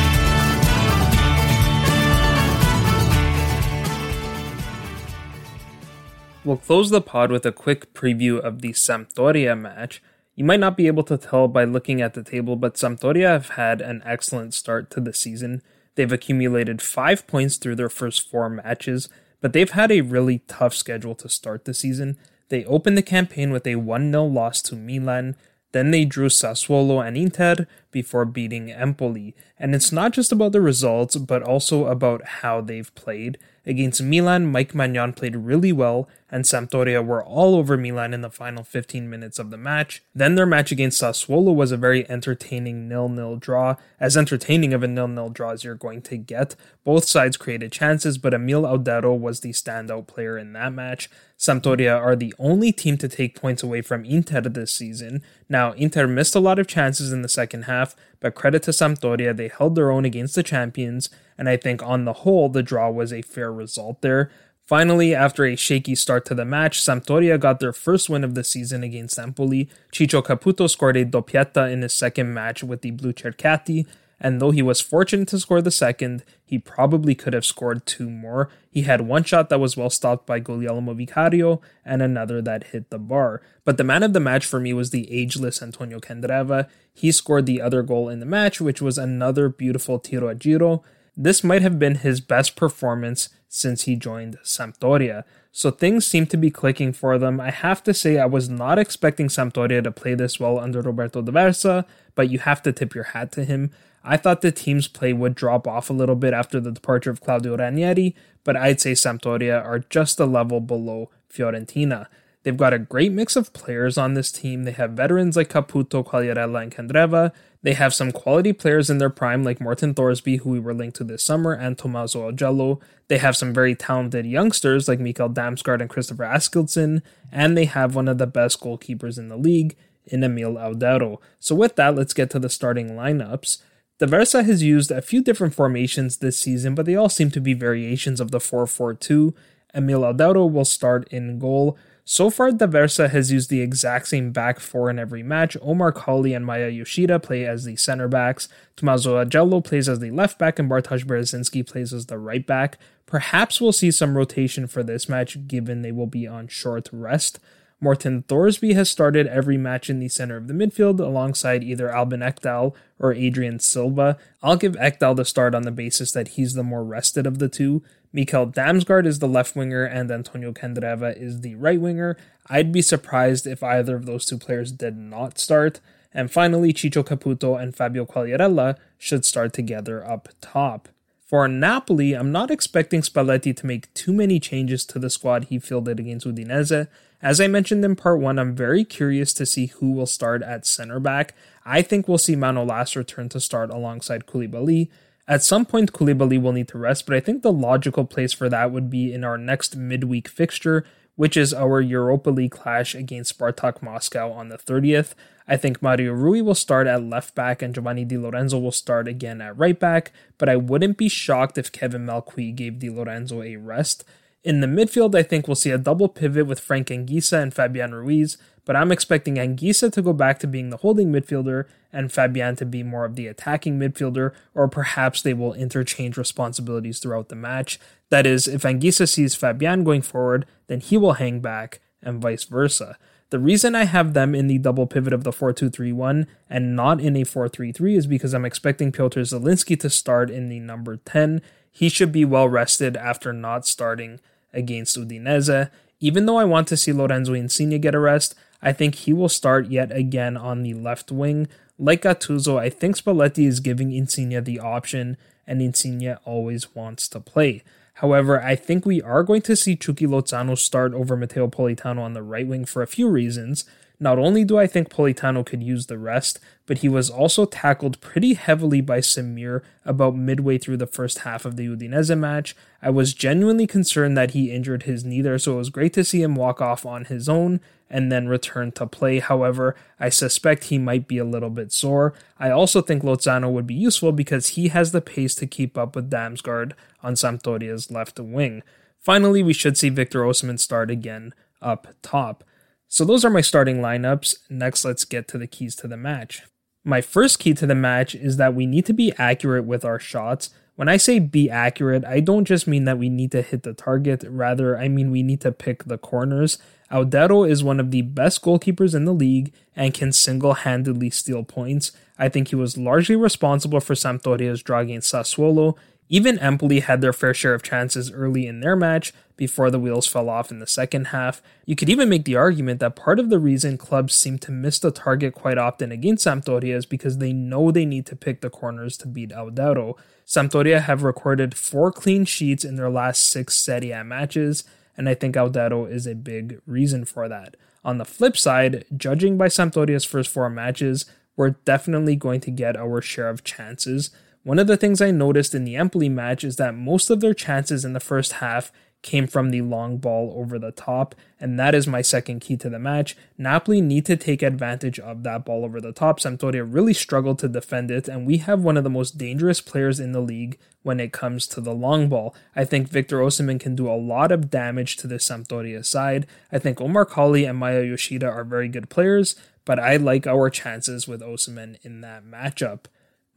We'll 6.49 6.57
close 6.57 6.89
the 6.89 7.03
pod 7.03 7.31
with 7.31 7.45
a 7.45 7.53
quick 7.53 7.93
preview 7.93 8.39
of 8.41 8.63
the 8.63 8.71
Sampdoria 8.71 9.55
match. 9.55 10.03
You 10.35 10.47
might 10.47 10.61
not 10.61 10.79
be 10.79 10.87
able 10.87 11.03
to 11.03 11.19
tell 11.19 11.47
by 11.47 11.65
looking 11.65 12.01
at 12.01 12.15
the 12.15 12.23
table, 12.23 12.57
but 12.57 12.77
Sampdoria 12.77 13.29
have 13.29 13.51
had 13.51 13.83
an 13.83 14.01
excellent 14.07 14.55
start 14.55 14.91
to 14.93 15.01
the 15.03 15.13
season. 15.13 15.61
They've 15.95 16.11
accumulated 16.11 16.81
five 16.81 17.27
points 17.27 17.59
through 17.59 17.77
their 17.77 17.91
first 17.91 18.31
four 18.31 18.49
matches, 18.49 19.11
but 19.43 19.53
they've 19.53 19.69
had 19.69 19.93
a 19.93 20.01
really 20.01 20.39
tough 20.49 20.75
schedule 20.75 21.15
to 21.17 21.29
start 21.29 21.67
the 21.67 21.75
season. 21.75 22.17
They 22.49 22.65
opened 22.65 22.97
the 22.97 23.03
campaign 23.03 23.51
with 23.51 23.67
a 23.67 23.77
1 23.77 24.11
0 24.11 24.25
loss 24.25 24.63
to 24.63 24.75
Milan, 24.75 25.37
then 25.73 25.91
they 25.91 26.05
drew 26.05 26.29
Sassuolo 26.29 27.07
and 27.07 27.17
Inter 27.17 27.67
before 27.91 28.25
beating 28.25 28.73
Empoli. 28.73 29.35
And 29.59 29.75
it's 29.75 29.93
not 29.93 30.13
just 30.13 30.33
about 30.33 30.53
the 30.53 30.61
results, 30.61 31.17
but 31.17 31.43
also 31.43 31.87
about 31.87 32.25
how 32.25 32.61
they've 32.61 32.95
played. 32.95 33.39
Against 33.67 34.03
Milan, 34.03 34.47
Mike 34.47 34.73
Maignan 34.73 35.15
played 35.15 35.37
really 35.37 35.73
well, 35.73 36.09
and 36.31 36.45
Sampdoria 36.45 37.05
were 37.05 37.25
all 37.25 37.55
over 37.55 37.77
Milan 37.77 38.13
in 38.13 38.21
the 38.21 38.31
final 38.31 38.65
15 38.65 39.09
minutes 39.09 39.39
of 39.39 39.51
the 39.51 39.57
match. 39.57 40.03
Then 40.15 40.35
their 40.35 40.47
match 40.47 40.71
against 40.71 41.01
Sassuolo 41.01 41.55
was 41.55 41.73
a 41.73 41.77
very 41.77 42.09
entertaining 42.11 42.89
nil-nil 42.89 43.37
draw, 43.37 43.77
as 43.99 44.17
entertaining 44.17 44.75
of 44.75 44.83
a 44.83 44.89
nil-nil 44.89 45.31
draw 45.31 45.51
as 45.51 45.65
you're 45.65 45.75
going 45.75 46.03
to 46.03 46.17
get. 46.17 46.55
Both 46.85 47.05
sides 47.05 47.37
created 47.37 47.73
chances, 47.73 48.19
but 48.19 48.35
Emil 48.35 48.63
Audero 48.63 49.19
was 49.19 49.41
the 49.41 49.53
standout 49.53 50.07
player 50.07 50.39
in 50.39 50.53
that 50.55 50.73
match. 50.73 51.11
Sampdoria 51.39 51.97
are 51.97 52.17
the 52.17 52.35
only 52.39 52.73
team 52.73 52.99
to 52.99 53.09
take 53.09 53.41
points 53.41 53.63
away 53.63 53.81
from 53.81 54.05
Inter 54.05 54.41
this 54.41 54.73
season. 54.73 55.23
Now, 55.49 55.73
Inter 55.73 56.07
missed 56.07 56.35
a 56.35 56.41
lot 56.41 56.59
of 56.59 56.67
chances 56.67 57.13
in 57.13 57.23
the 57.23 57.29
second 57.29 57.63
half, 57.63 57.95
but 58.21 58.35
credit 58.35 58.65
to 58.65 58.73
Sampdoria, 58.73 59.37
they 59.37 59.49
held 59.49 59.75
their 59.75 59.91
own 59.91 60.05
against 60.05 60.35
the 60.35 60.43
champions, 60.43 61.11
and 61.37 61.49
I 61.49 61.57
think 61.57 61.83
on 61.83 62.05
the 62.05 62.13
whole, 62.13 62.49
the 62.49 62.63
draw 62.63 62.91
was 62.91 63.13
a 63.13 63.23
fair 63.23 63.53
result 63.53 64.03
there. 64.03 64.31
Finally, 64.69 65.15
after 65.15 65.47
a 65.47 65.57
shaky 65.57 65.95
start 65.95 66.27
to 66.27 66.35
the 66.35 66.45
match, 66.45 66.79
Sampdoria 66.79 67.41
got 67.41 67.59
their 67.59 67.73
first 67.73 68.11
win 68.11 68.23
of 68.23 68.35
the 68.35 68.45
season 68.45 68.83
against 68.85 69.19
Empoli. 69.19 69.67
Ciccio 69.91 70.23
Caputo 70.23 70.69
scored 70.69 70.99
a 70.99 71.07
doppietta 71.07 71.73
in 71.73 71.81
his 71.81 71.95
second 71.95 72.35
match 72.35 72.63
with 72.63 72.83
the 72.83 72.91
Blu 72.91 73.15
Cerchiati, 73.15 73.87
and 74.21 74.43
though 74.43 74.51
he 74.51 74.61
was 74.61 74.83
fortunate 74.83 75.27
to 75.29 75.39
score 75.39 75.63
the 75.63 75.71
second, 75.71 76.23
he 76.45 76.59
probably 76.59 77.15
could 77.15 77.33
have 77.33 77.47
scored 77.47 77.87
two 77.87 78.11
more. 78.11 78.51
He 78.71 78.83
had 78.83 79.01
one 79.01 79.25
shot 79.25 79.49
that 79.49 79.59
was 79.59 79.75
well 79.75 79.89
stopped 79.89 80.27
by 80.27 80.39
Guglielmo 80.39 80.93
Vicario 80.93 81.63
and 81.83 82.03
another 82.03 82.43
that 82.43 82.65
hit 82.65 82.91
the 82.91 82.99
bar. 82.99 83.41
But 83.65 83.79
the 83.79 83.85
man 83.85 84.03
of 84.03 84.13
the 84.13 84.21
match 84.21 84.45
for 84.45 84.61
me 84.61 84.75
was 84.75 84.91
the 84.91 85.11
ageless 85.11 85.63
Antonio 85.63 85.99
Candreva. 85.99 86.69
He 86.93 87.11
scored 87.11 87.47
the 87.47 87.63
other 87.63 87.83
goal 87.83 88.11
in 88.11 88.21
the 88.21 88.27
match, 88.27 88.61
which 88.61 88.83
was 88.83 88.99
another 88.99 89.49
beautiful 89.49 89.99
tiro 89.99 90.29
a 90.29 90.35
giro. 90.35 90.83
This 91.21 91.43
might 91.43 91.63
have 91.63 91.81
been 91.81 91.97
his 91.97 92.21
best 92.21 92.55
performance 92.55 93.29
since 93.49 93.83
he 93.83 93.97
joined 93.97 94.39
Sampdoria. 94.45 95.25
So 95.51 95.73
things 95.73 96.07
seem 96.07 96.27
to 96.27 96.37
be 96.37 96.49
clicking 96.49 96.93
for 96.93 97.19
them. 97.19 97.41
I 97.41 97.51
have 97.51 97.83
to 97.85 97.93
say, 97.93 98.19
I 98.19 98.27
was 98.27 98.49
not 98.49 98.79
expecting 98.79 99.27
Sampdoria 99.27 99.83
to 99.83 99.91
play 99.91 100.15
this 100.15 100.39
well 100.39 100.61
under 100.61 100.81
Roberto 100.81 101.21
D'Aversa, 101.21 101.85
but 102.15 102.31
you 102.31 102.39
have 102.39 102.63
to 102.63 102.73
tip 102.73 102.95
your 102.95 103.05
hat 103.05 103.33
to 103.33 103.45
him. 103.45 103.73
I 104.05 104.17
thought 104.17 104.43
the 104.43 104.53
team's 104.53 104.87
play 104.87 105.13
would 105.13 105.35
drop 105.35 105.67
off 105.67 105.91
a 105.91 105.95
little 105.95 106.15
bit 106.15 106.33
after 106.33 106.61
the 106.61 106.71
departure 106.71 107.11
of 107.11 107.21
Claudio 107.21 107.57
Ranieri, 107.57 108.15
but 108.45 108.55
I'd 108.57 108.81
say 108.81 108.93
Sampdoria 108.93 109.61
are 109.61 109.81
just 109.81 110.21
a 110.21 110.25
level 110.25 110.61
below 110.61 111.11
Fiorentina. 111.29 112.07
They've 112.45 112.57
got 112.57 112.73
a 112.73 112.79
great 112.79 113.11
mix 113.11 113.35
of 113.35 113.53
players 113.53 113.99
on 113.99 114.15
this 114.15 114.31
team. 114.31 114.63
They 114.63 114.71
have 114.71 114.93
veterans 114.93 115.37
like 115.37 115.49
Caputo, 115.49 116.07
Quagliarella, 116.07 116.63
and 116.63 116.73
Candreva. 116.73 117.33
They 117.63 117.75
have 117.75 117.93
some 117.93 118.13
quality 118.13 118.53
players 118.53 118.89
in 118.89 118.99
their 118.99 119.11
prime 119.11 119.43
like 119.43 119.61
Morten 119.61 119.95
Thorsby, 119.95 120.41
who 120.41 120.51
we 120.51 120.61
were 120.61 120.75
linked 120.75 120.97
to 120.99 121.05
this 121.05 121.25
summer, 121.25 121.53
and 121.53 121.77
Tommaso 121.77 122.31
Augello. 122.31 122.81
They 123.09 123.19
have 123.19 123.37
some 123.37 123.53
very 123.53 123.75
talented 123.75 124.27
youngsters 124.27 124.87
like 124.87 125.01
Mikael 125.01 125.29
Damsgaard 125.29 125.81
and 125.81 125.91
Kristoffer 125.91 126.31
Askildsen, 126.31 127.03
and 127.33 127.57
they 127.57 127.65
have 127.65 127.95
one 127.95 128.09
of 128.09 128.19
the 128.19 128.27
best 128.27 128.61
goalkeepers 128.61 129.19
in 129.19 129.29
the 129.29 129.37
league 129.37 129.77
in 130.07 130.23
Emil 130.23 130.55
Audero. 130.55 131.19
So 131.41 131.55
with 131.55 131.77
that, 131.77 131.95
let's 131.95 132.15
get 132.15 132.31
to 132.31 132.39
the 132.39 132.49
starting 132.49 132.91
lineups. 132.91 133.59
D'Aversa 133.99 134.45
has 134.45 134.63
used 134.63 134.93
a 134.93 135.03
few 135.03 135.23
different 135.23 135.55
formations 135.55 136.19
this 136.19 136.39
season, 136.39 136.75
but 136.77 136.87
they 136.87 136.95
all 136.95 137.09
seem 137.09 137.31
to 137.33 137.41
be 137.41 137.55
variations 137.55 138.21
of 138.21 138.31
the 138.31 138.39
4-4-2. 138.39 139.35
Emil 139.75 140.03
Audero 140.03 140.51
will 140.51 140.65
start 140.65 141.09
in 141.09 141.39
goal. 141.39 141.77
So 142.11 142.31
far, 142.31 142.53
D'Aversa 142.53 143.11
has 143.11 143.31
used 143.31 143.51
the 143.51 143.61
exact 143.61 144.09
same 144.09 144.33
back 144.33 144.61
four 144.61 144.89
in 144.89 144.99
every 144.99 145.23
match. 145.23 145.59
Omar 145.61 145.93
Colley 145.93 146.33
and 146.33 146.47
Maya 146.47 146.71
Yoshida 146.71 147.19
play 147.19 147.45
as 147.45 147.65
the 147.65 147.77
center 147.77 148.09
backs. 148.09 148.49
Tommaso 148.77 149.23
Augello 149.23 149.63
plays 149.63 149.91
as 149.91 149.99
the 149.99 150.11
left 150.11 150.39
back, 150.39 150.59
and 150.59 150.71
Bartosz 150.71 151.05
Bereszynski 151.05 151.67
plays 151.67 151.93
as 151.93 152.07
the 152.07 152.17
right 152.17 152.47
back. 152.47 152.79
Perhaps 153.05 153.61
we'll 153.61 153.73
see 153.73 153.91
some 153.91 154.17
rotation 154.17 154.67
for 154.67 154.83
this 154.83 155.07
match, 155.07 155.47
given 155.47 155.83
they 155.83 155.93
will 155.93 156.07
be 156.07 156.27
on 156.27 156.49
short 156.49 156.89
rest. 156.93 157.41
Morten 157.79 158.23
Thorsby 158.23 158.75
has 158.75 158.91
started 158.91 159.27
every 159.27 159.59
match 159.59 159.91
in 159.91 160.01
the 160.01 160.09
center 160.09 160.39
of 160.39 160.49
the 160.49 160.55
midfield 160.55 160.99
alongside 161.01 161.63
either 161.63 161.95
Albin 161.95 162.21
Ekdal 162.21 162.75
or 162.99 163.13
Adrien 163.13 163.61
Silva. 163.61 164.17
I'll 164.43 164.57
give 164.57 164.73
Ekdal 164.73 165.15
the 165.15 165.27
start 165.27 165.55
on 165.55 165.63
the 165.63 165.71
basis 165.71 166.11
that 166.13 166.29
he's 166.29 166.55
the 166.55 166.65
more 166.65 166.83
rested 166.83 167.27
of 167.27 167.39
the 167.39 167.51
two. 167.51 167.83
Mikael 168.13 168.47
Damsgaard 168.47 169.07
is 169.07 169.19
the 169.19 169.29
left 169.29 169.55
winger 169.55 169.85
and 169.85 170.11
Antonio 170.11 170.53
Candreva 170.53 171.17
is 171.17 171.41
the 171.41 171.55
right 171.57 171.81
winger. 171.81 172.17
I'd 172.49 172.73
be 172.73 172.83
surprised 172.83 173.47
if 173.47 173.63
either 173.63 173.97
of 173.97 174.07
those 174.07 174.25
two 174.25 174.39
players 174.39 174.73
did 174.73 174.97
not 174.97 175.39
start. 175.39 175.81
And 176.13 176.31
finally, 176.31 176.73
Ciccio 176.73 177.05
Caputo 177.05 177.61
and 177.61 177.77
Fabio 177.77 178.07
Quagliarella 178.07 178.77
should 178.97 179.25
start 179.25 179.53
together 179.53 180.09
up 180.09 180.29
top. 180.41 180.89
For 181.29 181.47
Napoli, 181.47 182.15
I'm 182.15 182.33
not 182.33 182.51
expecting 182.51 183.03
Spalletti 183.03 183.55
to 183.55 183.67
make 183.67 183.93
too 183.93 184.15
many 184.15 184.41
changes 184.41 184.87
to 184.87 184.99
the 184.99 185.11
squad 185.11 185.45
he 185.45 185.59
fielded 185.59 186.01
against 186.01 186.27
Udinese. 186.27 186.89
As 187.21 187.39
I 187.39 187.49
mentioned 187.49 187.85
in 187.85 187.97
part 187.97 188.19
one, 188.19 188.39
I'm 188.39 188.55
very 188.55 188.83
curious 188.83 189.35
to 189.35 189.45
see 189.45 189.67
who 189.67 189.93
will 189.93 190.07
start 190.07 190.43
at 190.43 190.67
center 190.67 190.99
back. 190.99 191.35
I 191.67 191.83
think 191.83 192.09
we'll 192.09 192.17
see 192.17 192.35
Manolas 192.35 192.97
return 192.97 193.29
to 193.29 193.41
start 193.41 193.69
alongside 193.69 194.25
Koulibaly. 194.25 194.89
At 195.29 195.43
some 195.43 195.67
point, 195.67 195.93
Koulibaly 195.93 196.41
will 196.41 196.53
need 196.53 196.69
to 196.69 196.79
rest, 196.79 197.05
but 197.05 197.15
I 197.15 197.21
think 197.21 197.43
the 197.43 197.53
logical 197.53 198.07
place 198.07 198.33
for 198.33 198.49
that 198.49 198.73
would 198.73 198.89
be 198.89 199.13
in 199.13 199.25
our 199.25 199.37
next 199.37 199.77
midweek 199.77 200.27
fixture, 200.27 200.87
which 201.17 201.37
is 201.37 201.53
our 201.53 201.83
Europa 201.83 202.31
League 202.31 202.53
clash 202.53 202.95
against 202.95 203.39
Spartak 203.39 203.83
Moscow 203.83 204.33
on 204.33 204.49
the 204.49 204.57
30th. 204.57 205.13
I 205.47 205.59
think 205.59 205.83
Mario 205.83 206.13
Rui 206.15 206.41
will 206.41 206.55
start 206.55 206.87
at 206.87 207.03
left 207.03 207.35
back 207.35 207.61
and 207.61 207.75
Giovanni 207.75 208.07
Di 208.07 208.17
Lorenzo 208.17 208.59
will 208.59 208.73
start 208.73 209.07
again 209.07 209.43
at 209.43 209.59
right 209.59 209.79
back, 209.79 210.13
but 210.39 210.49
I 210.49 210.57
wouldn't 210.57 210.97
be 210.97 211.11
shocked 211.11 211.59
if 211.59 211.73
Kevin 211.73 212.07
Malcuit 212.07 212.57
gave 212.57 212.79
Di 212.79 212.89
Lorenzo 212.89 213.43
a 213.43 213.57
rest. 213.57 214.05
In 214.45 214.61
the 214.61 214.67
midfield, 214.67 215.15
I 215.15 215.23
think 215.23 215.47
we'll 215.47 215.57
see 215.57 215.71
a 215.71 215.79
double 215.79 216.09
pivot 216.09 216.47
with 216.47 216.61
Frank 216.61 216.89
Anguissa 216.89 217.43
and 217.43 217.53
Fabian 217.53 217.95
Ruiz, 217.95 218.39
but 218.69 218.77
I'm 218.77 218.93
expecting 218.93 219.37
Anguissa 219.37 219.91
to 219.95 220.03
go 220.03 220.13
back 220.13 220.39
to 220.41 220.47
being 220.47 220.69
the 220.69 220.77
holding 220.77 221.11
midfielder 221.11 221.65
and 221.91 222.13
Fabian 222.13 222.55
to 222.57 222.67
be 222.67 222.83
more 222.83 223.07
of 223.07 223.17
the 223.17 223.27
attacking 223.27 223.79
midfielder, 223.79 224.35
or 224.55 224.69
perhaps 224.69 225.23
they 225.23 225.33
will 225.33 225.55
interchange 225.55 226.19
responsibilities 226.19 226.99
throughout 226.99 227.31
the 227.31 227.35
match. 227.35 227.81
That 228.11 228.27
is, 228.27 228.47
if 228.47 228.65
Anguissa 228.65 229.09
sees 229.09 229.35
Fabian 229.35 229.85
going 229.85 230.03
forward, 230.03 230.45
then 230.67 230.81
he 230.81 230.99
will 230.99 231.15
hang 231.15 231.41
back, 231.41 231.81
and 232.03 232.21
vice 232.21 232.45
versa. 232.45 232.99
The 233.31 233.39
reason 233.39 233.75
I 233.75 233.85
have 233.85 234.13
them 234.13 234.35
in 234.35 234.49
the 234.49 234.59
double 234.59 234.87
pivot 234.87 235.15
of 235.15 235.25
the 235.25 235.33
4 235.33 235.55
2 235.55 235.71
3 235.71 235.91
1 235.91 236.27
and 236.51 236.77
not 236.77 237.01
in 237.01 237.17
a 237.17 237.25
4 237.25 237.49
3 237.49 237.73
3 237.73 237.97
is 237.97 238.07
because 238.07 238.35
I'm 238.35 238.45
expecting 238.45 238.93
Piotr 238.93 239.21
Zielinski 239.21 239.81
to 239.81 239.89
start 239.89 240.29
in 240.29 240.51
the 240.51 240.61
number 240.61 240.99
10. 241.07 241.41
He 241.73 241.89
should 241.89 242.13
be 242.13 242.27
well 242.27 242.51
rested 242.51 242.99
after 242.99 243.33
not 243.33 243.67
starting 243.67 244.21
against 244.53 244.99
Udinese. 244.99 245.71
Even 246.01 246.27
though 246.27 246.37
I 246.37 246.45
want 246.45 246.69
to 246.69 246.77
see 246.77 246.93
Lorenzo 246.93 247.33
Insigne 247.33 247.81
get 247.81 247.95
a 247.95 247.99
rest, 247.99 248.35
I 248.61 248.73
think 248.73 248.95
he 248.97 249.13
will 249.13 249.29
start 249.29 249.69
yet 249.69 249.93
again 249.93 250.37
on 250.37 250.63
the 250.63 250.75
left 250.75 251.13
wing. 251.13 251.49
Like 251.79 252.03
Gattuso, 252.03 252.59
I 252.59 252.71
think 252.71 252.97
Spalletti 252.97 253.47
is 253.47 253.61
giving 253.61 253.93
Insigne 253.93 254.43
the 254.43 254.59
option, 254.59 255.17
and 255.47 255.63
Insigne 255.63 256.17
always 256.25 256.75
wants 256.75 257.09
to 257.09 257.21
play. 257.21 257.63
However, 257.95 258.43
I 258.43 258.55
think 258.57 258.85
we 258.87 259.03
are 259.03 259.23
going 259.23 259.43
to 259.43 259.57
see 259.57 259.75
Chucky 259.77 260.07
Lozano 260.07 260.57
start 260.57 260.95
over 260.95 261.17
Matteo 261.17 261.49
Politano 261.49 262.01
on 262.01 262.13
the 262.15 262.23
right 262.23 262.47
wing 262.47 262.65
for 262.65 262.83
a 262.83 262.87
few 262.87 263.09
reasons. 263.09 263.65
Not 264.01 264.19
only 264.19 264.45
do 264.45 264.59
I 264.59 264.69
think 264.69 264.91
Politano 264.91 265.45
could 265.45 265.63
use 265.63 265.87
the 265.87 265.99
rest, 265.99 266.39
but 266.67 266.79
he 266.79 266.89
was 266.89 267.11
also 267.11 267.45
tackled 267.47 268.01
pretty 268.01 268.35
heavily 268.35 268.81
by 268.81 269.01
Samir 269.01 269.63
about 269.85 270.15
midway 270.15 270.57
through 270.57 270.77
the 270.77 270.87
first 270.87 271.21
half 271.21 271.45
of 271.45 271.57
the 271.57 271.67
Udinese 271.67 272.17
match. 272.17 272.55
I 272.81 272.91
was 272.91 273.13
genuinely 273.13 273.67
concerned 273.67 274.17
that 274.17 274.31
he 274.31 274.53
injured 274.53 274.85
his 274.85 275.05
knee 275.05 275.21
there, 275.21 275.39
so 275.39 275.55
it 275.55 275.57
was 275.57 275.71
great 275.71 275.93
to 275.95 276.05
see 276.05 276.23
him 276.23 276.37
walk 276.37 276.61
off 276.61 276.87
on 276.87 277.07
his 277.07 277.29
own 277.29 277.61
and 277.91 278.13
then 278.13 278.29
return 278.29 278.71
to 278.73 278.87
play. 278.87 279.19
However, 279.19 279.75
I 279.99 280.11
suspect 280.11 280.65
he 280.65 280.79
might 280.79 281.09
be 281.09 281.19
a 281.19 281.25
little 281.25 281.51
bit 281.51 281.73
sore. 281.73 282.15
I 282.39 282.51
also 282.51 282.81
think 282.81 283.03
Lozano 283.03 283.51
would 283.51 283.67
be 283.67 283.75
useful 283.75 284.13
because 284.13 284.49
he 284.49 284.69
has 284.69 284.93
the 284.93 285.01
pace 285.01 285.35
to 285.37 285.47
keep 285.47 285.77
up 285.77 285.97
with 285.97 286.11
Damsgaard 286.11 286.73
on 287.03 287.17
Sampdoria's 287.17 287.91
left 287.91 288.21
wing. 288.21 288.63
Finally, 289.01 289.43
we 289.43 289.53
should 289.53 289.77
see 289.77 289.89
Victor 289.89 290.21
Osimhen 290.21 290.61
start 290.61 290.91
again 290.91 291.35
up 291.61 291.89
top. 292.03 292.45
So 292.89 293.05
those 293.05 293.25
are 293.25 293.31
my 293.31 293.43
starting 293.43 293.79
lineups. 293.79 294.37
Next, 294.49 294.85
let's 294.85 295.05
get 295.05 295.29
to 295.29 295.39
the 295.39 295.47
keys 295.47 295.77
to 295.77 295.87
the 295.87 295.97
match. 295.97 296.43
My 296.85 297.01
first 297.03 297.39
key 297.39 297.53
to 297.55 297.67
the 297.67 297.75
match 297.75 298.15
is 298.15 298.39
that 298.39 298.55
we 298.55 298.65
need 298.65 298.87
to 298.87 298.95
be 298.95 299.13
accurate 299.19 299.67
with 299.67 299.85
our 299.85 299.99
shots. 299.99 300.51
When 300.77 300.89
I 300.89 300.97
say 300.97 301.19
be 301.19 301.51
accurate, 301.51 302.05
I 302.05 302.21
don't 302.21 302.45
just 302.45 302.67
mean 302.67 302.85
that 302.85 302.99
we 302.99 303.09
need 303.09 303.33
to 303.33 303.43
hit 303.43 303.65
the 303.65 303.75
target, 303.75 304.25
rather, 304.27 304.79
I 304.79 304.89
mean 304.89 305.11
we 305.11 305.23
need 305.23 305.41
to 305.43 305.53
pick 305.53 305.85
the 305.85 305.99
corners. 305.99 306.57
Audero 306.91 307.47
is 307.49 307.63
one 307.63 307.81
of 307.81 307.91
the 307.91 308.03
best 308.03 308.43
goalkeepers 308.43 308.95
in 308.95 309.05
the 309.05 309.13
league 309.13 309.53
and 309.77 309.93
can 309.93 310.13
single 310.13 310.55
handedly 310.55 311.11
steal 311.11 311.43
points. 311.43 311.93
I 312.19 312.29
think 312.29 312.49
he 312.49 312.57
was 312.57 312.79
largely 312.79 313.17
responsible 313.17 313.81
for 313.81 313.95
Sampdoria's 313.95 314.63
draw 314.63 314.79
against 314.79 315.13
Sassuolo. 315.13 315.77
Even 316.09 316.39
Empoli 316.39 316.81
had 316.81 317.01
their 317.01 317.13
fair 317.13 317.35
share 317.35 317.55
of 317.55 317.63
chances 317.63 318.11
early 318.11 318.47
in 318.47 318.61
their 318.61 318.77
match 318.77 319.13
before 319.37 319.71
the 319.71 319.79
wheels 319.79 320.07
fell 320.07 320.29
off 320.29 320.51
in 320.51 320.59
the 320.59 320.67
second 320.67 321.09
half. 321.09 321.41
You 321.65 321.77
could 321.77 321.89
even 321.89 322.09
make 322.09 322.25
the 322.25 322.37
argument 322.37 322.81
that 322.81 322.97
part 322.97 323.21
of 323.21 323.31
the 323.31 323.39
reason 323.39 323.79
clubs 323.79 324.15
seem 324.15 324.39
to 324.41 324.51
miss 324.51 324.79
the 324.79 324.91
target 324.91 325.35
quite 325.35 325.59
often 325.59 325.93
against 325.93 326.27
Sampdoria 326.27 326.75
is 326.75 326.87
because 326.87 327.19
they 327.19 327.33
know 327.33 327.71
they 327.71 327.85
need 327.85 328.07
to 328.07 328.17
pick 328.17 328.41
the 328.41 328.51
corners 328.51 328.97
to 328.99 329.07
beat 329.07 329.31
Audero. 329.31 329.95
Sampdoria 330.27 330.83
have 330.83 331.03
recorded 331.03 331.55
four 331.55 331.93
clean 331.93 332.25
sheets 332.25 332.65
in 332.65 332.77
their 332.77 332.91
last 332.91 333.29
six 333.29 333.55
Serie 333.55 333.93
A 333.93 334.03
matches, 334.03 334.65
and 334.97 335.09
I 335.09 335.15
think 335.15 335.37
Audero 335.37 335.91
is 335.91 336.07
a 336.07 336.15
big 336.15 336.61
reason 336.67 337.05
for 337.05 337.29
that. 337.29 337.57
On 337.85 337.99
the 337.99 338.05
flip 338.05 338.37
side, 338.37 338.85
judging 338.97 339.39
by 339.39 339.47
Sampdoria's 339.47 340.05
first 340.05 340.31
four 340.31 340.51
matches, 340.51 341.07
we're 341.37 341.51
definitely 341.51 342.17
going 342.17 342.41
to 342.41 342.51
get 342.51 342.77
our 342.77 343.01
share 343.01 343.29
of 343.29 343.45
chances. 343.45 344.11
One 344.49 344.59
of 344.59 344.67
the 344.67 344.79
things 344.79 345.03
I 345.03 345.11
noticed 345.11 345.55
in 345.55 345.65
the 345.65 345.77
Empoli 345.77 346.09
match 346.09 346.43
is 346.43 346.57
that 346.57 346.75
most 346.75 347.11
of 347.11 347.21
their 347.21 347.35
chances 347.35 347.85
in 347.85 347.93
the 347.93 348.01
first 348.01 348.33
half 348.41 348.73
came 349.03 349.27
from 349.27 349.51
the 349.51 349.61
long 349.61 349.99
ball 349.99 350.33
over 350.35 350.59
the 350.59 350.73
top, 350.73 351.15
and 351.39 351.61
that 351.61 351.75
is 351.75 351.87
my 351.87 352.01
second 352.01 352.41
key 352.41 352.57
to 352.57 352.71
the 352.71 352.79
match. 352.79 353.15
Napoli 353.37 353.83
need 353.83 354.07
to 354.07 354.17
take 354.17 354.41
advantage 354.41 354.99
of 354.99 355.23
that 355.23 355.45
ball 355.45 355.67
over 355.67 355.83
the 355.83 355.93
top. 355.93 356.19
Sampdoria 356.19 356.65
really 356.67 356.95
struggled 356.95 357.39
to 357.41 357.47
defend 357.47 357.91
it, 357.91 358.09
and 358.09 358.27
we 358.27 358.39
have 358.39 358.63
one 358.63 358.79
of 358.79 358.85
the 358.85 358.89
most 358.89 359.19
dangerous 359.19 359.61
players 359.61 360.01
in 360.01 360.13
the 360.13 360.23
league 360.23 360.59
when 360.83 360.99
it 360.99 361.13
comes 361.13 361.47
to 361.49 361.61
the 361.61 361.75
long 361.75 362.09
ball. 362.09 362.35
I 362.57 362.65
think 362.65 362.89
Victor 362.89 363.19
Osimhen 363.19 363.61
can 363.61 363.77
do 363.77 363.87
a 363.87 364.01
lot 364.01 364.33
of 364.33 364.49
damage 364.49 364.97
to 364.97 365.07
the 365.07 365.17
Sampdoria 365.17 365.85
side. 365.85 366.27
I 366.51 366.59
think 366.59 366.81
Omar 366.81 367.05
Colley 367.05 367.45
and 367.45 367.59
Maya 367.59 367.83
Yoshida 367.83 368.27
are 368.27 368.45
very 368.45 368.69
good 368.69 368.89
players, 368.89 369.37
but 369.67 369.79
I 369.79 369.99
like 369.99 370.27
our 370.27 370.49
chances 370.49 371.07
with 371.07 371.21
Osimhen 371.21 371.77
in 371.85 372.01
that 372.01 372.25
matchup. 372.25 372.87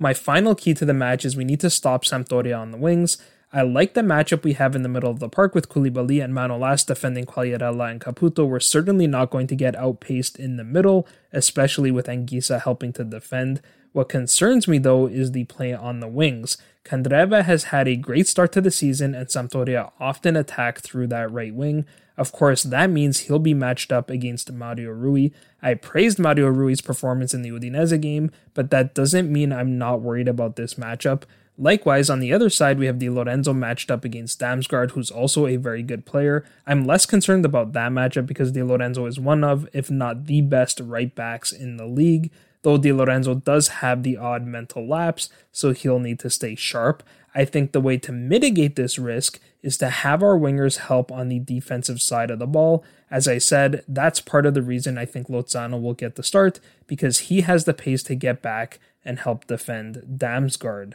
My 0.02 0.16
final 0.16 0.56
key 0.56 0.74
to 0.74 0.84
the 0.84 0.96
match 0.96 1.26
is 1.26 1.38
we 1.38 1.46
need 1.46 1.60
to 1.60 1.70
stop 1.70 2.06
Sampdoria 2.06 2.60
on 2.60 2.72
the 2.72 2.78
wings. 2.80 3.20
I 3.54 3.62
like 3.62 3.94
the 3.94 4.02
matchup 4.02 4.44
we 4.44 4.54
have 4.54 4.76
in 4.76 4.82
the 4.82 4.90
middle 4.90 5.12
of 5.12 5.20
the 5.20 5.30
park 5.30 5.54
with 5.54 5.70
Koulibaly 5.70 6.24
and 6.24 6.34
Manolas 6.34 6.84
defending 6.84 7.28
Quagliarella 7.28 7.92
and 7.92 8.02
Caputo. 8.02 8.48
We're 8.48 8.60
certainly 8.60 9.06
not 9.06 9.30
going 9.30 9.46
to 9.46 9.56
get 9.56 9.76
outpaced 9.76 10.40
in 10.40 10.58
the 10.58 10.64
middle, 10.64 11.08
especially 11.32 11.92
with 11.92 12.08
Anguissa 12.08 12.64
helping 12.64 12.92
to 12.94 13.04
defend. 13.04 13.62
What 13.92 14.10
concerns 14.10 14.68
me 14.68 14.80
though 14.80 15.06
is 15.06 15.34
the 15.34 15.44
play 15.44 15.72
on 15.72 16.00
the 16.00 16.08
wings. 16.08 16.58
Candreva 16.84 17.44
has 17.44 17.66
had 17.66 17.88
a 17.88 17.96
great 17.96 18.28
start 18.28 18.52
to 18.54 18.62
the 18.62 18.72
season 18.72 19.14
and 19.14 19.28
Sampdoria 19.28 19.92
often 20.00 20.36
attack 20.36 20.80
through 20.80 21.08
that 21.10 21.32
right 21.32 21.54
wing. 21.54 21.86
Of 22.22 22.32
course, 22.32 22.62
that 22.62 22.92
means 22.92 23.22
he'll 23.22 23.40
be 23.40 23.56
matched 23.56 23.92
up 23.92 24.12
against 24.12 24.52
Mario 24.52 24.92
Rui. 24.92 25.30
I 25.60 25.74
praised 25.74 26.20
Mario 26.20 26.50
Rui's 26.50 26.80
performance 26.80 27.34
in 27.34 27.42
the 27.42 27.50
Udinese 27.50 28.00
game, 28.00 28.30
but 28.54 28.70
that 28.70 28.94
doesn't 28.94 29.34
mean 29.34 29.52
I'm 29.52 29.80
not 29.80 30.02
worried 30.02 30.28
about 30.28 30.56
this 30.56 30.76
matchup. 30.76 31.24
Likewise, 31.58 32.12
on 32.12 32.20
the 32.20 32.32
other 32.32 32.52
side, 32.52 32.78
we 32.78 32.86
have 32.86 33.00
Di 33.00 33.10
Lorenzo 33.10 33.54
matched 33.54 33.90
up 33.90 34.06
against 34.06 34.40
Damsgaard, 34.40 34.92
who's 34.92 35.10
also 35.10 35.48
a 35.48 35.56
very 35.56 35.82
good 35.82 36.06
player. 36.06 36.46
I'm 36.68 36.86
less 36.86 37.08
concerned 37.08 37.44
about 37.44 37.74
that 37.74 37.92
matchup 37.92 38.28
because 38.28 38.52
Di 38.52 38.62
Lorenzo 38.62 39.08
is 39.08 39.20
one 39.20 39.44
of, 39.44 39.68
if 39.74 39.90
not 39.90 40.28
the 40.28 40.42
best 40.42 40.80
right 40.80 41.16
backs 41.16 41.52
in 41.52 41.78
the 41.78 41.88
league 41.88 42.30
though 42.64 42.78
Di 42.78 42.94
Lorenzo 42.94 43.36
does 43.36 43.68
have 43.82 44.04
the 44.04 44.18
odd 44.18 44.46
mental 44.46 44.88
lapse, 44.88 45.30
so 45.52 45.72
he'll 45.72 46.00
need 46.00 46.20
to 46.20 46.30
stay 46.30 46.56
sharp. 46.56 47.04
I 47.34 47.46
think 47.46 47.72
the 47.72 47.82
way 47.82 47.98
to 47.98 48.12
mitigate 48.12 48.76
this 48.76 49.00
risk 49.00 49.40
is 49.62 49.78
to 49.78 49.90
have 49.90 50.22
our 50.22 50.38
wingers 50.38 50.78
help 50.78 51.12
on 51.12 51.30
the 51.30 51.40
defensive 51.40 52.02
side 52.02 52.30
of 52.30 52.40
the 52.40 52.48
ball. 52.48 52.84
As 53.10 53.28
I 53.28 53.38
said, 53.38 53.84
that's 53.88 54.20
part 54.20 54.46
of 54.46 54.54
the 54.54 54.62
reason 54.62 54.98
I 54.98 55.06
think 55.06 55.28
Lozano 55.28 55.82
will 55.82 55.94
get 55.94 56.16
the 56.16 56.24
start 56.24 56.60
because 56.88 57.20
he 57.20 57.42
has 57.42 57.66
the 57.66 57.74
pace 57.74 58.04
to 58.04 58.16
get 58.16 58.42
back 58.42 58.80
and 59.06 59.20
help 59.20 59.48
defend 59.48 60.04
Damsgaard. 60.18 60.94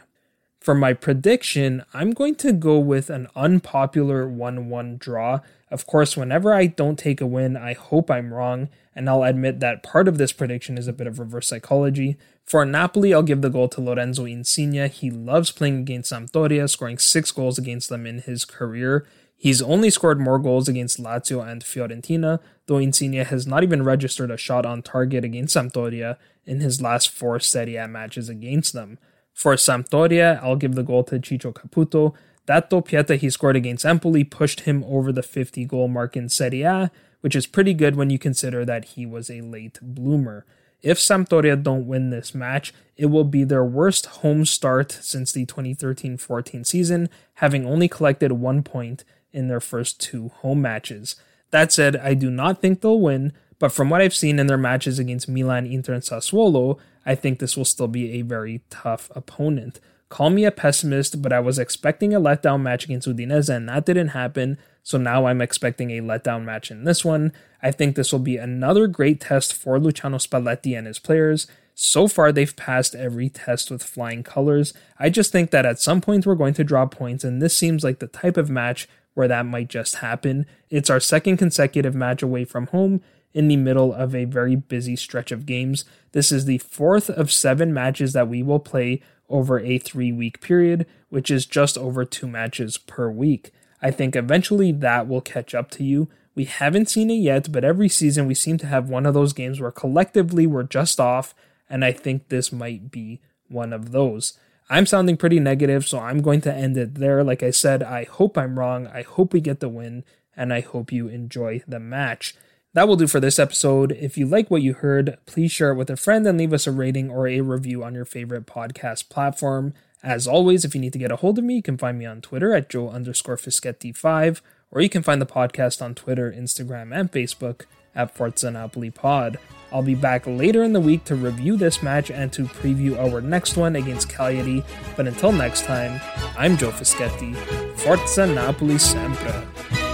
For 0.59 0.75
my 0.75 0.93
prediction, 0.93 1.83
I'm 1.93 2.11
going 2.11 2.35
to 2.35 2.51
go 2.51 2.77
with 2.79 3.09
an 3.09 3.27
unpopular 3.35 4.27
1 4.27 4.69
1 4.69 4.97
draw. 4.97 5.39
Of 5.69 5.85
course, 5.85 6.17
whenever 6.17 6.53
I 6.53 6.65
don't 6.65 6.97
take 6.99 7.21
a 7.21 7.27
win, 7.27 7.55
I 7.55 7.73
hope 7.73 8.09
I'm 8.09 8.33
wrong, 8.33 8.69
and 8.95 9.09
I'll 9.09 9.23
admit 9.23 9.59
that 9.59 9.83
part 9.83 10.07
of 10.07 10.17
this 10.17 10.33
prediction 10.33 10.77
is 10.77 10.87
a 10.87 10.93
bit 10.93 11.07
of 11.07 11.19
reverse 11.19 11.47
psychology. 11.47 12.17
For 12.47 12.65
Napoli, 12.65 13.13
I'll 13.13 13.23
give 13.23 13.41
the 13.41 13.49
goal 13.49 13.67
to 13.67 13.81
Lorenzo 13.81 14.23
Insigne. 14.23 14.87
He 14.89 15.11
loves 15.11 15.51
playing 15.51 15.79
against 15.79 16.13
Sampdoria, 16.13 16.69
scoring 16.69 16.97
six 16.97 17.29
goals 17.29 17.57
against 17.57 17.89
them 17.89 18.07
in 18.07 18.19
his 18.19 18.45
career. 18.45 19.05
He's 19.35 19.61
only 19.61 19.89
scored 19.89 20.21
more 20.21 20.39
goals 20.39 20.69
against 20.69 20.97
Lazio 20.97 21.45
and 21.45 21.61
Fiorentina, 21.61 22.39
though 22.67 22.77
Insigne 22.77 23.25
has 23.25 23.45
not 23.45 23.63
even 23.63 23.83
registered 23.83 24.31
a 24.31 24.37
shot 24.37 24.65
on 24.65 24.81
target 24.81 25.25
against 25.25 25.57
Sampdoria 25.57 26.15
in 26.45 26.61
his 26.61 26.81
last 26.81 27.09
four 27.09 27.37
Serie 27.41 27.75
A 27.75 27.85
matches 27.85 28.29
against 28.29 28.71
them. 28.71 28.97
For 29.33 29.53
Sampdoria, 29.55 30.41
I'll 30.41 30.55
give 30.55 30.75
the 30.75 30.83
goal 30.83 31.03
to 31.03 31.19
Ciccio 31.19 31.53
Caputo. 31.53 32.13
That 32.45 32.69
doppietta 32.69 33.17
he 33.17 33.29
scored 33.29 33.57
against 33.57 33.85
Empoli 33.85 34.23
pushed 34.23 34.61
him 34.61 34.85
over 34.85 35.11
the 35.11 35.21
50 35.21 35.65
goal 35.65 35.89
mark 35.89 36.15
in 36.15 36.29
Serie 36.29 36.61
A, 36.61 36.91
which 37.19 37.35
is 37.35 37.45
pretty 37.45 37.73
good 37.73 37.97
when 37.97 38.09
you 38.09 38.17
consider 38.17 38.63
that 38.63 38.85
he 38.85 39.05
was 39.05 39.29
a 39.29 39.41
late 39.41 39.79
bloomer. 39.81 40.45
If 40.81 40.99
Sampdoria 40.99 41.61
don't 41.61 41.87
win 41.87 42.09
this 42.09 42.35
match, 42.35 42.73
it 42.95 43.07
will 43.07 43.23
be 43.23 43.43
their 43.43 43.63
worst 43.63 44.05
home 44.07 44.45
start 44.45 44.91
since 44.91 45.31
the 45.31 45.45
2013 45.45 46.17
14 46.17 46.63
season, 46.63 47.09
having 47.35 47.65
only 47.65 47.87
collected 47.87 48.31
one 48.33 48.63
point 48.63 49.03
in 49.31 49.47
their 49.47 49.59
first 49.59 49.99
two 49.99 50.29
home 50.29 50.61
matches. 50.61 51.15
That 51.51 51.71
said, 51.71 51.95
I 51.95 52.13
do 52.13 52.29
not 52.29 52.61
think 52.61 52.81
they'll 52.81 52.99
win, 52.99 53.33
but 53.59 53.71
from 53.71 53.89
what 53.89 54.01
I've 54.01 54.13
seen 54.15 54.39
in 54.39 54.47
their 54.47 54.57
matches 54.57 54.99
against 54.99 55.29
Milan, 55.29 55.65
Inter, 55.65 55.93
and 55.93 56.03
Sassuolo, 56.03 56.77
I 57.05 57.15
think 57.15 57.39
this 57.39 57.55
will 57.55 57.65
still 57.65 57.87
be 57.87 58.13
a 58.13 58.21
very 58.21 58.61
tough 58.69 59.09
opponent. 59.15 59.79
Call 60.09 60.29
me 60.29 60.45
a 60.45 60.51
pessimist, 60.51 61.21
but 61.21 61.33
I 61.33 61.39
was 61.39 61.59
expecting 61.59 62.13
a 62.13 62.21
letdown 62.21 62.61
match 62.61 62.85
against 62.85 63.07
Udinese, 63.07 63.53
and 63.53 63.67
that 63.67 63.85
didn't 63.85 64.09
happen. 64.09 64.57
So 64.87 64.97
now 64.97 65.25
I'm 65.25 65.41
expecting 65.41 65.91
a 65.91 66.01
letdown 66.01 66.45
match 66.45 66.71
in 66.71 66.85
this 66.85 67.03
one. 67.03 67.33
I 67.61 67.71
think 67.71 67.97
this 67.97 68.13
will 68.13 68.19
be 68.19 68.37
another 68.37 68.87
great 68.87 69.19
test 69.19 69.53
for 69.53 69.77
Luciano 69.81 70.17
Spalletti 70.17 70.77
and 70.77 70.87
his 70.87 70.97
players. 70.97 71.45
So 71.75 72.07
far, 72.07 72.31
they've 72.31 72.55
passed 72.55 72.95
every 72.95 73.27
test 73.27 73.69
with 73.69 73.83
flying 73.83 74.23
colors. 74.23 74.73
I 74.97 75.09
just 75.09 75.29
think 75.29 75.51
that 75.51 75.65
at 75.65 75.81
some 75.81 75.99
point 75.99 76.25
we're 76.25 76.35
going 76.35 76.53
to 76.53 76.63
draw 76.63 76.85
points, 76.85 77.25
and 77.25 77.41
this 77.41 77.53
seems 77.53 77.83
like 77.83 77.99
the 77.99 78.07
type 78.07 78.37
of 78.37 78.49
match 78.49 78.87
where 79.13 79.27
that 79.27 79.45
might 79.45 79.67
just 79.67 79.95
happen. 79.95 80.45
It's 80.69 80.89
our 80.89 81.01
second 81.01 81.35
consecutive 81.35 81.93
match 81.93 82.23
away 82.23 82.45
from 82.45 82.67
home 82.67 83.01
in 83.33 83.49
the 83.49 83.57
middle 83.57 83.93
of 83.93 84.15
a 84.15 84.23
very 84.23 84.55
busy 84.55 84.95
stretch 84.95 85.33
of 85.33 85.45
games. 85.45 85.83
This 86.13 86.31
is 86.31 86.45
the 86.45 86.59
fourth 86.59 87.09
of 87.09 87.29
seven 87.29 87.73
matches 87.73 88.13
that 88.13 88.29
we 88.29 88.41
will 88.41 88.59
play 88.59 89.01
over 89.27 89.59
a 89.59 89.79
three 89.79 90.13
week 90.13 90.39
period, 90.39 90.85
which 91.09 91.29
is 91.29 91.45
just 91.45 91.77
over 91.77 92.05
two 92.05 92.25
matches 92.29 92.77
per 92.77 93.09
week. 93.09 93.51
I 93.81 93.91
think 93.91 94.15
eventually 94.15 94.71
that 94.71 95.07
will 95.07 95.21
catch 95.21 95.53
up 95.53 95.69
to 95.71 95.83
you. 95.83 96.09
We 96.35 96.45
haven't 96.45 96.89
seen 96.89 97.09
it 97.09 97.15
yet, 97.15 97.51
but 97.51 97.63
every 97.63 97.89
season 97.89 98.27
we 98.27 98.33
seem 98.33 98.57
to 98.59 98.67
have 98.67 98.89
one 98.89 99.05
of 99.05 99.13
those 99.13 99.33
games 99.33 99.59
where 99.59 99.71
collectively 99.71 100.45
we're 100.45 100.63
just 100.63 100.99
off, 100.99 101.33
and 101.69 101.83
I 101.83 101.91
think 101.91 102.29
this 102.29 102.51
might 102.51 102.91
be 102.91 103.21
one 103.47 103.73
of 103.73 103.91
those. 103.91 104.37
I'm 104.69 104.85
sounding 104.85 105.17
pretty 105.17 105.39
negative, 105.39 105.87
so 105.87 105.99
I'm 105.99 106.21
going 106.21 106.41
to 106.41 106.53
end 106.53 106.77
it 106.77 106.95
there. 106.95 107.23
Like 107.23 107.41
I 107.41 107.51
said, 107.51 107.81
I 107.81 108.03
hope 108.03 108.37
I'm 108.37 108.59
wrong. 108.59 108.87
I 108.87 109.01
hope 109.01 109.33
we 109.33 109.41
get 109.41 109.61
the 109.61 109.69
win, 109.69 110.03
and 110.35 110.53
I 110.53 110.59
hope 110.59 110.91
you 110.91 111.07
enjoy 111.07 111.63
the 111.67 111.79
match. 111.79 112.35
That 112.73 112.87
will 112.87 112.97
do 112.97 113.07
for 113.07 113.19
this 113.19 113.39
episode. 113.39 113.93
If 113.93 114.17
you 114.17 114.27
like 114.27 114.51
what 114.51 114.61
you 114.61 114.73
heard, 114.73 115.17
please 115.25 115.51
share 115.51 115.71
it 115.71 115.77
with 115.77 115.89
a 115.89 115.95
friend 115.95 116.27
and 116.27 116.37
leave 116.37 116.53
us 116.53 116.67
a 116.67 116.71
rating 116.71 117.09
or 117.09 117.27
a 117.27 117.41
review 117.41 117.83
on 117.83 117.95
your 117.95 118.05
favorite 118.05 118.45
podcast 118.45 119.09
platform. 119.09 119.73
As 120.03 120.27
always, 120.27 120.63
if 120.63 120.75
you 120.75 120.81
need 120.81 120.93
to 120.93 120.99
get 120.99 121.11
a 121.11 121.17
hold 121.17 121.37
of 121.37 121.43
me, 121.43 121.55
you 121.55 121.63
can 121.63 121.77
find 121.77 121.97
me 121.97 122.05
on 122.05 122.21
Twitter 122.21 122.53
at 122.53 122.69
Joe 122.69 122.89
underscore 122.89 123.37
Fischetti5 123.37 124.41
or 124.71 124.81
you 124.81 124.89
can 124.89 125.03
find 125.03 125.21
the 125.21 125.25
podcast 125.25 125.81
on 125.81 125.95
Twitter, 125.95 126.31
Instagram, 126.31 126.95
and 126.97 127.11
Facebook 127.11 127.65
at 127.95 128.15
Forza 128.15 128.51
Napoli 128.51 128.91
Pod. 128.91 129.39
I'll 129.71 129.81
be 129.81 129.95
back 129.95 130.25
later 130.27 130.63
in 130.63 130.73
the 130.73 130.79
week 130.79 131.03
to 131.05 131.15
review 131.15 131.57
this 131.57 131.81
match 131.81 132.11
and 132.11 132.31
to 132.33 132.43
preview 132.43 132.97
our 132.97 133.21
next 133.21 133.57
one 133.57 133.75
against 133.75 134.09
Cagliari. 134.09 134.63
But 134.95 135.07
until 135.07 135.31
next 135.31 135.63
time, 135.63 135.99
I'm 136.37 136.57
Joe 136.57 136.71
Fischetti. 136.71 137.35
Forza 137.77 138.27
Napoli 138.27 138.77
sempre. 138.77 139.86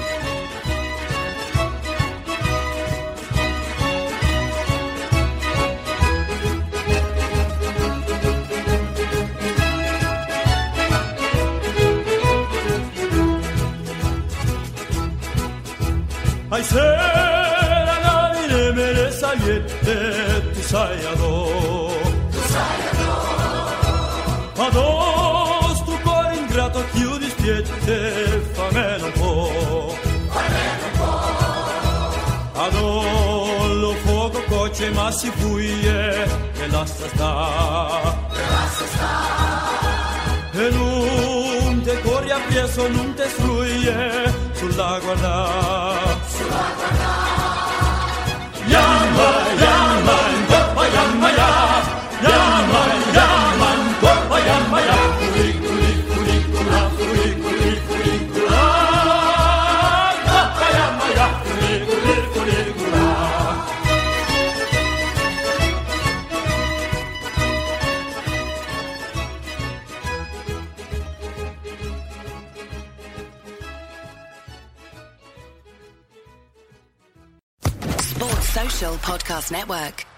Ay 16.53 16.63
será 16.63 17.97
nadie 18.05 18.71
me 18.77 18.87
le 18.97 19.11
saliente 19.11 19.97
tu 20.53 20.61
sayado. 20.61 21.31
A 24.65 24.69
dos 24.69 25.77
tu 25.87 25.95
cor 26.05 26.31
ingrato 26.41 26.79
chiudi 26.93 27.27
spiette 27.33 27.97
famelo 28.53 29.05
un 29.07 29.13
po'. 29.19 29.97
Ad 32.63 32.75
fuoco 34.03 34.39
coce 34.47 34.91
ma 34.91 35.09
si 35.11 35.31
fuie 35.37 36.23
e 36.61 36.67
lascia 36.69 37.07
sta. 37.13 37.33
E 38.41 38.43
lascia 38.53 38.85
sta. 38.93 39.13
E 40.61 40.69
non 40.69 41.81
te 41.81 41.99
corri 42.01 42.29
a 42.29 42.39
piezo, 42.47 42.87
non 42.89 43.11
te 43.15 43.27
sfruie 43.27 44.31
sulla 44.53 44.99
guarda. 45.03 46.22
Sulla 46.84 46.97
guarda 46.97 48.71
Yamma, 48.73 49.29
yamma, 49.63 50.17
goppa, 50.49 50.84
yamma, 50.95 51.29
ya 51.39 51.49
Yamma, 52.23 52.81
yamma, 53.15 53.69
goppa, 54.01 54.38
yamma, 54.47 54.79
ya 54.81 54.95
Kuri, 54.95 55.02
Podcast 78.91 79.49
Network. 79.49 80.12